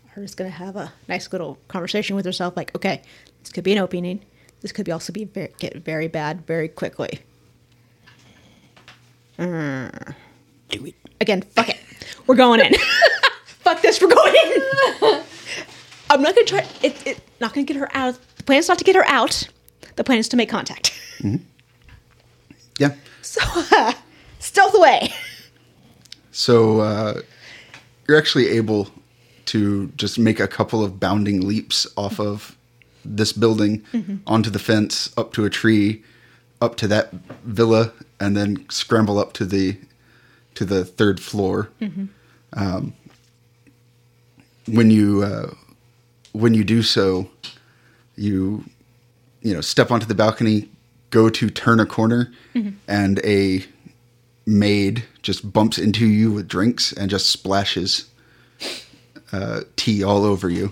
Her 0.10 0.24
is 0.24 0.36
going 0.36 0.52
to 0.52 0.58
have 0.58 0.76
a 0.76 0.92
nice 1.08 1.32
little 1.32 1.58
conversation 1.68 2.16
with 2.16 2.26
herself, 2.26 2.58
like, 2.58 2.76
okay, 2.76 3.02
this 3.42 3.52
could 3.52 3.64
be 3.64 3.72
an 3.72 3.78
opening. 3.78 4.24
This 4.60 4.72
could 4.72 4.86
be 4.86 4.92
also 4.92 5.14
be 5.14 5.24
very, 5.24 5.54
get 5.58 5.78
very 5.78 6.08
bad 6.08 6.46
very 6.46 6.68
quickly. 6.68 7.22
Mm. 9.42 10.16
Do 10.70 10.86
it. 10.86 10.96
Again, 11.20 11.42
fuck 11.42 11.70
it. 11.70 11.80
We're 12.28 12.36
going 12.36 12.60
in. 12.60 12.74
fuck 13.46 13.82
this. 13.82 14.00
We're 14.02 14.14
going 14.14 14.36
in. 14.46 15.24
I'm 16.10 16.22
not 16.22 16.36
gonna 16.36 16.46
try. 16.46 16.66
It, 16.84 17.08
it 17.08 17.20
not 17.40 17.54
gonna 17.54 17.66
get 17.66 17.76
her 17.78 17.90
out. 17.94 18.20
The 18.38 18.44
plan 18.44 18.60
is 18.60 18.68
not 18.68 18.78
to 18.78 18.84
get 18.84 18.96
her 18.96 19.08
out. 19.08 19.48
The 19.96 20.04
plan 20.04 20.20
is 20.20 20.30
to 20.30 20.38
make 20.38 20.50
contact. 20.50 20.98
Yeah. 22.80 22.96
So 23.22 23.42
uh, 23.72 23.94
stealth 24.40 24.74
away. 24.74 25.14
So 26.32 26.80
uh, 26.80 27.22
you're 28.08 28.18
actually 28.18 28.48
able 28.50 28.88
to 29.46 29.88
just 29.98 30.18
make 30.18 30.40
a 30.40 30.48
couple 30.48 30.84
of 30.84 31.00
bounding 31.00 31.48
leaps 31.48 31.86
off 31.96 32.20
of 32.20 32.58
this 33.06 33.34
building 33.34 33.84
onto 34.26 34.50
the 34.50 34.58
fence, 34.58 35.14
up 35.16 35.34
to 35.34 35.46
a 35.46 35.50
tree, 35.50 36.04
up 36.60 36.76
to 36.78 36.88
that 36.88 37.12
villa, 37.44 37.92
and 38.22 38.38
then 38.38 38.66
scramble 38.70 39.18
up 39.20 39.34
to 39.34 39.46
the 39.46 39.78
to 40.56 40.64
the 40.64 40.86
third 40.86 41.20
floor. 41.20 41.70
Um, 42.54 42.94
when 44.68 44.92
you 44.92 45.24
uh, 45.24 45.54
when 46.32 46.54
you 46.54 46.64
do 46.64 46.84
so, 46.84 47.30
you 48.16 48.64
you 49.42 49.54
know 49.54 49.62
step 49.62 49.92
onto 49.92 50.06
the 50.06 50.16
balcony, 50.16 50.70
go 51.10 51.30
to 51.30 51.50
turn 51.50 51.80
a 51.80 51.86
corner, 51.86 52.32
and 52.88 53.20
a 53.26 53.66
maid 54.46 55.04
just 55.22 55.52
bumps 55.52 55.78
into 55.78 56.06
you 56.06 56.32
with 56.32 56.48
drinks 56.48 56.94
and 56.94 57.10
just 57.10 57.30
splashes 57.30 58.06
uh, 59.32 59.62
tea 59.76 60.04
all 60.04 60.24
over 60.26 60.50
you. 60.50 60.72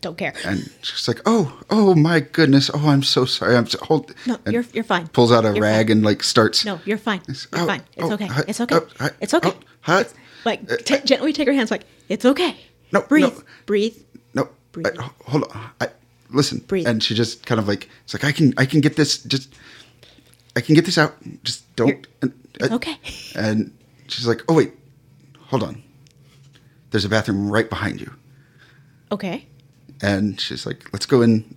Don't 0.00 0.16
care. 0.16 0.32
And 0.46 0.70
she's 0.82 1.06
like, 1.08 1.20
"Oh, 1.26 1.60
oh 1.68 1.94
my 1.94 2.20
goodness! 2.20 2.70
Oh, 2.72 2.88
I'm 2.88 3.02
so 3.02 3.26
sorry. 3.26 3.54
I'm 3.56 3.66
so, 3.66 3.78
hold." 3.82 4.14
No, 4.26 4.38
you're 4.46 4.64
you're 4.72 4.84
fine. 4.84 5.08
Pulls 5.08 5.30
out 5.30 5.44
a 5.44 5.52
You're 5.52 5.62
rag 5.62 5.88
fine. 5.88 5.98
and 5.98 6.04
like 6.04 6.22
starts. 6.22 6.64
No, 6.64 6.80
you're 6.86 6.96
fine. 6.96 7.20
You're 7.28 7.36
Oh, 7.52 7.66
fine. 7.66 7.82
It's 7.96 8.08
oh, 8.10 8.12
okay. 8.14 8.28
It's 8.48 8.60
okay. 8.62 8.74
oh, 8.76 9.08
it's 9.20 9.34
okay. 9.34 9.52
oh, 9.88 10.00
It's- 10.00 10.14
like 10.46 10.66
t- 10.86 11.00
gently 11.04 11.34
take 11.34 11.46
her 11.46 11.52
hands. 11.52 11.70
Like 11.70 11.84
it's 12.08 12.24
okay. 12.24 12.56
No, 12.92 13.02
breathe. 13.02 13.24
no. 13.36 13.42
Breathe. 13.66 13.96
No, 14.32 14.48
Breathe. 14.72 14.86
I- 14.98 15.10
hold 15.26 15.44
on. 15.44 15.70
I, 15.82 15.88
listen. 16.30 16.60
Breathe. 16.66 16.86
And 16.88 17.02
she 17.02 17.14
just 17.14 17.44
kind 17.44 17.58
of 17.60 17.68
like 17.68 17.86
it's 18.04 18.14
like 18.14 18.24
I 18.24 18.32
can 18.32 18.54
I 18.56 18.64
can 18.64 18.80
get 18.80 18.96
this 18.96 19.18
just 19.24 19.52
I 20.56 20.62
can 20.62 20.74
get 20.74 20.86
this 20.86 20.96
out. 20.96 21.14
Just 21.44 21.64
don't. 21.76 22.06
And, 22.22 22.32
uh, 22.62 22.74
okay. 22.76 22.96
And 23.36 23.70
she's 24.08 24.26
like, 24.26 24.42
"Oh 24.48 24.54
wait, 24.54 24.72
hold 25.48 25.62
on. 25.62 25.82
There's 26.90 27.04
a 27.04 27.10
bathroom 27.10 27.50
right 27.50 27.68
behind 27.68 28.00
you." 28.00 28.10
Okay. 29.12 29.46
And 30.02 30.40
she's 30.40 30.66
like, 30.66 30.92
"Let's 30.92 31.06
go 31.06 31.22
in, 31.22 31.54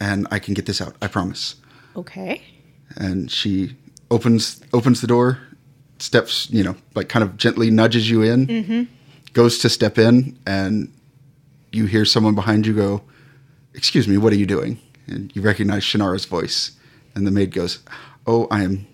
and 0.00 0.26
I 0.30 0.38
can 0.38 0.54
get 0.54 0.66
this 0.66 0.80
out. 0.80 0.96
I 1.00 1.06
promise." 1.06 1.56
Okay. 1.96 2.42
And 2.96 3.30
she 3.30 3.76
opens 4.10 4.60
opens 4.72 5.00
the 5.00 5.06
door, 5.06 5.38
steps, 5.98 6.50
you 6.50 6.62
know, 6.62 6.76
like 6.94 7.08
kind 7.08 7.22
of 7.22 7.36
gently 7.36 7.70
nudges 7.70 8.10
you 8.10 8.22
in, 8.22 8.46
mm-hmm. 8.46 8.82
goes 9.32 9.58
to 9.58 9.68
step 9.68 9.98
in, 9.98 10.38
and 10.46 10.92
you 11.72 11.86
hear 11.86 12.04
someone 12.04 12.34
behind 12.34 12.66
you 12.66 12.74
go, 12.74 13.02
"Excuse 13.74 14.06
me, 14.06 14.18
what 14.18 14.32
are 14.32 14.36
you 14.36 14.46
doing?" 14.46 14.78
And 15.06 15.34
you 15.34 15.42
recognize 15.42 15.82
Shannara's 15.84 16.24
voice, 16.24 16.72
and 17.14 17.26
the 17.26 17.30
maid 17.30 17.52
goes, 17.52 17.80
"Oh, 18.26 18.46
I 18.50 18.62
am 18.62 18.86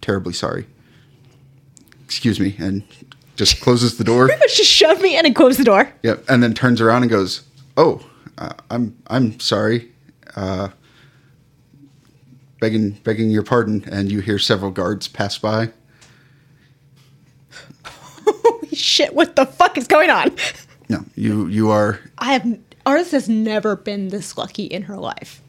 terribly 0.00 0.32
sorry. 0.32 0.66
Excuse 2.04 2.40
me," 2.40 2.56
and 2.58 2.82
just 3.36 3.60
closes 3.60 3.96
the 3.96 4.04
door. 4.04 4.26
Pretty 4.26 4.40
much 4.44 4.56
just 4.56 4.70
shoved 4.70 5.00
me 5.00 5.16
in 5.16 5.24
and 5.26 5.34
closed 5.34 5.58
the 5.58 5.64
door. 5.64 5.92
Yep, 6.02 6.24
and 6.28 6.42
then 6.42 6.54
turns 6.54 6.80
around 6.80 7.02
and 7.02 7.10
goes, 7.10 7.42
"Oh, 7.76 8.04
uh, 8.38 8.54
I'm 8.70 8.96
I'm 9.08 9.38
sorry, 9.40 9.90
uh, 10.36 10.68
begging 12.60 12.92
begging 13.04 13.30
your 13.30 13.42
pardon." 13.42 13.84
And 13.90 14.10
you 14.10 14.20
hear 14.20 14.38
several 14.38 14.70
guards 14.70 15.08
pass 15.08 15.38
by. 15.38 15.70
Holy 17.84 18.68
shit! 18.68 19.14
What 19.14 19.36
the 19.36 19.46
fuck 19.46 19.76
is 19.78 19.86
going 19.86 20.10
on? 20.10 20.34
No, 20.88 21.04
you 21.14 21.46
you 21.46 21.70
are 21.70 22.00
I 22.18 22.32
have. 22.32 22.58
Ardith 22.86 23.12
has 23.12 23.28
never 23.28 23.76
been 23.76 24.08
this 24.08 24.36
lucky 24.36 24.64
in 24.64 24.82
her 24.82 24.96
life. 24.96 25.42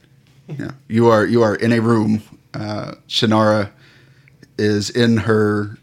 yeah, 0.47 0.71
you 0.87 1.07
are 1.07 1.25
you 1.25 1.41
are 1.41 1.55
in 1.55 1.71
a 1.71 1.79
room. 1.79 2.21
Uh, 2.53 2.95
Shannara 3.07 3.71
is 4.57 4.89
in 4.89 5.17
her 5.17 5.77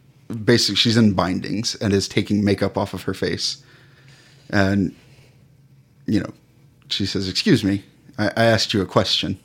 basically 0.45 0.77
she's 0.77 0.97
in 0.97 1.15
bindings 1.15 1.75
and 1.77 1.93
is 1.93 2.07
taking 2.07 2.45
makeup 2.45 2.77
off 2.77 2.95
of 2.95 3.03
her 3.03 3.15
face, 3.15 3.63
and 4.51 4.95
you 6.09 6.21
know 6.21 6.33
she 6.89 7.07
says, 7.07 7.29
"Excuse 7.29 7.63
me, 7.63 7.85
I, 8.19 8.29
I 8.29 8.45
asked 8.45 8.75
you 8.75 8.81
a 8.81 8.87
question. 8.87 9.39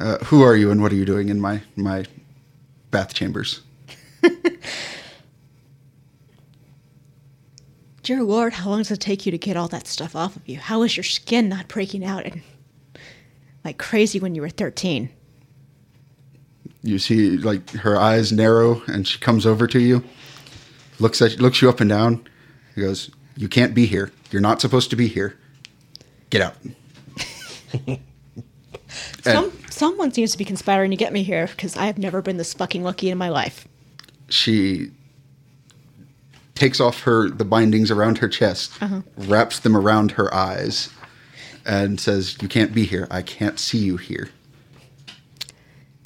Uh, 0.00 0.18
who 0.26 0.42
are 0.42 0.54
you 0.54 0.70
and 0.70 0.80
what 0.80 0.92
are 0.92 0.96
you 0.96 1.04
doing 1.04 1.28
in 1.28 1.40
my 1.40 1.60
my 1.76 2.04
bath 2.90 3.12
chambers?" 3.14 3.62
Dear 8.02 8.22
Lord, 8.22 8.54
how 8.54 8.70
long 8.70 8.78
does 8.78 8.90
it 8.92 9.00
take 9.00 9.26
you 9.26 9.32
to 9.32 9.38
get 9.38 9.56
all 9.56 9.68
that 9.68 9.86
stuff 9.86 10.16
off 10.16 10.34
of 10.36 10.48
you? 10.48 10.58
How 10.58 10.82
is 10.82 10.96
your 10.96 11.04
skin 11.04 11.48
not 11.48 11.68
breaking 11.68 12.04
out 12.04 12.24
and 12.24 12.40
like 13.64 13.76
crazy 13.76 14.18
when 14.18 14.34
you 14.34 14.40
were 14.40 14.48
thirteen? 14.48 15.10
You 16.82 16.98
see, 17.00 17.36
like 17.36 17.68
her 17.70 17.98
eyes 17.98 18.30
narrow, 18.32 18.82
and 18.86 19.06
she 19.06 19.18
comes 19.18 19.44
over 19.44 19.66
to 19.66 19.80
you, 19.80 20.04
looks 21.00 21.20
at 21.20 21.40
looks 21.40 21.60
you 21.60 21.68
up 21.68 21.80
and 21.80 21.90
down. 21.90 22.26
He 22.76 22.82
goes, 22.82 23.10
"You 23.36 23.48
can't 23.48 23.74
be 23.74 23.84
here. 23.84 24.12
You're 24.30 24.42
not 24.42 24.60
supposed 24.60 24.90
to 24.90 24.96
be 24.96 25.08
here. 25.08 25.38
Get 26.30 26.42
out." 26.42 26.54
Some 29.22 29.52
someone 29.70 30.12
seems 30.12 30.32
to 30.32 30.38
be 30.38 30.44
conspiring 30.44 30.90
to 30.90 30.96
get 30.96 31.12
me 31.12 31.22
here 31.22 31.46
because 31.46 31.76
I 31.76 31.86
have 31.86 31.98
never 31.98 32.22
been 32.22 32.36
this 32.36 32.54
fucking 32.54 32.82
lucky 32.82 33.10
in 33.10 33.18
my 33.18 33.28
life. 33.28 33.66
she 34.28 34.90
takes 36.54 36.80
off 36.80 37.02
her 37.02 37.28
the 37.30 37.44
bindings 37.44 37.90
around 37.90 38.18
her 38.18 38.28
chest, 38.28 38.72
uh-huh. 38.82 39.02
wraps 39.16 39.60
them 39.60 39.76
around 39.76 40.12
her 40.12 40.32
eyes, 40.34 40.90
and 41.64 42.00
says, 42.00 42.36
"You 42.40 42.48
can't 42.48 42.74
be 42.74 42.84
here. 42.84 43.06
I 43.10 43.22
can't 43.22 43.58
see 43.58 43.78
you 43.78 43.96
here." 43.96 44.30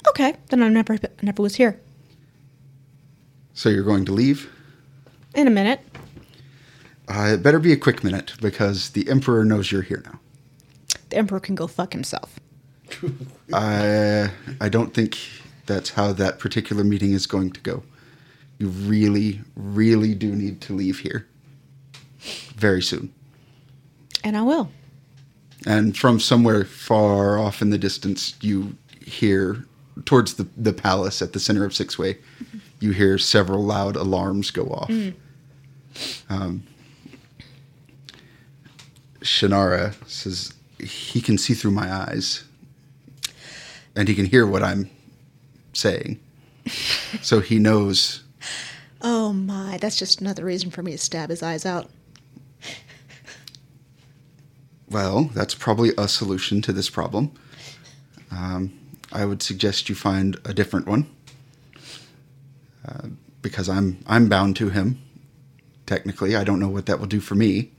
Okay, 0.09 0.35
then 0.49 0.61
I 0.61 0.69
never 0.69 0.97
never 1.21 1.41
was 1.41 1.55
here. 1.55 1.79
So 3.53 3.69
you're 3.69 3.83
going 3.83 4.05
to 4.05 4.11
leave. 4.11 4.51
In 5.35 5.47
a 5.47 5.51
minute. 5.51 5.79
Uh, 7.13 7.33
it 7.33 7.43
better 7.43 7.59
be 7.59 7.71
a 7.71 7.77
quick 7.77 8.03
minute 8.03 8.33
because 8.41 8.89
the 8.91 9.07
emperor 9.07 9.45
knows 9.45 9.71
you're 9.71 9.83
here 9.83 10.01
now. 10.05 10.19
The 11.09 11.17
Emperor 11.17 11.39
can 11.39 11.53
go 11.53 11.67
fuck 11.67 11.93
himself. 11.93 12.39
I 13.53 14.31
I 14.59 14.67
don't 14.67 14.95
think 14.95 15.19
that's 15.67 15.91
how 15.91 16.11
that 16.13 16.39
particular 16.39 16.83
meeting 16.83 17.11
is 17.13 17.27
going 17.27 17.51
to 17.51 17.59
go. 17.61 17.83
You 18.57 18.69
really, 18.69 19.41
really 19.55 20.15
do 20.15 20.35
need 20.35 20.59
to 20.61 20.73
leave 20.73 20.99
here 20.99 21.27
very 22.55 22.81
soon. 22.81 23.13
And 24.23 24.35
I 24.35 24.41
will. 24.41 24.71
And 25.67 25.95
from 25.95 26.19
somewhere 26.19 26.65
far 26.65 27.37
off 27.37 27.61
in 27.61 27.69
the 27.69 27.77
distance, 27.77 28.33
you 28.41 28.75
hear 29.05 29.65
towards 30.05 30.33
the, 30.33 30.47
the 30.57 30.73
palace 30.73 31.21
at 31.21 31.33
the 31.33 31.39
center 31.39 31.63
of 31.63 31.73
Sixway, 31.73 32.17
you 32.79 32.91
hear 32.91 33.19
several 33.19 33.63
loud 33.63 33.95
alarms 33.95 34.49
go 34.49 34.65
off. 34.65 34.91
Um, 36.29 36.63
Shannara 39.23 39.95
says 40.07 40.53
he 40.79 41.21
can 41.21 41.37
see 41.37 41.53
through 41.53 41.71
my 41.71 41.91
eyes, 41.91 42.43
and 43.95 44.07
he 44.07 44.15
can 44.15 44.25
hear 44.25 44.45
what 44.45 44.61
I'm 44.61 44.89
saying, 45.73 46.19
so 47.21 47.39
he 47.39 47.57
knows. 47.57 48.23
Oh 49.01 49.33
my, 49.33 49.77
that's 49.79 49.97
just 49.97 50.21
another 50.21 50.45
reason 50.45 50.71
for 50.71 50.83
me 50.83 50.91
to 50.91 50.97
stab 50.97 51.29
his 51.29 51.41
eyes 51.41 51.65
out. 51.65 51.89
Well, 54.89 55.31
that's 55.33 55.55
probably 55.55 55.91
a 55.97 56.07
solution 56.07 56.61
to 56.61 56.73
this 56.73 56.89
problem. 56.89 57.31
Um, 58.29 58.79
I 59.11 59.25
would 59.25 59.41
suggest 59.41 59.89
you 59.89 59.95
find 59.95 60.37
a 60.45 60.53
different 60.53 60.85
one, 60.85 61.07
uh, 62.87 63.07
because 63.41 63.69
I'm 63.69 63.99
I'm 64.05 64.29
bound 64.29 64.55
to 64.57 64.69
him. 64.69 65.01
Technically, 65.85 66.35
I 66.35 66.43
don't 66.43 66.59
know 66.59 66.69
what 66.69 66.85
that 66.85 66.99
will 66.99 67.07
do 67.07 67.19
for 67.19 67.35
me. 67.35 67.71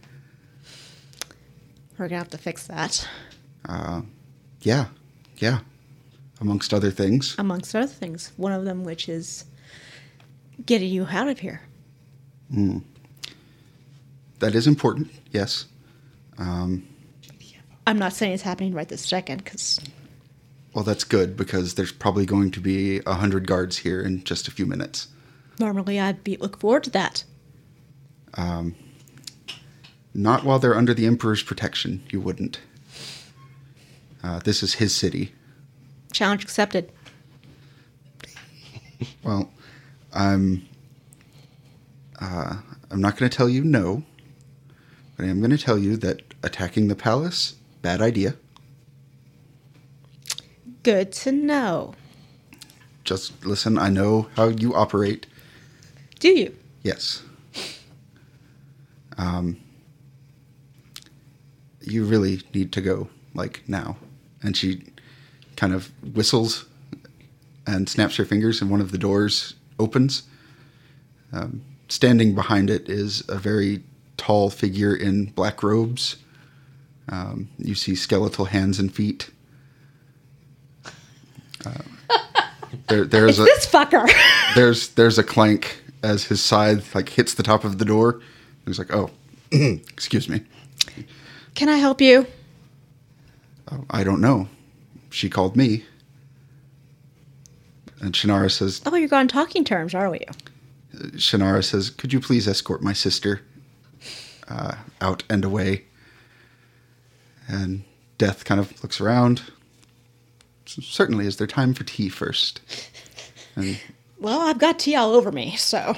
We're 1.99 2.09
gonna 2.09 2.19
have 2.19 2.31
to 2.31 2.39
fix 2.39 2.67
that. 2.67 3.09
Uh, 3.69 4.03
yeah, 4.63 4.87
yeah. 5.39 5.61
Amongst 6.41 6.75
other 6.75 6.91
things, 6.91 7.35
Amongst 7.39 7.75
other 7.75 7.87
things. 7.87 8.33
One 8.37 8.53
of 8.53 8.65
them 8.65 8.85
which 8.85 9.09
is 9.09 9.45
getting 10.67 10.91
you 10.91 11.07
out 11.11 11.29
of 11.29 11.39
here. 11.39 11.61
Hmm. 12.53 12.79
that 14.41 14.55
is 14.55 14.67
important. 14.67 15.11
Yes. 15.33 15.67
Um, 16.39 16.87
I'm 17.87 17.99
not 17.99 18.13
saying 18.13 18.33
it's 18.33 18.43
happening 18.43 18.73
right 18.75 18.89
this 18.89 19.03
second 19.07 19.45
because 19.45 19.81
Well, 20.75 20.85
that's 20.85 21.05
good 21.05 21.37
because 21.37 21.75
there's 21.75 21.93
probably 21.93 22.27
going 22.27 22.51
to 22.53 22.61
be 22.61 23.01
a 23.07 23.15
hundred 23.15 23.47
guards 23.47 23.79
here 23.79 24.01
in 24.03 24.25
just 24.25 24.49
a 24.49 24.51
few 24.51 24.67
minutes. 24.67 25.09
normally 25.59 26.01
I'd 26.01 26.25
be 26.25 26.37
look 26.37 26.59
forward 26.61 26.85
to 26.85 26.91
that. 26.91 27.25
Um, 28.35 28.75
Not 30.15 30.45
while 30.45 30.61
they're 30.61 30.77
under 30.77 30.95
the 30.95 31.07
Emperor's 31.07 31.43
protection. 31.43 32.05
You 32.11 32.21
wouldn't. 32.21 32.61
Uh, 34.23 34.39
this 34.39 34.63
is 34.63 34.75
his 34.75 34.95
city. 34.95 35.35
Challenge 36.13 36.45
accepted. 36.45 36.93
Well, 39.25 39.51
I'm. 40.13 40.67
Uh, 42.21 42.57
I'm 42.91 43.01
not 43.01 43.17
going 43.17 43.29
to 43.29 43.37
tell 43.37 43.49
you 43.49 43.65
no, 43.65 44.05
but 45.17 45.27
I 45.27 45.29
am 45.29 45.41
going 45.41 45.51
to 45.51 45.59
tell 45.59 45.77
you 45.77 45.97
that 45.97 46.23
attacking 46.45 46.87
the 46.87 46.95
palace, 46.95 47.57
bad 47.83 48.01
idea. 48.01 48.37
Good 50.85 51.11
to 51.13 51.33
know. 51.33 51.95
Just 53.03 53.45
listen. 53.45 53.77
I 53.79 53.89
know 53.89 54.29
how 54.37 54.49
you 54.49 54.75
operate. 54.75 55.27
Do 56.21 56.29
you? 56.29 56.57
Yes. 56.83 57.23
Um, 59.19 59.59
you 61.87 62.05
really 62.05 62.43
need 62.53 62.73
to 62.73 62.81
go, 62.81 63.09
like, 63.35 63.63
now. 63.67 63.97
And 64.43 64.57
she 64.57 64.85
kind 65.57 65.73
of 65.73 65.91
whistles 66.15 66.67
and 67.67 67.89
snaps 67.89 68.17
her 68.17 68.25
fingers, 68.25 68.61
and 68.61 68.71
one 68.71 68.81
of 68.81 68.91
the 68.91 68.99
doors 68.99 69.55
opens. 69.79 70.25
Um, 71.33 71.63
standing 71.89 72.35
behind 72.35 72.71
it 72.71 72.89
is 72.89 73.23
a 73.29 73.37
very 73.37 73.83
tall 74.17 74.51
figure 74.51 74.95
in 74.95 75.27
black 75.27 75.63
robes. 75.63 76.17
Um, 77.09 77.49
you 77.59 77.75
see 77.75 77.95
skeletal 77.95 78.47
hands 78.47 78.79
and 78.79 78.95
feet. 78.95 79.31
Uh, 81.65 81.73
there, 82.89 83.05
there's 83.05 83.39
a 83.39 83.45
This 83.45 83.67
fucker. 83.67 84.11
there's 84.55 84.89
there's 84.91 85.19
a 85.19 85.25
clank 85.25 85.81
as 86.03 86.25
his 86.25 86.43
scythe 86.43 86.95
like 86.95 87.09
hits 87.11 87.35
the 87.35 87.43
top 87.43 87.65
of 87.65 87.79
the 87.79 87.85
door. 87.85 88.21
He's 88.67 88.79
like, 88.79 88.95
"Oh, 88.95 89.11
excuse 89.53 90.29
me. 90.29 90.43
Can 91.55 91.69
I 91.69 91.77
help 91.77 92.01
you? 92.01 92.27
Oh, 93.71 93.85
I 93.91 94.05
don't 94.05 94.21
know. 94.21 94.49
She 95.11 95.29
called 95.31 95.57
me." 95.57 95.85
And 98.01 98.13
Shannara 98.13 98.51
says, 98.51 98.83
Oh, 98.85 98.95
you're 98.97 99.15
on 99.15 99.29
talking 99.29 99.65
terms, 99.65 99.95
are 99.95 100.11
we? 100.11 100.21
"Shannara 101.13 101.65
says, 101.65 101.89
could 101.89 102.13
you 102.13 102.21
please 102.21 102.47
escort 102.47 102.83
my 102.83 102.93
sister 102.93 103.41
uh, 104.49 104.75
out 105.01 105.23
and 105.31 105.43
away?" 105.45 105.85
And 107.49 107.85
Death 108.19 108.45
kind 108.45 108.61
of 108.61 108.83
looks 108.83 109.01
around. 109.01 109.43
Certainly, 110.67 111.27
is 111.27 111.37
there 111.39 111.47
time 111.47 111.73
for 111.73 111.85
tea 111.85 112.09
first? 112.09 112.61
And 113.57 113.79
Well, 114.19 114.41
I've 114.41 114.59
got 114.59 114.79
tea 114.79 114.97
all 114.97 115.15
over 115.15 115.33
me, 115.33 115.57
so 115.57 115.95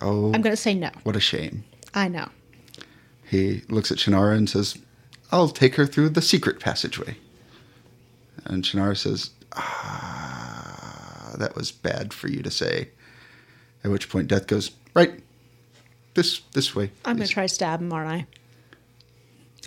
oh, 0.00 0.26
I'm 0.32 0.40
going 0.42 0.54
to 0.54 0.56
say 0.56 0.74
no. 0.74 0.90
what 1.04 1.16
a 1.16 1.20
shame. 1.20 1.64
I 1.94 2.08
know. 2.08 2.28
He 3.30 3.62
looks 3.68 3.92
at 3.92 3.98
Shannara 3.98 4.36
and 4.36 4.50
says, 4.50 4.76
I'll 5.30 5.48
take 5.48 5.76
her 5.76 5.86
through 5.86 6.08
the 6.08 6.20
secret 6.20 6.58
passageway. 6.58 7.16
And 8.44 8.64
Shannara 8.64 8.96
says, 8.96 9.30
Ah, 9.52 11.36
that 11.38 11.54
was 11.54 11.70
bad 11.70 12.12
for 12.12 12.28
you 12.28 12.42
to 12.42 12.50
say. 12.50 12.88
At 13.84 13.92
which 13.92 14.08
point 14.08 14.26
Death 14.26 14.48
goes, 14.48 14.72
Right, 14.94 15.12
this 16.14 16.40
this 16.54 16.74
way. 16.74 16.90
I'm 17.04 17.16
going 17.16 17.28
to 17.28 17.32
try 17.32 17.44
to 17.44 17.48
stab 17.48 17.80
him, 17.80 17.92
aren't 17.92 18.10
I? 18.10 18.26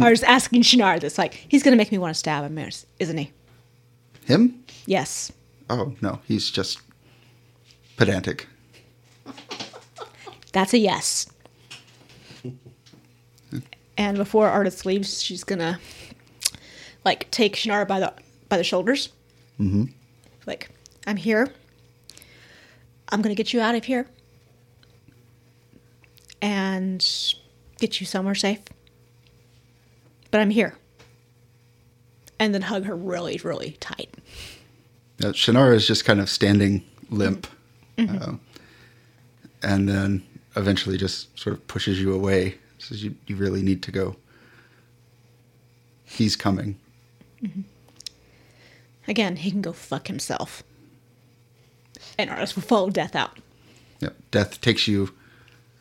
I 0.05 0.09
was 0.09 0.23
asking 0.23 0.63
Shannara 0.63 0.99
this, 0.99 1.17
like, 1.17 1.45
he's 1.47 1.63
going 1.63 1.71
to 1.71 1.77
make 1.77 1.91
me 1.91 1.97
want 1.97 2.13
to 2.13 2.19
stab 2.19 2.43
him, 2.43 2.57
isn't 2.99 3.17
he? 3.17 3.31
Him? 4.25 4.61
Yes. 4.87 5.31
Oh, 5.69 5.93
no, 6.01 6.19
he's 6.25 6.49
just 6.51 6.81
pedantic. 7.95 8.47
That's 10.51 10.73
a 10.73 10.79
yes. 10.79 11.27
And 13.97 14.17
before 14.17 14.49
Ardith 14.49 14.85
leaves, 14.85 15.21
she's 15.21 15.43
gonna 15.43 15.79
like 17.05 17.29
take 17.31 17.55
Shannara 17.55 17.87
by 17.87 17.99
the 17.99 18.13
by 18.49 18.57
the 18.57 18.63
shoulders. 18.63 19.09
Mm-hmm. 19.59 19.85
Like, 20.45 20.69
I'm 21.05 21.17
here. 21.17 21.51
I'm 23.09 23.21
gonna 23.21 23.35
get 23.35 23.53
you 23.53 23.61
out 23.61 23.75
of 23.75 23.83
here 23.83 24.07
and 26.41 27.05
get 27.79 27.99
you 27.99 28.05
somewhere 28.05 28.35
safe. 28.35 28.59
But 30.31 30.41
I'm 30.41 30.49
here. 30.49 30.75
And 32.39 32.53
then 32.53 32.63
hug 32.63 32.85
her 32.85 32.95
really, 32.95 33.39
really 33.43 33.77
tight. 33.79 34.13
Shannara 35.19 35.75
is 35.75 35.87
just 35.87 36.03
kind 36.03 36.19
of 36.19 36.29
standing 36.29 36.83
limp. 37.09 37.47
Uh, 37.97 38.33
and 39.61 39.87
then 39.87 40.23
eventually 40.55 40.97
just 40.97 41.37
sort 41.39 41.55
of 41.55 41.65
pushes 41.67 42.01
you 42.01 42.13
away. 42.13 42.55
Says, 42.83 43.03
you, 43.03 43.15
you 43.27 43.37
really 43.37 43.61
need 43.61 43.81
to 43.83 43.91
go. 43.91 44.17
He's 46.03 46.35
coming. 46.35 46.77
Again, 49.07 49.37
he 49.37 49.51
can 49.51 49.61
go 49.61 49.71
fuck 49.71 50.07
himself. 50.07 50.63
And 52.17 52.29
Ardith 52.29 52.55
will 52.55 52.63
follow 52.63 52.89
death 52.89 53.15
out. 53.15 53.39
Yep. 54.01 54.15
Death 54.31 54.61
takes 54.61 54.87
you 54.87 55.13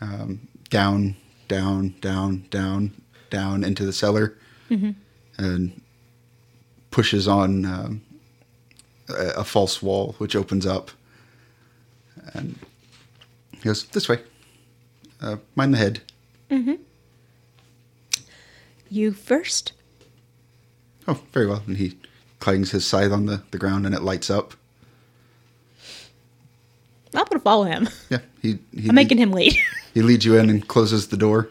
um, 0.00 0.46
down, 0.70 1.16
down, 1.48 1.94
down, 2.00 2.46
down, 2.50 2.92
down 3.30 3.64
into 3.64 3.84
the 3.84 3.92
cellar, 3.92 4.36
and 5.38 5.80
pushes 6.90 7.26
on 7.26 7.64
um, 7.64 8.03
a, 9.09 9.40
a 9.40 9.44
false 9.44 9.82
wall, 9.82 10.14
which 10.18 10.36
opens 10.36 10.66
up. 10.66 10.92
And 12.34 12.59
he 13.53 13.61
goes 13.61 13.84
this 13.86 14.09
way. 14.09 14.20
Uh, 15.20 15.36
mind 15.57 15.74
the 15.74 15.78
head. 15.78 16.00
You 18.93 19.12
first? 19.12 19.72
Oh, 21.09 21.18
very 21.32 21.47
well. 21.47 21.62
And 21.66 21.78
he 21.78 21.97
clangs 22.40 22.72
his 22.72 22.84
scythe 22.84 23.11
on 23.11 23.24
the, 23.24 23.43
the 23.51 23.57
ground, 23.57 23.86
and 23.86 23.95
it 23.95 24.03
lights 24.03 24.28
up. 24.28 24.53
I'm 27.14 27.24
gonna 27.24 27.40
follow 27.40 27.64
him. 27.64 27.88
Yeah, 28.11 28.18
he. 28.43 28.59
he 28.70 28.90
I'm 28.90 28.95
making 28.95 29.16
him 29.16 29.32
lead. 29.32 29.57
He 29.95 30.01
leads 30.01 30.24
you 30.24 30.38
in 30.38 30.49
and 30.49 30.66
closes 30.66 31.09
the 31.09 31.18
door. 31.18 31.51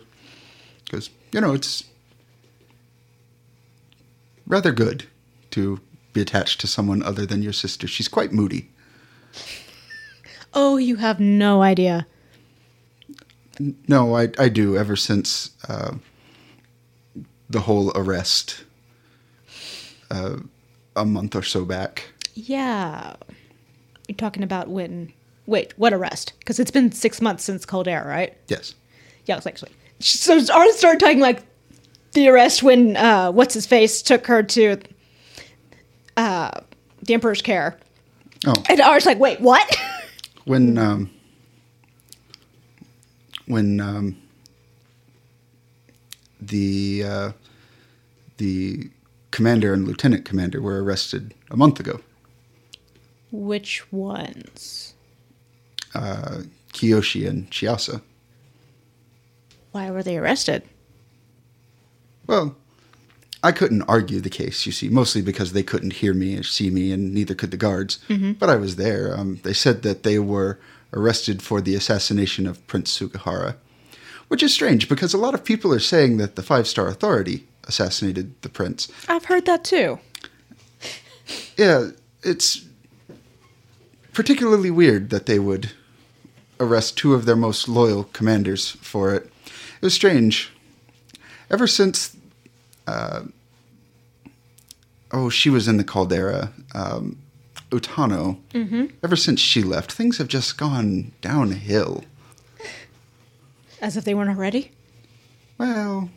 Because, 0.83 1.11
you 1.31 1.39
know, 1.39 1.53
it's 1.53 1.83
rather 4.47 4.71
good 4.71 5.05
to 5.51 5.79
be 6.13 6.21
attached 6.21 6.59
to 6.61 6.67
someone 6.67 7.03
other 7.03 7.23
than 7.23 7.43
your 7.43 7.53
sister. 7.53 7.87
She's 7.87 8.07
quite 8.07 8.31
moody. 8.31 8.71
oh, 10.55 10.77
you 10.77 10.95
have 10.95 11.19
no 11.19 11.61
idea. 11.61 12.07
No, 13.87 14.15
I, 14.15 14.29
I 14.39 14.49
do 14.49 14.75
ever 14.75 14.95
since 14.95 15.51
uh, 15.69 15.93
the 17.51 17.61
whole 17.61 17.91
arrest 17.95 18.63
uh, 20.09 20.37
a 20.95 21.05
month 21.05 21.35
or 21.35 21.43
so 21.43 21.65
back. 21.65 22.05
Yeah. 22.33 23.15
You're 24.07 24.15
talking 24.15 24.43
about 24.43 24.69
when. 24.69 25.13
Wait, 25.47 25.73
what 25.77 25.93
arrest? 25.93 26.33
Because 26.39 26.59
it's 26.59 26.71
been 26.71 26.91
six 26.91 27.21
months 27.21 27.43
since 27.43 27.65
Cold 27.65 27.87
Air, 27.87 28.05
right? 28.07 28.37
Yes. 28.47 28.75
Yeah, 29.25 29.37
it's 29.37 29.45
like. 29.45 29.57
So 29.99 30.37
Ardith 30.39 30.73
started 30.73 30.99
talking 30.99 31.19
like 31.19 31.43
the 32.13 32.27
arrest 32.29 32.63
when, 32.63 32.95
uh, 32.97 33.31
what's 33.31 33.53
his 33.53 33.65
face, 33.65 34.01
took 34.01 34.25
her 34.27 34.43
to 34.43 34.77
uh, 36.17 36.51
the 37.03 37.13
Emperor's 37.13 37.41
care. 37.41 37.77
Oh, 38.45 38.53
And 38.69 38.79
Ardith's 38.79 39.05
like, 39.05 39.19
wait, 39.19 39.39
what? 39.41 39.77
when 40.45 40.77
um, 40.77 41.09
when 43.45 43.79
um, 43.79 44.17
the 46.41 47.03
uh, 47.05 47.31
the 48.41 48.89
commander 49.29 49.73
and 49.73 49.87
lieutenant 49.87 50.25
commander 50.25 50.59
were 50.61 50.83
arrested 50.83 51.33
a 51.49 51.55
month 51.55 51.79
ago. 51.79 52.01
Which 53.31 53.89
ones? 53.91 54.93
uh, 55.93 56.41
Kiyoshi 56.73 57.27
and 57.27 57.49
Chiasa. 57.51 58.01
Why 59.71 59.89
were 59.91 60.03
they 60.03 60.17
arrested? 60.17 60.63
Well, 62.27 62.55
I 63.43 63.51
couldn't 63.51 63.83
argue 63.83 64.19
the 64.19 64.29
case, 64.29 64.65
you 64.65 64.71
see, 64.71 64.89
mostly 64.89 65.21
because 65.21 65.53
they 65.53 65.63
couldn't 65.63 65.93
hear 65.93 66.13
me 66.13 66.37
or 66.37 66.43
see 66.43 66.69
me, 66.69 66.91
and 66.91 67.13
neither 67.13 67.33
could 67.33 67.51
the 67.51 67.57
guards. 67.57 67.99
But 68.39 68.49
I 68.49 68.55
was 68.55 68.75
there. 68.75 69.17
Um, 69.17 69.39
they 69.43 69.53
said 69.53 69.81
that 69.81 70.03
they 70.03 70.19
were 70.19 70.59
arrested 70.93 71.41
for 71.41 71.61
the 71.61 71.75
assassination 71.75 72.45
of 72.47 72.65
Prince 72.67 72.91
Sugihara, 72.91 73.55
which 74.27 74.43
is 74.43 74.53
strange 74.53 74.87
because 74.87 75.13
a 75.13 75.17
lot 75.17 75.33
of 75.33 75.43
people 75.43 75.73
are 75.73 75.79
saying 75.79 76.17
that 76.17 76.35
the 76.35 76.43
Five 76.43 76.67
Star 76.67 76.87
Authority 76.87 77.47
assassinated 77.65 78.41
the 78.41 78.49
prince. 78.49 78.91
I've 79.07 79.25
heard 79.25 79.45
that 79.45 79.63
too. 79.63 79.99
Yeah, 81.57 81.89
it's 82.23 82.65
particularly 84.13 84.71
weird 84.71 85.09
that 85.09 85.25
they 85.25 85.39
would 85.39 85.71
arrest 86.59 86.97
two 86.97 87.13
of 87.13 87.25
their 87.25 87.35
most 87.35 87.67
loyal 87.67 88.05
commanders 88.05 88.71
for 88.71 89.13
it. 89.15 89.31
It 89.45 89.85
was 89.85 89.93
strange 89.93 90.51
ever 91.49 91.67
since, 91.67 92.15
uh, 92.87 93.23
oh, 95.11 95.29
she 95.29 95.49
was 95.49 95.67
in 95.67 95.77
the 95.77 95.83
caldera, 95.83 96.53
um, 96.73 97.17
Utano. 97.71 98.37
Mm-hmm. 98.53 98.87
Ever 99.03 99.15
since 99.15 99.39
she 99.39 99.63
left, 99.63 99.91
things 99.91 100.17
have 100.17 100.27
just 100.27 100.57
gone 100.57 101.11
downhill. 101.21 102.03
As 103.81 103.97
if 103.97 104.03
they 104.03 104.13
weren't 104.13 104.29
already. 104.29 104.71
Well, 105.57 106.09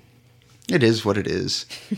it 0.71 0.83
is 0.83 1.05
what 1.05 1.17
it 1.19 1.27
is. 1.27 1.67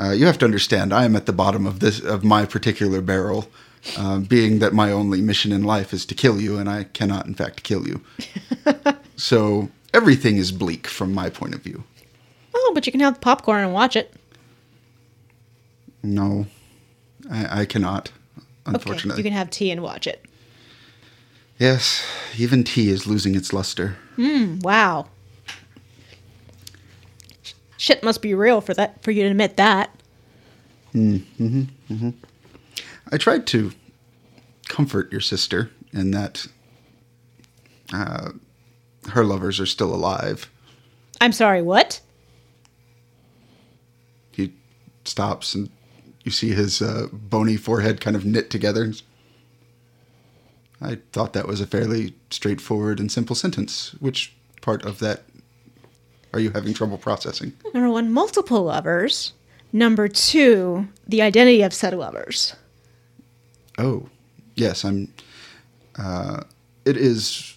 Uh, 0.00 0.12
you 0.12 0.26
have 0.26 0.38
to 0.38 0.44
understand, 0.44 0.92
I 0.92 1.04
am 1.04 1.16
at 1.16 1.26
the 1.26 1.32
bottom 1.32 1.66
of 1.66 1.80
this 1.80 1.98
of 1.98 2.22
my 2.22 2.46
particular 2.46 3.00
barrel, 3.00 3.48
uh, 3.96 4.20
being 4.20 4.60
that 4.60 4.72
my 4.72 4.92
only 4.92 5.20
mission 5.20 5.50
in 5.50 5.64
life 5.64 5.92
is 5.92 6.06
to 6.06 6.14
kill 6.14 6.40
you, 6.40 6.56
and 6.56 6.70
I 6.70 6.84
cannot, 6.84 7.26
in 7.26 7.34
fact, 7.34 7.64
kill 7.64 7.84
you. 7.84 8.00
so 9.16 9.70
everything 9.92 10.36
is 10.36 10.52
bleak 10.52 10.86
from 10.86 11.12
my 11.12 11.28
point 11.30 11.52
of 11.52 11.62
view. 11.62 11.82
Oh, 12.54 12.70
but 12.76 12.86
you 12.86 12.92
can 12.92 13.00
have 13.00 13.20
popcorn 13.20 13.64
and 13.64 13.72
watch 13.72 13.96
it. 13.96 14.14
No, 16.04 16.46
I, 17.28 17.62
I 17.62 17.64
cannot. 17.64 18.12
Okay, 18.68 18.76
Unfortunately, 18.76 19.18
you 19.18 19.24
can 19.24 19.32
have 19.36 19.50
tea 19.50 19.72
and 19.72 19.82
watch 19.82 20.06
it. 20.06 20.24
yes, 21.58 22.06
even 22.36 22.62
tea 22.62 22.88
is 22.90 23.04
losing 23.08 23.34
its 23.34 23.52
luster. 23.52 23.96
Wow. 24.16 25.08
Sh- 27.78 27.84
Shit 27.86 28.02
must 28.02 28.20
be 28.20 28.34
real 28.34 28.60
for 28.60 28.74
that 28.74 29.02
for 29.02 29.10
you 29.10 29.22
to 29.22 29.30
admit 29.30 29.56
that. 29.56 29.90
I 33.10 33.16
tried 33.16 33.46
to 33.48 33.72
comfort 34.68 35.10
your 35.10 35.20
sister 35.20 35.70
in 35.92 36.10
that 36.10 36.46
uh, 37.92 38.32
her 39.10 39.24
lovers 39.24 39.60
are 39.60 39.66
still 39.66 39.94
alive. 39.94 40.50
I'm 41.20 41.32
sorry, 41.32 41.62
what? 41.62 42.00
He 44.32 44.52
stops 45.04 45.54
and 45.54 45.70
you 46.24 46.30
see 46.30 46.50
his 46.50 46.82
uh, 46.82 47.06
bony 47.12 47.56
forehead 47.56 48.00
kind 48.00 48.14
of 48.16 48.24
knit 48.24 48.50
together. 48.50 48.92
I 50.80 50.98
thought 51.12 51.32
that 51.32 51.48
was 51.48 51.60
a 51.60 51.66
fairly 51.66 52.14
straightforward 52.30 53.00
and 53.00 53.10
simple 53.10 53.34
sentence. 53.34 53.94
Which 54.00 54.34
part 54.60 54.84
of 54.84 54.98
that 54.98 55.24
are 56.32 56.40
you 56.40 56.50
having 56.50 56.74
trouble 56.74 56.98
processing? 56.98 57.52
Number 57.72 57.90
one, 57.90 58.12
multiple 58.12 58.64
lovers. 58.64 59.32
Number 59.72 60.08
two, 60.08 60.88
the 61.06 61.22
identity 61.22 61.62
of 61.62 61.74
said 61.74 61.94
lovers. 61.94 62.54
Oh, 63.76 64.08
yes, 64.54 64.84
I'm. 64.84 65.12
Uh, 65.98 66.42
it 66.84 66.96
is 66.96 67.56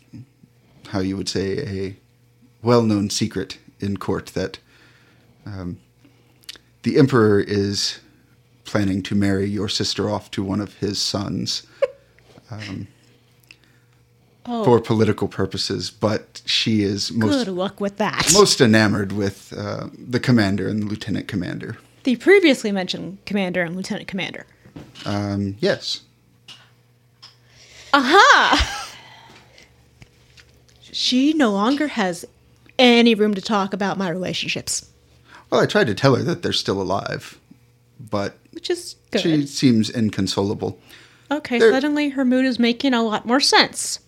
how 0.87 0.99
you 0.99 1.15
would 1.15 1.29
say 1.29 1.59
a 1.59 1.95
well-known 2.61 3.09
secret 3.09 3.57
in 3.79 3.97
court 3.97 4.27
that 4.27 4.59
um, 5.45 5.79
the 6.83 6.97
emperor 6.97 7.39
is 7.39 7.99
planning 8.65 9.01
to 9.03 9.15
marry 9.15 9.45
your 9.45 9.69
sister 9.69 10.09
off 10.09 10.29
to 10.31 10.43
one 10.43 10.59
of 10.59 10.75
his 10.75 11.01
sons 11.01 11.63
Oh, 14.45 14.63
for 14.63 14.79
political 14.79 15.27
purposes, 15.27 15.91
but 15.91 16.41
she 16.45 16.81
is 16.81 17.11
most 17.11 17.45
good 17.45 17.53
luck 17.53 17.79
with 17.79 17.97
that. 17.97 18.31
most 18.33 18.59
enamored 18.59 19.11
with 19.11 19.53
uh, 19.55 19.87
the 19.97 20.19
commander 20.19 20.67
and 20.67 20.81
the 20.81 20.87
lieutenant 20.87 21.27
commander. 21.27 21.77
the 22.03 22.15
previously 22.15 22.71
mentioned 22.71 23.19
commander 23.25 23.61
and 23.61 23.75
lieutenant 23.75 24.07
commander. 24.07 24.47
Um, 25.05 25.57
yes, 25.59 26.01
Aha! 27.93 28.87
She 30.91 31.33
no 31.33 31.51
longer 31.51 31.87
has 31.87 32.25
any 32.79 33.13
room 33.15 33.33
to 33.35 33.41
talk 33.41 33.73
about 33.73 33.97
my 33.97 34.09
relationships, 34.09 34.91
well, 35.51 35.59
I 35.61 35.65
tried 35.65 35.87
to 35.87 35.93
tell 35.93 36.15
her 36.15 36.23
that 36.23 36.41
they're 36.41 36.53
still 36.53 36.81
alive, 36.81 37.37
but 37.99 38.37
which 38.51 38.69
is 38.69 38.95
good. 39.11 39.21
she 39.21 39.45
seems 39.45 39.89
inconsolable. 39.89 40.79
okay, 41.29 41.59
suddenly 41.59 42.09
her 42.09 42.23
mood 42.23 42.45
is 42.45 42.57
making 42.57 42.93
a 42.93 43.03
lot 43.03 43.25
more 43.25 43.41
sense. 43.41 43.99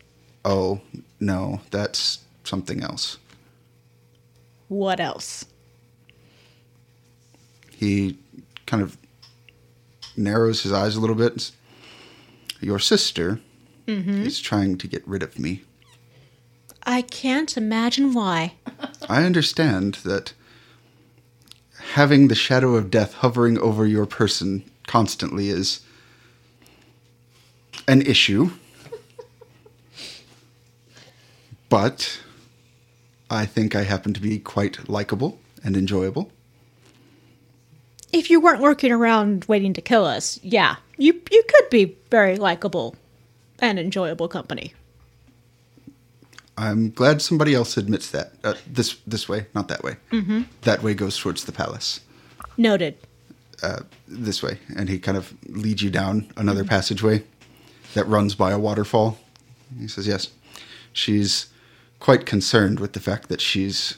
Oh, 0.46 0.82
no, 1.20 1.62
that's 1.72 2.20
something 2.44 2.84
else. 2.84 3.18
What 4.68 5.00
else? 5.00 5.46
He 7.72 8.18
kind 8.66 8.84
of 8.84 8.98
narrows 10.16 10.64
his 10.64 10.72
eyes 10.72 10.96
a 10.96 11.00
little 11.00 11.16
bit. 11.16 11.52
Your 12.60 12.80
sister 12.80 13.40
mm-hmm. 13.88 14.24
is 14.24 14.40
trying 14.40 14.78
to 14.78 14.88
get 14.88 15.08
rid 15.08 15.24
of 15.24 15.40
me. 15.40 15.64
I 16.84 17.02
can't 17.02 17.56
imagine 17.56 18.14
why. 18.14 18.54
I 19.10 19.24
understand 19.24 19.96
that 20.06 20.34
having 21.94 22.28
the 22.28 22.36
shadow 22.36 22.76
of 22.76 22.92
death 22.92 23.16
hovering 23.16 23.58
over 23.58 23.86
your 23.86 24.06
person 24.06 24.64
constantly 24.88 25.50
is 25.50 25.82
an 27.88 28.02
issue. 28.02 28.52
But 31.74 32.20
I 33.32 33.48
think 33.48 33.76
I 33.76 33.82
happen 33.82 34.14
to 34.14 34.22
be 34.22 34.38
quite 34.38 34.88
likable 34.88 35.40
and 35.64 35.76
enjoyable. 35.76 36.32
If 38.12 38.30
you 38.30 38.40
weren't 38.40 38.62
lurking 38.62 38.92
around 38.92 39.46
waiting 39.46 39.74
to 39.74 39.82
kill 39.82 40.06
us, 40.06 40.40
yeah, 40.44 40.76
you 41.00 41.20
you 41.32 41.44
could 41.50 41.72
be 41.72 41.98
very 42.12 42.38
likable 42.38 42.96
and 43.58 43.80
enjoyable 43.80 44.28
company. 44.28 44.76
I'm 46.60 46.92
glad 46.92 47.24
somebody 47.24 47.56
else 47.56 47.76
admits 47.76 48.12
that. 48.12 48.34
Uh, 48.44 48.54
this 48.68 48.98
this 49.08 49.28
way, 49.28 49.48
not 49.56 49.68
that 49.70 49.84
way. 49.84 49.96
Mm-hmm. 50.12 50.44
That 50.62 50.84
way 50.84 50.94
goes 50.94 51.18
towards 51.18 51.46
the 51.46 51.52
palace. 51.52 52.02
Noted. 52.56 53.00
This 54.08 54.44
way, 54.44 54.60
and 54.78 54.90
he 54.90 55.00
kind 55.00 55.18
of 55.18 55.34
leads 55.48 55.82
you 55.82 55.90
down 55.90 56.32
another 56.38 56.64
passageway 56.64 57.24
that 57.96 58.06
runs 58.08 58.36
by 58.36 58.52
a 58.52 58.60
waterfall. 58.60 59.18
He 59.80 59.88
says, 59.88 60.06
"Yes, 60.06 60.30
she's 60.92 61.48
quite 62.04 62.26
concerned 62.26 62.82
with 62.82 62.92
the 62.92 63.00
fact 63.00 63.30
that 63.30 63.40
she's 63.40 63.96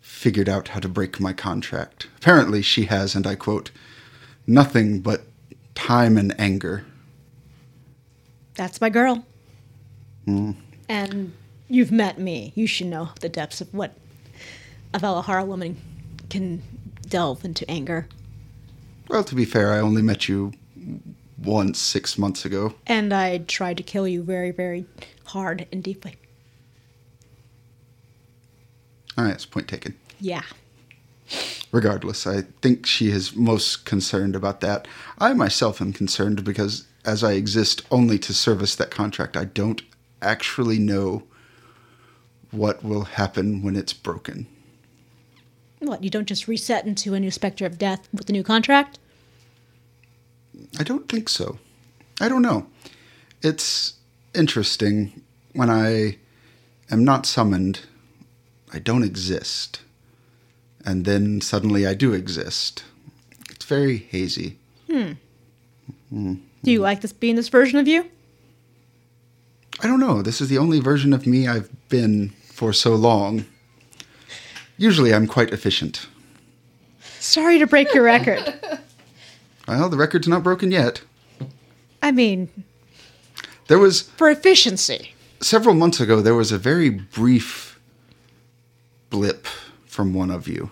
figured 0.00 0.48
out 0.48 0.68
how 0.68 0.80
to 0.80 0.88
break 0.88 1.20
my 1.20 1.32
contract. 1.32 2.08
Apparently, 2.16 2.60
she 2.60 2.86
has, 2.86 3.14
and 3.14 3.24
I 3.24 3.36
quote, 3.36 3.70
nothing 4.48 4.98
but 4.98 5.22
time 5.76 6.18
and 6.18 6.34
anger." 6.40 6.84
That's 8.54 8.80
my 8.80 8.90
girl. 8.90 9.24
Mm. 10.26 10.56
And 10.88 11.32
you've 11.68 11.92
met 11.92 12.18
me. 12.18 12.52
You 12.56 12.66
should 12.66 12.88
know 12.88 13.10
the 13.20 13.28
depths 13.28 13.60
of 13.60 13.72
what 13.72 13.94
a 14.92 14.98
Valahara 14.98 15.44
woman 15.44 15.76
can 16.30 16.60
delve 17.08 17.44
into 17.44 17.70
anger. 17.70 18.08
Well, 19.08 19.22
to 19.22 19.36
be 19.36 19.44
fair, 19.44 19.72
I 19.72 19.78
only 19.78 20.02
met 20.02 20.28
you 20.28 20.52
once 21.38 21.78
six 21.78 22.18
months 22.18 22.44
ago. 22.44 22.74
And 22.88 23.14
I 23.14 23.38
tried 23.38 23.76
to 23.76 23.84
kill 23.84 24.08
you 24.08 24.24
very, 24.24 24.50
very 24.50 24.84
hard 25.26 25.68
and 25.70 25.80
deeply. 25.80 26.16
All 29.16 29.24
right, 29.24 29.34
it's 29.34 29.46
point 29.46 29.68
taken. 29.68 29.96
Yeah. 30.20 30.42
regardless, 31.72 32.26
I 32.26 32.42
think 32.62 32.86
she 32.86 33.10
is 33.10 33.34
most 33.34 33.84
concerned 33.84 34.34
about 34.34 34.60
that. 34.60 34.88
I 35.18 35.32
myself 35.34 35.80
am 35.80 35.92
concerned 35.92 36.44
because 36.44 36.86
as 37.04 37.24
I 37.24 37.32
exist 37.32 37.82
only 37.90 38.18
to 38.20 38.34
service 38.34 38.74
that 38.76 38.90
contract, 38.90 39.36
I 39.36 39.44
don't 39.44 39.82
actually 40.20 40.78
know 40.78 41.22
what 42.50 42.84
will 42.84 43.04
happen 43.04 43.62
when 43.62 43.76
it's 43.76 43.92
broken. 43.92 44.46
What, 45.78 46.04
you 46.04 46.10
don't 46.10 46.26
just 46.26 46.48
reset 46.48 46.86
into 46.86 47.14
a 47.14 47.20
new 47.20 47.30
Spectre 47.30 47.64
of 47.64 47.78
Death 47.78 48.08
with 48.12 48.26
the 48.26 48.32
new 48.32 48.42
contract? 48.42 48.98
I 50.78 50.82
don't 50.82 51.08
think 51.08 51.28
so. 51.28 51.58
I 52.20 52.28
don't 52.28 52.42
know. 52.42 52.66
It's 53.42 53.94
interesting 54.34 55.22
when 55.54 55.70
I 55.70 56.18
am 56.90 57.02
not 57.04 57.24
summoned, 57.24 57.80
I 58.72 58.78
don't 58.78 59.02
exist. 59.02 59.80
And 60.84 61.04
then 61.04 61.40
suddenly 61.40 61.86
I 61.86 61.94
do 61.94 62.12
exist. 62.12 62.84
It's 63.50 63.64
very 63.64 63.96
hazy. 63.98 64.56
Hmm. 64.90 65.12
Hmm. 66.10 66.34
Do 66.62 66.70
you 66.70 66.80
like 66.80 67.00
this 67.00 67.12
being 67.12 67.36
this 67.36 67.48
version 67.48 67.78
of 67.78 67.88
you? 67.88 68.06
I 69.82 69.86
don't 69.86 70.00
know. 70.00 70.22
This 70.22 70.40
is 70.40 70.48
the 70.48 70.58
only 70.58 70.80
version 70.80 71.12
of 71.12 71.26
me 71.26 71.48
I've 71.48 71.70
been 71.88 72.30
for 72.52 72.72
so 72.72 72.94
long. 72.94 73.46
Usually 74.76 75.12
I'm 75.14 75.26
quite 75.26 75.52
efficient. 75.52 76.06
Sorry 77.18 77.58
to 77.58 77.66
break 77.66 77.92
your 77.94 78.04
record. 78.04 78.54
Well, 79.68 79.88
the 79.88 79.96
record's 79.96 80.26
not 80.26 80.42
broken 80.42 80.72
yet. 80.72 81.02
I 82.02 82.10
mean, 82.10 82.48
There 83.68 83.78
was 83.78 84.02
for 84.02 84.28
efficiency. 84.28 85.14
several 85.40 85.76
months 85.76 86.00
ago 86.00 86.20
there 86.20 86.34
was 86.34 86.50
a 86.50 86.58
very 86.58 86.88
brief 86.90 87.69
blip 89.10 89.46
from 89.86 90.14
one 90.14 90.30
of 90.30 90.48
you. 90.48 90.70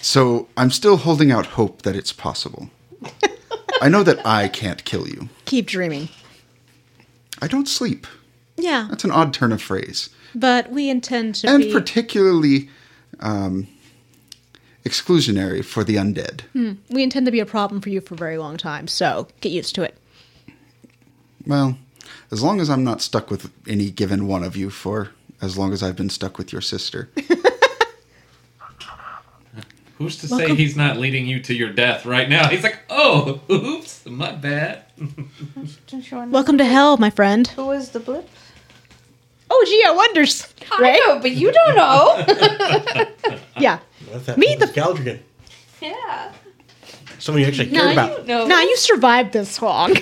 so 0.00 0.48
I'm 0.56 0.70
still 0.70 0.96
holding 0.96 1.30
out 1.30 1.46
hope 1.46 1.82
that 1.82 1.96
it's 1.96 2.12
possible. 2.12 2.70
I 3.82 3.88
know 3.88 4.02
that 4.02 4.24
I 4.26 4.48
can't 4.48 4.84
kill 4.84 5.06
you. 5.08 5.28
Keep 5.44 5.66
dreaming. 5.66 6.08
I 7.40 7.46
don't 7.46 7.68
sleep. 7.68 8.06
Yeah, 8.56 8.88
That's 8.90 9.04
an 9.04 9.12
odd 9.12 9.32
turn 9.32 9.52
of 9.52 9.62
phrase. 9.62 10.10
but 10.34 10.70
we 10.72 10.88
intend 10.90 11.36
to 11.36 11.48
and 11.48 11.62
be. 11.62 11.72
particularly 11.72 12.68
um, 13.20 13.68
exclusionary 14.84 15.64
for 15.64 15.84
the 15.84 15.94
undead. 15.94 16.40
we 16.90 17.02
intend 17.04 17.26
to 17.26 17.32
be 17.32 17.38
a 17.38 17.46
problem 17.46 17.80
for 17.80 17.90
you 17.90 18.00
for 18.00 18.14
a 18.14 18.18
very 18.18 18.36
long 18.36 18.56
time. 18.56 18.88
So 18.88 19.28
get 19.40 19.52
used 19.52 19.76
to 19.76 19.82
it. 19.84 19.96
Well, 21.46 21.78
as 22.30 22.42
long 22.42 22.60
as 22.60 22.68
I'm 22.70 22.84
not 22.84 23.00
stuck 23.00 23.30
with 23.30 23.50
any 23.66 23.90
given 23.90 24.26
one 24.26 24.42
of 24.44 24.56
you 24.56 24.70
for 24.70 25.10
as 25.40 25.56
long 25.56 25.72
as 25.72 25.82
I've 25.82 25.96
been 25.96 26.10
stuck 26.10 26.36
with 26.38 26.52
your 26.52 26.60
sister. 26.62 27.08
Who's 29.98 30.16
to 30.18 30.28
say 30.28 30.54
he's 30.54 30.76
not 30.76 30.96
leading 30.96 31.26
you 31.26 31.40
to 31.42 31.52
your 31.54 31.70
death 31.72 32.06
right 32.06 32.28
now? 32.28 32.46
He's 32.48 32.62
like, 32.62 32.78
oh, 32.88 33.40
oops, 33.50 34.06
my 34.06 34.30
bad. 34.30 34.84
Don't 35.88 36.08
you 36.10 36.16
want 36.16 36.30
Welcome 36.30 36.56
to 36.58 36.64
hell, 36.64 36.96
my 36.98 37.10
friend. 37.10 37.48
Who 37.48 37.66
was 37.66 37.90
the 37.90 37.98
blip? 37.98 38.28
Oh, 39.50 39.64
gee, 39.66 39.82
I 39.84 39.90
wonders. 39.92 40.46
Right? 40.78 41.00
I 41.02 41.06
know, 41.06 41.18
but 41.20 41.32
you 41.32 41.50
don't 41.52 41.74
know. 41.76 42.24
Yeah. 43.58 43.80
What's 44.08 44.26
that? 44.26 44.38
Me, 44.38 44.54
the- 44.54 44.66
Galdrigan. 44.66 45.18
yeah. 45.82 46.32
Someone 47.18 47.42
you 47.42 47.48
actually 47.48 47.70
No, 47.70 47.80
care 47.80 47.86
you- 47.88 47.92
about. 48.14 48.26
No. 48.28 48.46
Now 48.46 48.60
you 48.60 48.76
survived 48.76 49.32
this 49.32 49.60
long. 49.60 49.96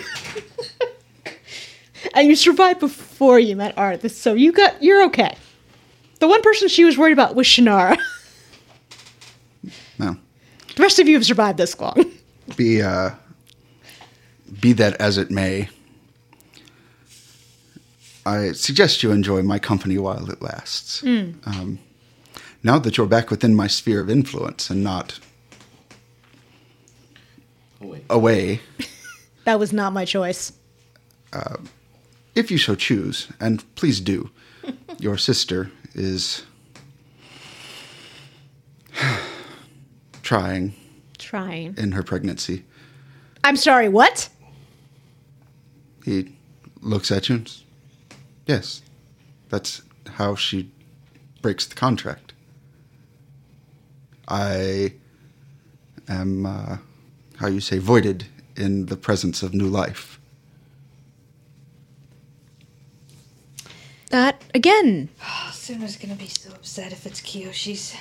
And 2.16 2.28
you 2.28 2.34
survived 2.34 2.80
before 2.80 3.38
you 3.38 3.54
met 3.54 3.76
Ardith, 3.76 4.10
so 4.10 4.32
you 4.32 4.50
got 4.50 4.82
you're 4.82 5.04
okay. 5.04 5.36
The 6.18 6.26
one 6.26 6.40
person 6.40 6.66
she 6.68 6.84
was 6.84 6.96
worried 6.96 7.12
about 7.12 7.34
was 7.36 7.46
Shannara. 7.46 7.98
No. 9.98 10.14
The 10.74 10.82
rest 10.82 10.98
of 10.98 11.08
you 11.08 11.14
have 11.14 11.24
survived 11.24 11.56
this 11.56 11.80
long. 11.80 12.12
Be 12.54 12.82
uh 12.82 13.10
be 14.60 14.74
that 14.74 14.94
as 15.00 15.16
it 15.16 15.30
may. 15.30 15.70
I 18.26 18.52
suggest 18.52 19.02
you 19.02 19.10
enjoy 19.10 19.42
my 19.42 19.58
company 19.58 19.96
while 19.96 20.30
it 20.30 20.42
lasts. 20.42 21.02
Um, 21.02 21.78
now 22.62 22.78
that 22.78 22.96
you're 22.98 23.06
back 23.06 23.30
within 23.30 23.54
my 23.54 23.68
sphere 23.68 24.00
of 24.00 24.10
influence 24.10 24.68
and 24.68 24.84
not 24.84 25.18
wait. 27.80 28.04
away, 28.10 28.60
That 29.44 29.58
was 29.58 29.72
not 29.72 29.92
my 29.94 30.04
choice. 30.04 30.52
If 32.36 32.50
you 32.50 32.58
so 32.58 32.74
choose, 32.76 33.28
and 33.40 33.64
please 33.74 34.00
do, 34.00 34.30
your 34.98 35.18
sister 35.18 35.70
is 35.94 36.44
trying 40.22 40.74
Trying. 41.18 41.74
in 41.76 41.92
her 41.92 42.02
pregnancy. 42.02 42.64
I'm 43.42 43.56
sorry, 43.56 43.88
what? 43.88 44.28
He 46.04 46.36
looks 46.82 47.10
at 47.10 47.28
you. 47.28 47.36
And, 47.36 47.52
yes, 48.46 48.82
that's 49.48 49.82
how 50.06 50.34
she 50.34 50.70
breaks 51.42 51.66
the 51.66 51.74
contract. 51.74 52.32
I 54.28 54.92
am, 56.08 56.44
uh, 56.44 56.78
how 57.36 57.46
you 57.46 57.60
say, 57.60 57.78
voided 57.78 58.26
in 58.56 58.86
the 58.86 58.96
presence 58.96 59.42
of 59.42 59.54
new 59.54 59.68
life. 59.68 60.20
That 64.10 64.42
again. 64.54 65.08
Suna's 65.52 65.96
gonna 65.96 66.14
be 66.14 66.28
so 66.28 66.50
upset 66.50 66.92
if 66.92 67.06
it's 67.06 67.20
Kiyoshi's. 67.20 67.96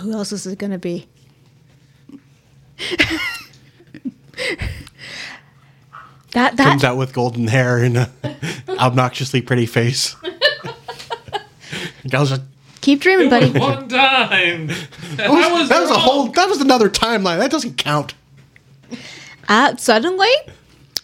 Who 0.00 0.12
else 0.12 0.32
is 0.32 0.46
it 0.46 0.58
gonna 0.58 0.78
be? 0.78 1.06
that 6.32 6.56
that 6.56 6.56
Comes 6.56 6.84
out 6.84 6.96
with 6.96 7.12
golden 7.12 7.48
hair 7.48 7.78
and 7.78 7.96
a 7.96 8.10
obnoxiously 8.68 9.40
pretty 9.40 9.66
face. 9.66 10.16
Gal's 12.08 12.32
like, 12.32 12.42
keep 12.82 13.00
dreaming, 13.00 13.30
buddy. 13.30 13.50
One 13.58 13.88
time. 13.88 14.66
that 14.66 15.30
was, 15.30 15.44
I 15.46 15.52
was 15.52 15.68
that 15.70 15.80
was 15.80 15.90
a 15.90 15.98
whole. 15.98 16.26
That 16.28 16.48
was 16.48 16.60
another 16.60 16.90
timeline. 16.90 17.38
That 17.38 17.50
doesn't 17.50 17.78
count. 17.78 18.14
Uh, 19.48 19.76
suddenly, 19.76 20.30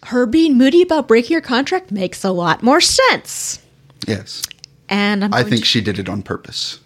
her 0.05 0.27
being 0.27 0.59
moody 0.59 0.83
about 0.83 1.09
breaking 1.09 1.35
her 1.35 1.41
contract 1.41 1.91
makes 1.91 2.23
a 2.25 2.31
lot 2.31 2.63
more 2.63 2.81
sense. 2.81 3.61
Yes, 4.07 4.43
And 4.89 5.25
I'm 5.25 5.35
I 5.35 5.43
think 5.43 5.61
to- 5.61 5.67
she 5.67 5.81
did 5.81 5.99
it 5.99 6.09
on 6.09 6.23
purpose. 6.23 6.81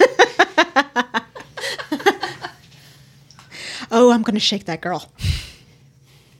oh, 3.90 4.10
I'm 4.12 4.22
going 4.22 4.34
to 4.34 4.40
shake 4.40 4.64
that 4.66 4.80
girl. 4.80 5.10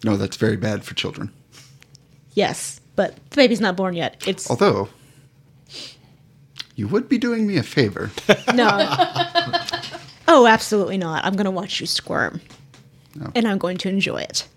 No, 0.05 0.17
that's 0.17 0.37
very 0.37 0.57
bad 0.57 0.85
for 0.85 0.95
children. 0.95 1.31
Yes, 2.35 2.81
but 2.97 3.15
the 3.31 3.37
baby's 3.37 3.61
not 3.61 3.77
born 3.77 3.95
yet. 3.95 4.23
It's 4.27 4.49
Although, 4.49 4.89
you 6.77 6.89
would 6.89 7.09
be 7.09 7.19
doing 7.19 7.47
me 7.47 7.57
a 7.57 7.63
favor. 7.63 8.11
no. 8.55 8.69
oh, 10.29 10.47
absolutely 10.47 10.97
not. 10.97 11.25
I'm 11.25 11.35
going 11.35 11.45
to 11.45 11.51
watch 11.51 11.81
you 11.81 11.87
squirm, 11.87 12.41
No. 13.15 13.31
and 13.35 13.47
I'm 13.47 13.59
going 13.59 13.77
to 13.79 13.89
enjoy 13.89 14.19
it. 14.23 14.49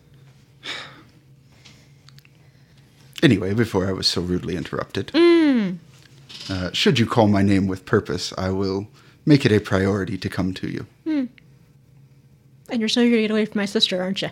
Anyway, 3.24 3.54
before 3.54 3.88
I 3.88 3.94
was 3.94 4.06
so 4.06 4.22
rudely 4.22 4.58
interrupted, 4.58 5.10
uh, 5.16 6.72
should 6.74 7.00
you 7.00 7.06
call 7.06 7.30
my 7.30 7.42
name 7.42 7.68
with 7.68 7.86
purpose, 7.86 8.34
I 8.38 8.50
will 8.50 8.88
make 9.26 9.46
it 9.46 9.52
a 9.54 9.62
priority 9.62 10.18
to 10.18 10.30
come 10.30 10.54
to 10.56 10.68
you. 10.68 10.86
And 11.06 12.80
you're 12.80 12.90
so 12.90 13.00
eager 13.00 13.16
to 13.16 13.22
get 13.22 13.32
away 13.32 13.46
from 13.46 13.60
my 13.60 13.66
sister, 13.66 14.02
aren't 14.02 14.22
you? 14.22 14.30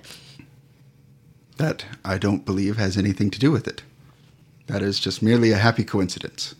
That 1.55 1.85
I 2.03 2.17
don't 2.17 2.45
believe 2.45 2.75
has 2.75 2.97
anything 2.97 3.29
to 3.31 3.39
do 3.39 3.49
with 3.49 3.65
it. 3.65 3.83
That 4.67 4.81
is 4.81 4.99
just 4.99 5.21
merely 5.21 5.51
a 5.51 5.57
happy 5.57 5.85
coincidence. 5.85 6.55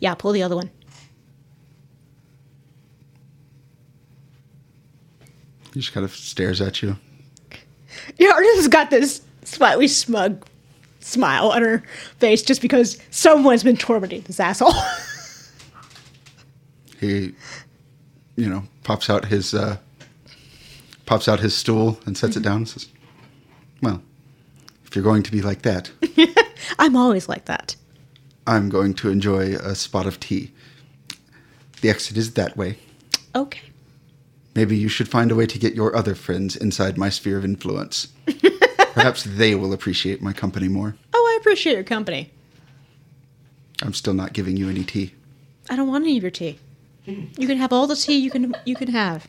Yeah, 0.00 0.14
pull 0.14 0.32
the 0.32 0.42
other 0.42 0.56
one. 0.56 0.70
He 5.72 5.80
just 5.80 5.92
kind 5.92 6.04
of 6.04 6.14
stares 6.14 6.60
at 6.60 6.82
you. 6.82 6.96
Yeah, 8.18 8.32
Ardith 8.32 8.68
got 8.70 8.90
this 8.90 9.22
slightly 9.44 9.86
smug 9.86 10.44
smile 11.04 11.50
on 11.50 11.62
her 11.62 11.82
face 12.18 12.42
just 12.42 12.62
because 12.62 12.98
someone's 13.10 13.62
been 13.62 13.76
tormenting 13.76 14.22
this 14.22 14.40
asshole. 14.40 14.72
He, 17.00 17.34
you 18.36 18.48
know, 18.48 18.64
pops 18.82 19.10
out 19.10 19.26
his 19.26 19.52
uh, 19.52 19.76
pops 21.04 21.28
out 21.28 21.40
his 21.40 21.54
stool 21.54 21.98
and 22.06 22.16
sets 22.16 22.34
it 22.36 22.42
down 22.42 22.58
and 22.58 22.68
says, 22.68 22.88
"Well, 23.82 24.00
if 24.86 24.96
you're 24.96 25.04
going 25.04 25.22
to 25.24 25.32
be 25.32 25.42
like 25.42 25.62
that, 25.62 25.90
I'm 26.78 26.96
always 26.96 27.28
like 27.28 27.44
that. 27.44 27.76
I'm 28.46 28.70
going 28.70 28.94
to 28.94 29.10
enjoy 29.10 29.56
a 29.56 29.74
spot 29.74 30.06
of 30.06 30.18
tea. 30.18 30.52
The 31.82 31.90
exit 31.90 32.16
is 32.16 32.32
that 32.34 32.56
way. 32.56 32.78
Okay. 33.34 33.68
Maybe 34.54 34.76
you 34.76 34.88
should 34.88 35.08
find 35.08 35.30
a 35.30 35.34
way 35.34 35.46
to 35.46 35.58
get 35.58 35.74
your 35.74 35.94
other 35.96 36.14
friends 36.14 36.56
inside 36.56 36.96
my 36.96 37.08
sphere 37.10 37.36
of 37.36 37.44
influence. 37.44 38.08
Perhaps 38.94 39.24
they 39.24 39.54
will 39.54 39.72
appreciate 39.72 40.22
my 40.22 40.32
company 40.32 40.68
more. 40.68 40.94
Oh, 41.12 41.32
I 41.34 41.36
appreciate 41.40 41.74
your 41.74 41.82
company. 41.84 42.30
I'm 43.82 43.92
still 43.92 44.14
not 44.14 44.32
giving 44.32 44.56
you 44.56 44.68
any 44.70 44.84
tea. 44.84 45.14
I 45.68 45.76
don't 45.76 45.88
want 45.88 46.04
any 46.04 46.16
of 46.16 46.22
your 46.22 46.30
tea. 46.30 46.58
You 47.06 47.46
can 47.46 47.58
have 47.58 47.72
all 47.72 47.86
the 47.86 47.96
tea 47.96 48.16
you 48.16 48.30
can 48.30 48.54
you 48.64 48.76
can 48.76 48.88
have. 48.88 49.28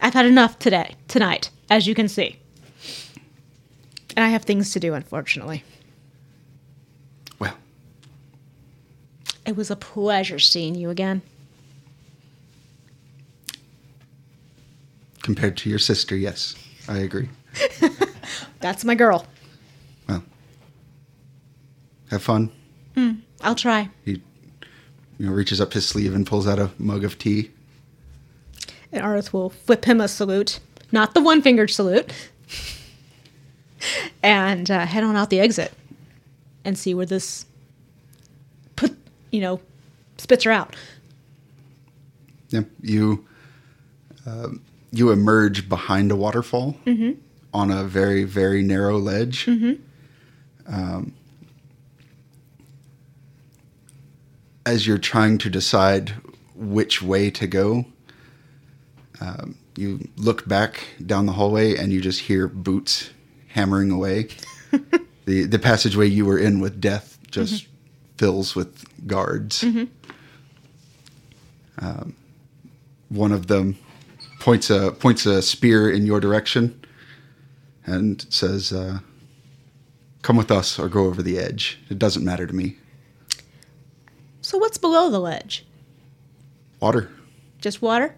I've 0.00 0.14
had 0.14 0.24
enough 0.26 0.58
today, 0.58 0.94
tonight, 1.08 1.50
as 1.68 1.86
you 1.86 1.94
can 1.94 2.08
see. 2.08 2.38
And 4.16 4.24
I 4.24 4.28
have 4.28 4.44
things 4.44 4.70
to 4.72 4.80
do, 4.80 4.94
unfortunately. 4.94 5.64
Well, 7.38 7.56
It 9.44 9.56
was 9.56 9.70
a 9.70 9.76
pleasure 9.76 10.38
seeing 10.38 10.74
you 10.74 10.90
again. 10.90 11.22
compared 15.22 15.56
to 15.56 15.68
your 15.68 15.78
sister, 15.80 16.14
yes, 16.16 16.54
I 16.88 16.98
agree. 16.98 17.28
That's 18.60 18.84
my 18.84 18.94
girl. 18.94 19.26
Well, 20.08 20.22
have 22.10 22.22
fun. 22.22 22.50
I'll 23.42 23.54
try. 23.54 23.90
He 24.04 24.22
you 25.18 25.26
know, 25.26 25.32
reaches 25.32 25.60
up 25.60 25.72
his 25.72 25.86
sleeve 25.86 26.14
and 26.14 26.26
pulls 26.26 26.46
out 26.46 26.58
a 26.58 26.70
mug 26.78 27.04
of 27.04 27.18
tea. 27.18 27.50
And 28.92 29.02
Arth 29.02 29.32
will 29.32 29.50
whip 29.66 29.84
him 29.84 30.00
a 30.00 30.08
salute, 30.08 30.60
not 30.92 31.14
the 31.14 31.20
one 31.20 31.42
fingered 31.42 31.70
salute, 31.70 32.12
and 34.22 34.70
uh, 34.70 34.86
head 34.86 35.04
on 35.04 35.16
out 35.16 35.30
the 35.30 35.40
exit 35.40 35.72
and 36.64 36.78
see 36.78 36.94
where 36.94 37.06
this 37.06 37.46
put, 38.76 38.96
you 39.30 39.40
know, 39.40 39.60
spits 40.18 40.44
her 40.44 40.52
out. 40.52 40.76
Yeah, 42.50 42.62
you 42.80 43.26
um, 44.24 44.62
you 44.92 45.10
emerge 45.10 45.68
behind 45.68 46.10
a 46.10 46.16
waterfall 46.16 46.76
on 47.56 47.70
a 47.70 47.84
very 47.84 48.24
very 48.24 48.62
narrow 48.62 48.98
ledge. 48.98 49.48
Um, 50.66 51.14
as 54.66 54.86
you're 54.86 54.98
trying 54.98 55.38
to 55.38 55.48
decide 55.48 56.12
which 56.54 57.00
way 57.00 57.30
to 57.30 57.46
go, 57.46 57.86
um, 59.22 59.56
you 59.76 60.06
look 60.16 60.46
back 60.46 60.86
down 61.06 61.24
the 61.24 61.32
hallway 61.32 61.76
and 61.76 61.92
you 61.92 62.00
just 62.00 62.20
hear 62.20 62.46
boots 62.48 63.10
hammering 63.48 63.90
away. 63.90 64.28
the 65.24 65.44
The 65.44 65.58
passageway 65.58 66.08
you 66.08 66.26
were 66.26 66.38
in 66.38 66.60
with 66.60 66.78
death 66.80 67.18
just 67.30 67.66
fills 68.18 68.54
with 68.54 68.84
guards. 69.06 69.64
Um, 71.78 72.14
one 73.08 73.32
of 73.32 73.46
them 73.46 73.76
points 74.40 74.68
a 74.68 74.90
points 74.92 75.24
a 75.24 75.40
spear 75.40 75.90
in 75.90 76.04
your 76.04 76.20
direction 76.20 76.82
and 77.86 78.26
says, 78.28 78.72
uh, 78.72 78.98
"Come 80.22 80.36
with 80.36 80.50
us, 80.50 80.78
or 80.78 80.88
go 80.88 81.06
over 81.06 81.22
the 81.22 81.38
edge. 81.38 81.78
It 81.88 81.98
doesn't 81.98 82.24
matter 82.24 82.46
to 82.46 82.52
me. 82.52 82.76
So 84.42 84.58
what's 84.58 84.78
below 84.78 85.10
the 85.10 85.20
ledge? 85.20 85.64
Water. 86.80 87.10
Just 87.60 87.80
water? 87.80 88.14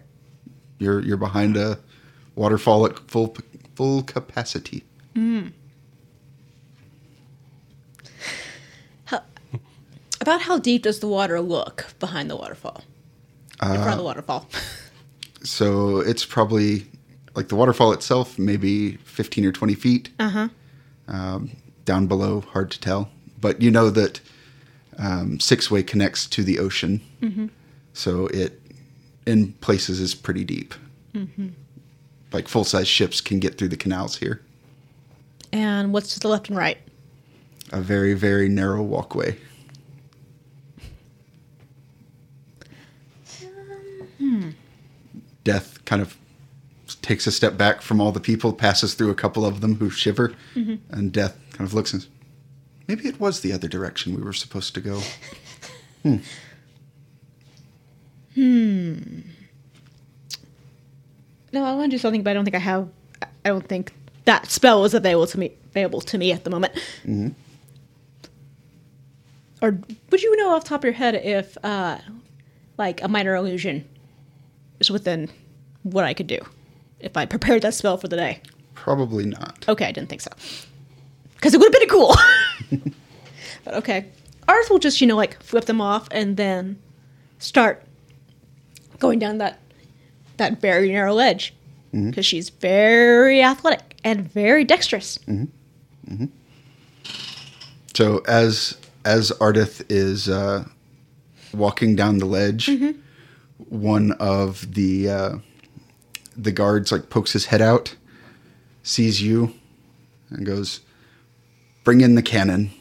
You're 0.79 0.99
you're 1.01 1.17
behind 1.17 1.55
a 1.57 1.79
waterfall 2.35 2.85
at 2.85 2.99
full 3.09 3.35
full 3.75 4.03
capacity. 4.03 4.83
About 10.21 10.41
how 10.41 10.59
deep 10.59 10.83
does 10.83 10.99
the 10.99 11.07
water 11.07 11.39
look 11.41 11.87
behind 11.99 12.29
the 12.29 12.35
waterfall? 12.35 12.83
In 13.61 13.75
front 13.75 13.91
of 13.91 13.97
the 13.97 14.03
waterfall. 14.03 14.47
So 15.41 15.99
it's 16.01 16.25
probably 16.25 16.85
like 17.35 17.47
the 17.47 17.55
waterfall 17.55 17.91
itself, 17.91 18.37
maybe 18.39 18.97
15 18.97 19.45
or 19.45 19.51
20 19.51 19.73
feet. 19.75 20.09
Uh-huh. 20.19 20.49
Um, 21.07 21.51
down 21.85 22.07
below, 22.07 22.41
hard 22.41 22.71
to 22.71 22.79
tell. 22.79 23.09
But 23.39 23.61
you 23.61 23.71
know 23.71 23.89
that 23.89 24.19
um, 24.97 25.39
Six 25.39 25.71
Way 25.71 25.83
connects 25.83 26.27
to 26.27 26.43
the 26.43 26.59
ocean. 26.59 27.01
So 27.93 28.27
it, 28.27 28.61
in 29.25 29.53
places, 29.53 29.99
is 29.99 30.13
pretty 30.13 30.43
deep. 30.43 30.73
Like 32.31 32.47
full 32.47 32.63
size 32.63 32.87
ships 32.87 33.21
can 33.21 33.39
get 33.39 33.57
through 33.57 33.69
the 33.69 33.77
canals 33.77 34.17
here. 34.17 34.41
And 35.51 35.93
what's 35.93 36.13
to 36.13 36.19
the 36.19 36.27
left 36.27 36.49
and 36.49 36.57
right? 36.57 36.77
A 37.71 37.81
very, 37.81 38.13
very 38.13 38.49
narrow 38.49 38.83
walkway. 38.83 39.37
Death 45.43 45.83
kind 45.85 46.01
of 46.01 46.15
takes 47.01 47.27
a 47.27 47.31
step 47.31 47.57
back 47.57 47.81
from 47.81 48.01
all 48.01 48.11
the 48.11 48.19
people, 48.19 48.53
passes 48.53 48.93
through 48.93 49.09
a 49.09 49.15
couple 49.15 49.45
of 49.45 49.61
them 49.61 49.75
who 49.75 49.89
shiver, 49.89 50.33
and 50.89 51.11
Death 51.11 51.37
kind 51.51 51.67
of 51.67 51.73
looks 51.73 51.93
and 51.93 52.01
says, 52.01 52.11
Maybe 52.87 53.07
it 53.07 53.19
was 53.19 53.41
the 53.41 53.53
other 53.53 53.67
direction 53.67 54.15
we 54.15 54.21
were 54.23 54.33
supposed 54.33 54.73
to 54.73 54.81
go. 54.81 54.99
hmm. 56.03 56.17
Hmm. 58.33 59.19
No, 61.51 61.63
I 61.63 61.75
want 61.75 61.91
to 61.91 61.97
do 61.97 61.99
something, 61.99 62.23
but 62.23 62.31
I 62.31 62.33
don't 62.33 62.45
think 62.45 62.55
I 62.55 62.59
have. 62.59 62.89
I 63.45 63.49
don't 63.49 63.67
think 63.67 63.93
that 64.25 64.49
spell 64.49 64.85
is 64.85 64.93
available 64.95 65.27
to 65.27 65.39
me. 65.39 65.51
Available 65.69 66.01
to 66.01 66.17
me 66.17 66.31
at 66.31 66.43
the 66.43 66.49
moment. 66.49 66.73
Or 69.61 69.77
would 70.09 70.23
you 70.23 70.35
know 70.37 70.55
off 70.55 70.63
the 70.63 70.69
top 70.69 70.81
of 70.81 70.85
your 70.85 70.93
head 70.93 71.15
if, 71.15 71.57
uh, 71.63 71.99
like, 72.77 73.03
a 73.03 73.07
minor 73.07 73.35
illusion 73.35 73.87
is 74.79 74.89
within 74.89 75.29
what 75.83 76.05
I 76.05 76.13
could 76.13 76.27
do 76.27 76.39
if 76.99 77.17
I 77.17 77.25
prepared 77.25 77.61
that 77.63 77.73
spell 77.73 77.97
for 77.97 78.07
the 78.07 78.15
day? 78.15 78.41
Probably 78.73 79.25
not. 79.25 79.65
Okay, 79.67 79.85
I 79.85 79.91
didn't 79.91 80.09
think 80.09 80.21
so. 80.21 80.31
Because 81.35 81.53
it 81.53 81.59
would 81.59 81.73
have 81.73 81.79
been 81.79 81.89
cool. 81.89 82.15
but 83.63 83.73
okay. 83.75 84.05
Arth 84.47 84.69
will 84.69 84.79
just, 84.79 84.99
you 84.99 85.07
know, 85.07 85.15
like 85.15 85.41
flip 85.43 85.65
them 85.65 85.79
off 85.79 86.07
and 86.11 86.37
then 86.37 86.79
start 87.37 87.83
going 88.99 89.19
down 89.19 89.37
that 89.37 89.59
that 90.37 90.61
very 90.61 90.91
narrow 90.91 91.13
ledge. 91.13 91.53
Because 91.91 92.25
she's 92.25 92.49
very 92.49 93.41
athletic 93.41 93.97
and 94.03 94.31
very 94.31 94.63
dexterous. 94.63 95.19
So 97.95 98.21
as 98.27 98.77
as 99.05 99.31
Ardith 99.39 99.85
is 99.89 100.29
uh, 100.29 100.65
walking 101.53 101.95
down 101.95 102.19
the 102.19 102.25
ledge, 102.25 102.69
one 103.69 104.11
of 104.13 104.73
the 104.73 105.09
uh, 105.09 105.37
the 106.43 106.51
guards 106.51 106.91
like 106.91 107.09
pokes 107.09 107.33
his 107.33 107.45
head 107.45 107.61
out, 107.61 107.95
sees 108.83 109.21
you, 109.21 109.53
and 110.29 110.45
goes, 110.45 110.79
"Bring 111.83 112.01
in 112.01 112.15
the 112.15 112.21
cannon." 112.21 112.71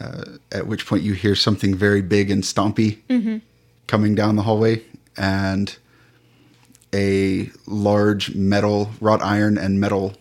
Uh, 0.00 0.24
at 0.52 0.66
which 0.66 0.86
point 0.86 1.02
you 1.02 1.14
hear 1.14 1.34
something 1.36 1.74
very 1.74 2.02
big 2.02 2.30
and 2.30 2.42
stompy 2.42 2.98
coming 3.86 4.14
down 4.14 4.36
the 4.36 4.42
hallway, 4.42 4.82
and 5.16 5.76
a 6.92 7.50
large 7.66 8.34
metal, 8.34 8.90
wrought 9.00 9.22
iron 9.22 9.56
and 9.56 9.80
metal 9.80 10.14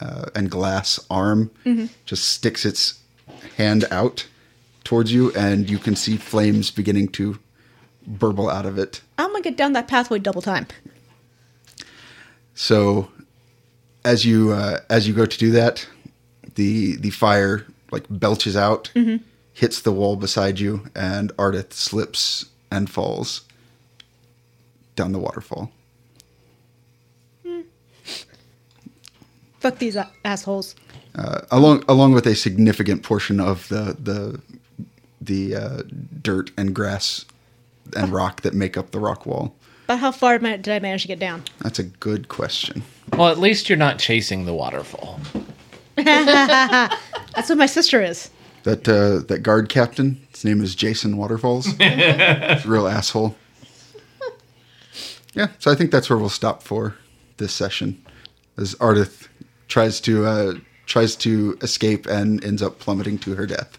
uh, 0.00 0.26
and 0.34 0.50
glass 0.50 0.98
arm 1.10 1.50
just 2.06 2.28
sticks 2.28 2.64
its 2.64 3.00
hand 3.56 3.84
out 3.90 4.26
towards 4.84 5.12
you, 5.12 5.32
and 5.34 5.68
you 5.68 5.78
can 5.78 5.94
see 5.96 6.16
flames 6.16 6.70
beginning 6.70 7.08
to 7.08 7.38
burble 8.18 8.50
out 8.50 8.66
of 8.66 8.78
it. 8.78 9.00
I'm 9.18 9.30
going 9.30 9.42
to 9.42 9.48
get 9.48 9.56
down 9.56 9.72
that 9.74 9.88
pathway 9.88 10.18
double 10.18 10.42
time. 10.42 10.66
So, 12.54 13.10
as 14.04 14.24
you 14.26 14.52
uh, 14.52 14.80
as 14.90 15.08
you 15.08 15.14
go 15.14 15.24
to 15.26 15.38
do 15.38 15.50
that, 15.52 15.86
the 16.56 16.96
the 16.96 17.10
fire 17.10 17.66
like 17.90 18.04
belches 18.10 18.56
out, 18.56 18.92
hits 19.52 19.80
the 19.80 19.92
wall 19.92 20.16
beside 20.16 20.60
you, 20.60 20.86
and 20.94 21.34
Ardith 21.36 21.72
slips 21.72 22.46
and 22.70 22.88
falls 22.90 23.42
down 24.96 25.12
the 25.12 25.18
waterfall. 25.18 25.72
Fuck 29.58 29.78
these 29.78 29.96
a- 29.96 30.10
assholes. 30.24 30.74
uh, 31.14 31.42
along 31.50 31.84
along 31.88 32.12
with 32.12 32.26
a 32.26 32.34
significant 32.34 33.02
portion 33.02 33.40
of 33.40 33.68
the 33.68 33.96
the 33.98 34.40
the 35.20 35.54
uh, 35.54 35.82
dirt 36.22 36.50
and 36.56 36.74
grass 36.74 37.24
and 37.96 38.12
rock 38.12 38.42
that 38.42 38.54
make 38.54 38.76
up 38.76 38.90
the 38.90 39.00
rock 39.00 39.26
wall. 39.26 39.54
But 39.86 39.98
how 39.98 40.12
far 40.12 40.38
did 40.38 40.68
I 40.68 40.78
manage 40.78 41.02
to 41.02 41.08
get 41.08 41.18
down? 41.18 41.42
That's 41.60 41.78
a 41.78 41.84
good 41.84 42.28
question. 42.28 42.82
Well, 43.16 43.28
at 43.28 43.38
least 43.38 43.68
you're 43.68 43.78
not 43.78 43.98
chasing 43.98 44.44
the 44.44 44.54
waterfall. 44.54 45.20
That's 45.96 47.48
what 47.48 47.58
my 47.58 47.66
sister 47.66 48.00
is. 48.00 48.30
That 48.62 48.88
uh, 48.88 49.26
that 49.28 49.42
guard 49.42 49.68
captain, 49.68 50.20
his 50.32 50.44
name 50.44 50.62
is 50.62 50.74
Jason 50.74 51.16
Waterfalls. 51.16 51.66
Real 52.66 52.86
asshole. 52.86 53.34
Yeah, 55.32 55.48
so 55.58 55.70
I 55.70 55.74
think 55.74 55.90
that's 55.90 56.10
where 56.10 56.18
we'll 56.18 56.28
stop 56.28 56.62
for 56.62 56.96
this 57.36 57.52
session, 57.52 58.04
as 58.58 58.74
Ardith 58.76 59.28
tries 59.68 60.00
to 60.02 60.26
uh, 60.26 60.54
tries 60.86 61.14
to 61.16 61.56
escape 61.62 62.06
and 62.06 62.44
ends 62.44 62.62
up 62.62 62.78
plummeting 62.80 63.18
to 63.18 63.34
her 63.36 63.46
death. 63.46 63.78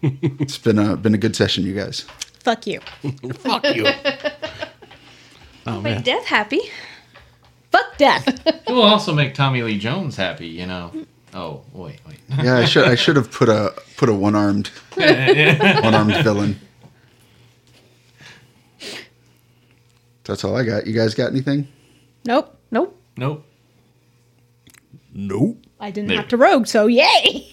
it's 0.02 0.56
been 0.58 0.78
a 0.78 0.96
been 0.96 1.14
a 1.14 1.18
good 1.18 1.34
session, 1.34 1.64
you 1.64 1.74
guys. 1.74 2.06
Fuck 2.48 2.66
you. 2.66 2.80
Fuck 3.34 3.64
you. 3.76 3.86
oh 5.66 5.82
Make 5.82 5.96
man. 5.96 6.02
death 6.02 6.24
happy. 6.24 6.60
Fuck 7.70 7.98
death. 7.98 8.26
It 8.46 8.72
will 8.72 8.80
also 8.84 9.14
make 9.14 9.34
Tommy 9.34 9.62
Lee 9.62 9.78
Jones 9.78 10.16
happy, 10.16 10.46
you 10.48 10.64
know. 10.64 10.90
Oh, 11.34 11.60
wait, 11.74 12.00
wait. 12.08 12.20
Yeah, 12.42 12.56
I 12.56 12.64
should 12.64 12.84
I 12.88 12.94
should 12.94 13.16
have 13.16 13.30
put 13.30 13.50
a 13.50 13.74
put 13.98 14.08
a 14.08 14.14
one 14.14 14.34
armed 14.34 14.68
one 14.94 15.94
armed 15.94 16.14
villain. 16.24 16.58
That's 20.24 20.42
all 20.42 20.56
I 20.56 20.64
got. 20.64 20.86
You 20.86 20.94
guys 20.94 21.14
got 21.14 21.30
anything? 21.30 21.68
nope. 22.24 22.54
Nope. 22.70 22.98
Nope. 23.18 23.44
Nope. 25.12 25.58
I 25.80 25.90
didn't 25.90 26.08
There. 26.08 26.16
have 26.16 26.28
to 26.28 26.36
rogue, 26.38 26.66
so 26.66 26.86
yay. 26.86 27.46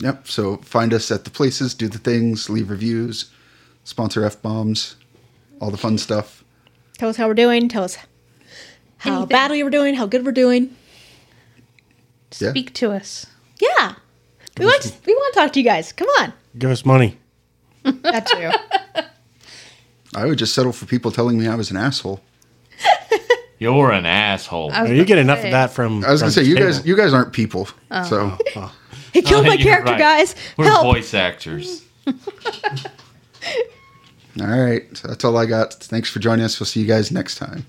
Yep. 0.00 0.28
So 0.28 0.56
find 0.58 0.92
us 0.92 1.10
at 1.10 1.24
the 1.24 1.30
places, 1.30 1.72
do 1.74 1.88
the 1.88 1.98
things, 1.98 2.50
leave 2.50 2.68
reviews, 2.70 3.30
sponsor 3.84 4.24
f 4.24 4.40
bombs, 4.42 4.96
all 5.60 5.70
the 5.70 5.76
fun 5.76 5.98
stuff. 5.98 6.42
Tell 6.98 7.08
us 7.08 7.16
how 7.16 7.26
we're 7.28 7.34
doing. 7.34 7.68
Tell 7.68 7.84
us 7.84 7.96
how 8.98 9.10
Anything. 9.18 9.28
badly 9.28 9.62
we're 9.62 9.70
doing, 9.70 9.94
how 9.94 10.06
good 10.06 10.24
we're 10.24 10.32
doing. 10.32 10.74
Yeah. 12.38 12.50
Speak 12.50 12.74
to 12.74 12.90
us. 12.90 13.26
Yeah. 13.60 13.94
We 14.58 14.66
want, 14.66 14.82
to, 14.82 14.92
we 15.06 15.14
want 15.14 15.34
to 15.34 15.40
talk 15.40 15.52
to 15.54 15.60
you 15.60 15.64
guys. 15.64 15.92
Come 15.92 16.08
on. 16.20 16.32
Give 16.58 16.70
us 16.70 16.84
money. 16.84 17.18
That 17.84 18.26
too. 18.26 18.50
I 20.16 20.26
would 20.26 20.38
just 20.38 20.54
settle 20.54 20.72
for 20.72 20.86
people 20.86 21.10
telling 21.10 21.38
me 21.38 21.46
I 21.48 21.54
was 21.56 21.70
an 21.70 21.76
asshole. 21.76 22.20
You're 23.58 23.90
an 23.92 24.06
asshole. 24.06 24.70
I 24.72 24.82
was 24.82 24.92
you 24.92 25.04
get 25.04 25.18
enough 25.18 25.40
say. 25.40 25.48
of 25.48 25.52
that 25.52 25.70
from. 25.72 26.04
I 26.04 26.10
was 26.12 26.20
gonna 26.22 26.32
from 26.32 26.42
say 26.42 26.48
you 26.48 26.54
Cable. 26.56 26.66
guys 26.70 26.86
you 26.86 26.96
guys 26.96 27.12
aren't 27.12 27.32
people. 27.32 27.68
Oh. 27.90 28.04
So 28.04 28.38
oh. 28.56 28.74
He 29.12 29.22
killed 29.22 29.44
Oh, 29.44 29.48
my 29.48 29.54
you're 29.54 29.62
character, 29.64 29.92
right. 29.92 29.98
guys. 29.98 30.34
We're 30.56 30.64
Help. 30.66 30.82
voice 30.84 31.14
actors. 31.14 31.82
All 34.40 34.46
right, 34.46 34.84
so 34.96 35.08
that's 35.08 35.24
all 35.24 35.36
I 35.36 35.46
got. 35.46 35.74
Thanks 35.74 36.10
for 36.10 36.18
joining 36.18 36.44
us. 36.44 36.58
We'll 36.58 36.66
see 36.66 36.80
you 36.80 36.86
guys 36.86 37.10
next 37.10 37.36
time. 37.36 37.66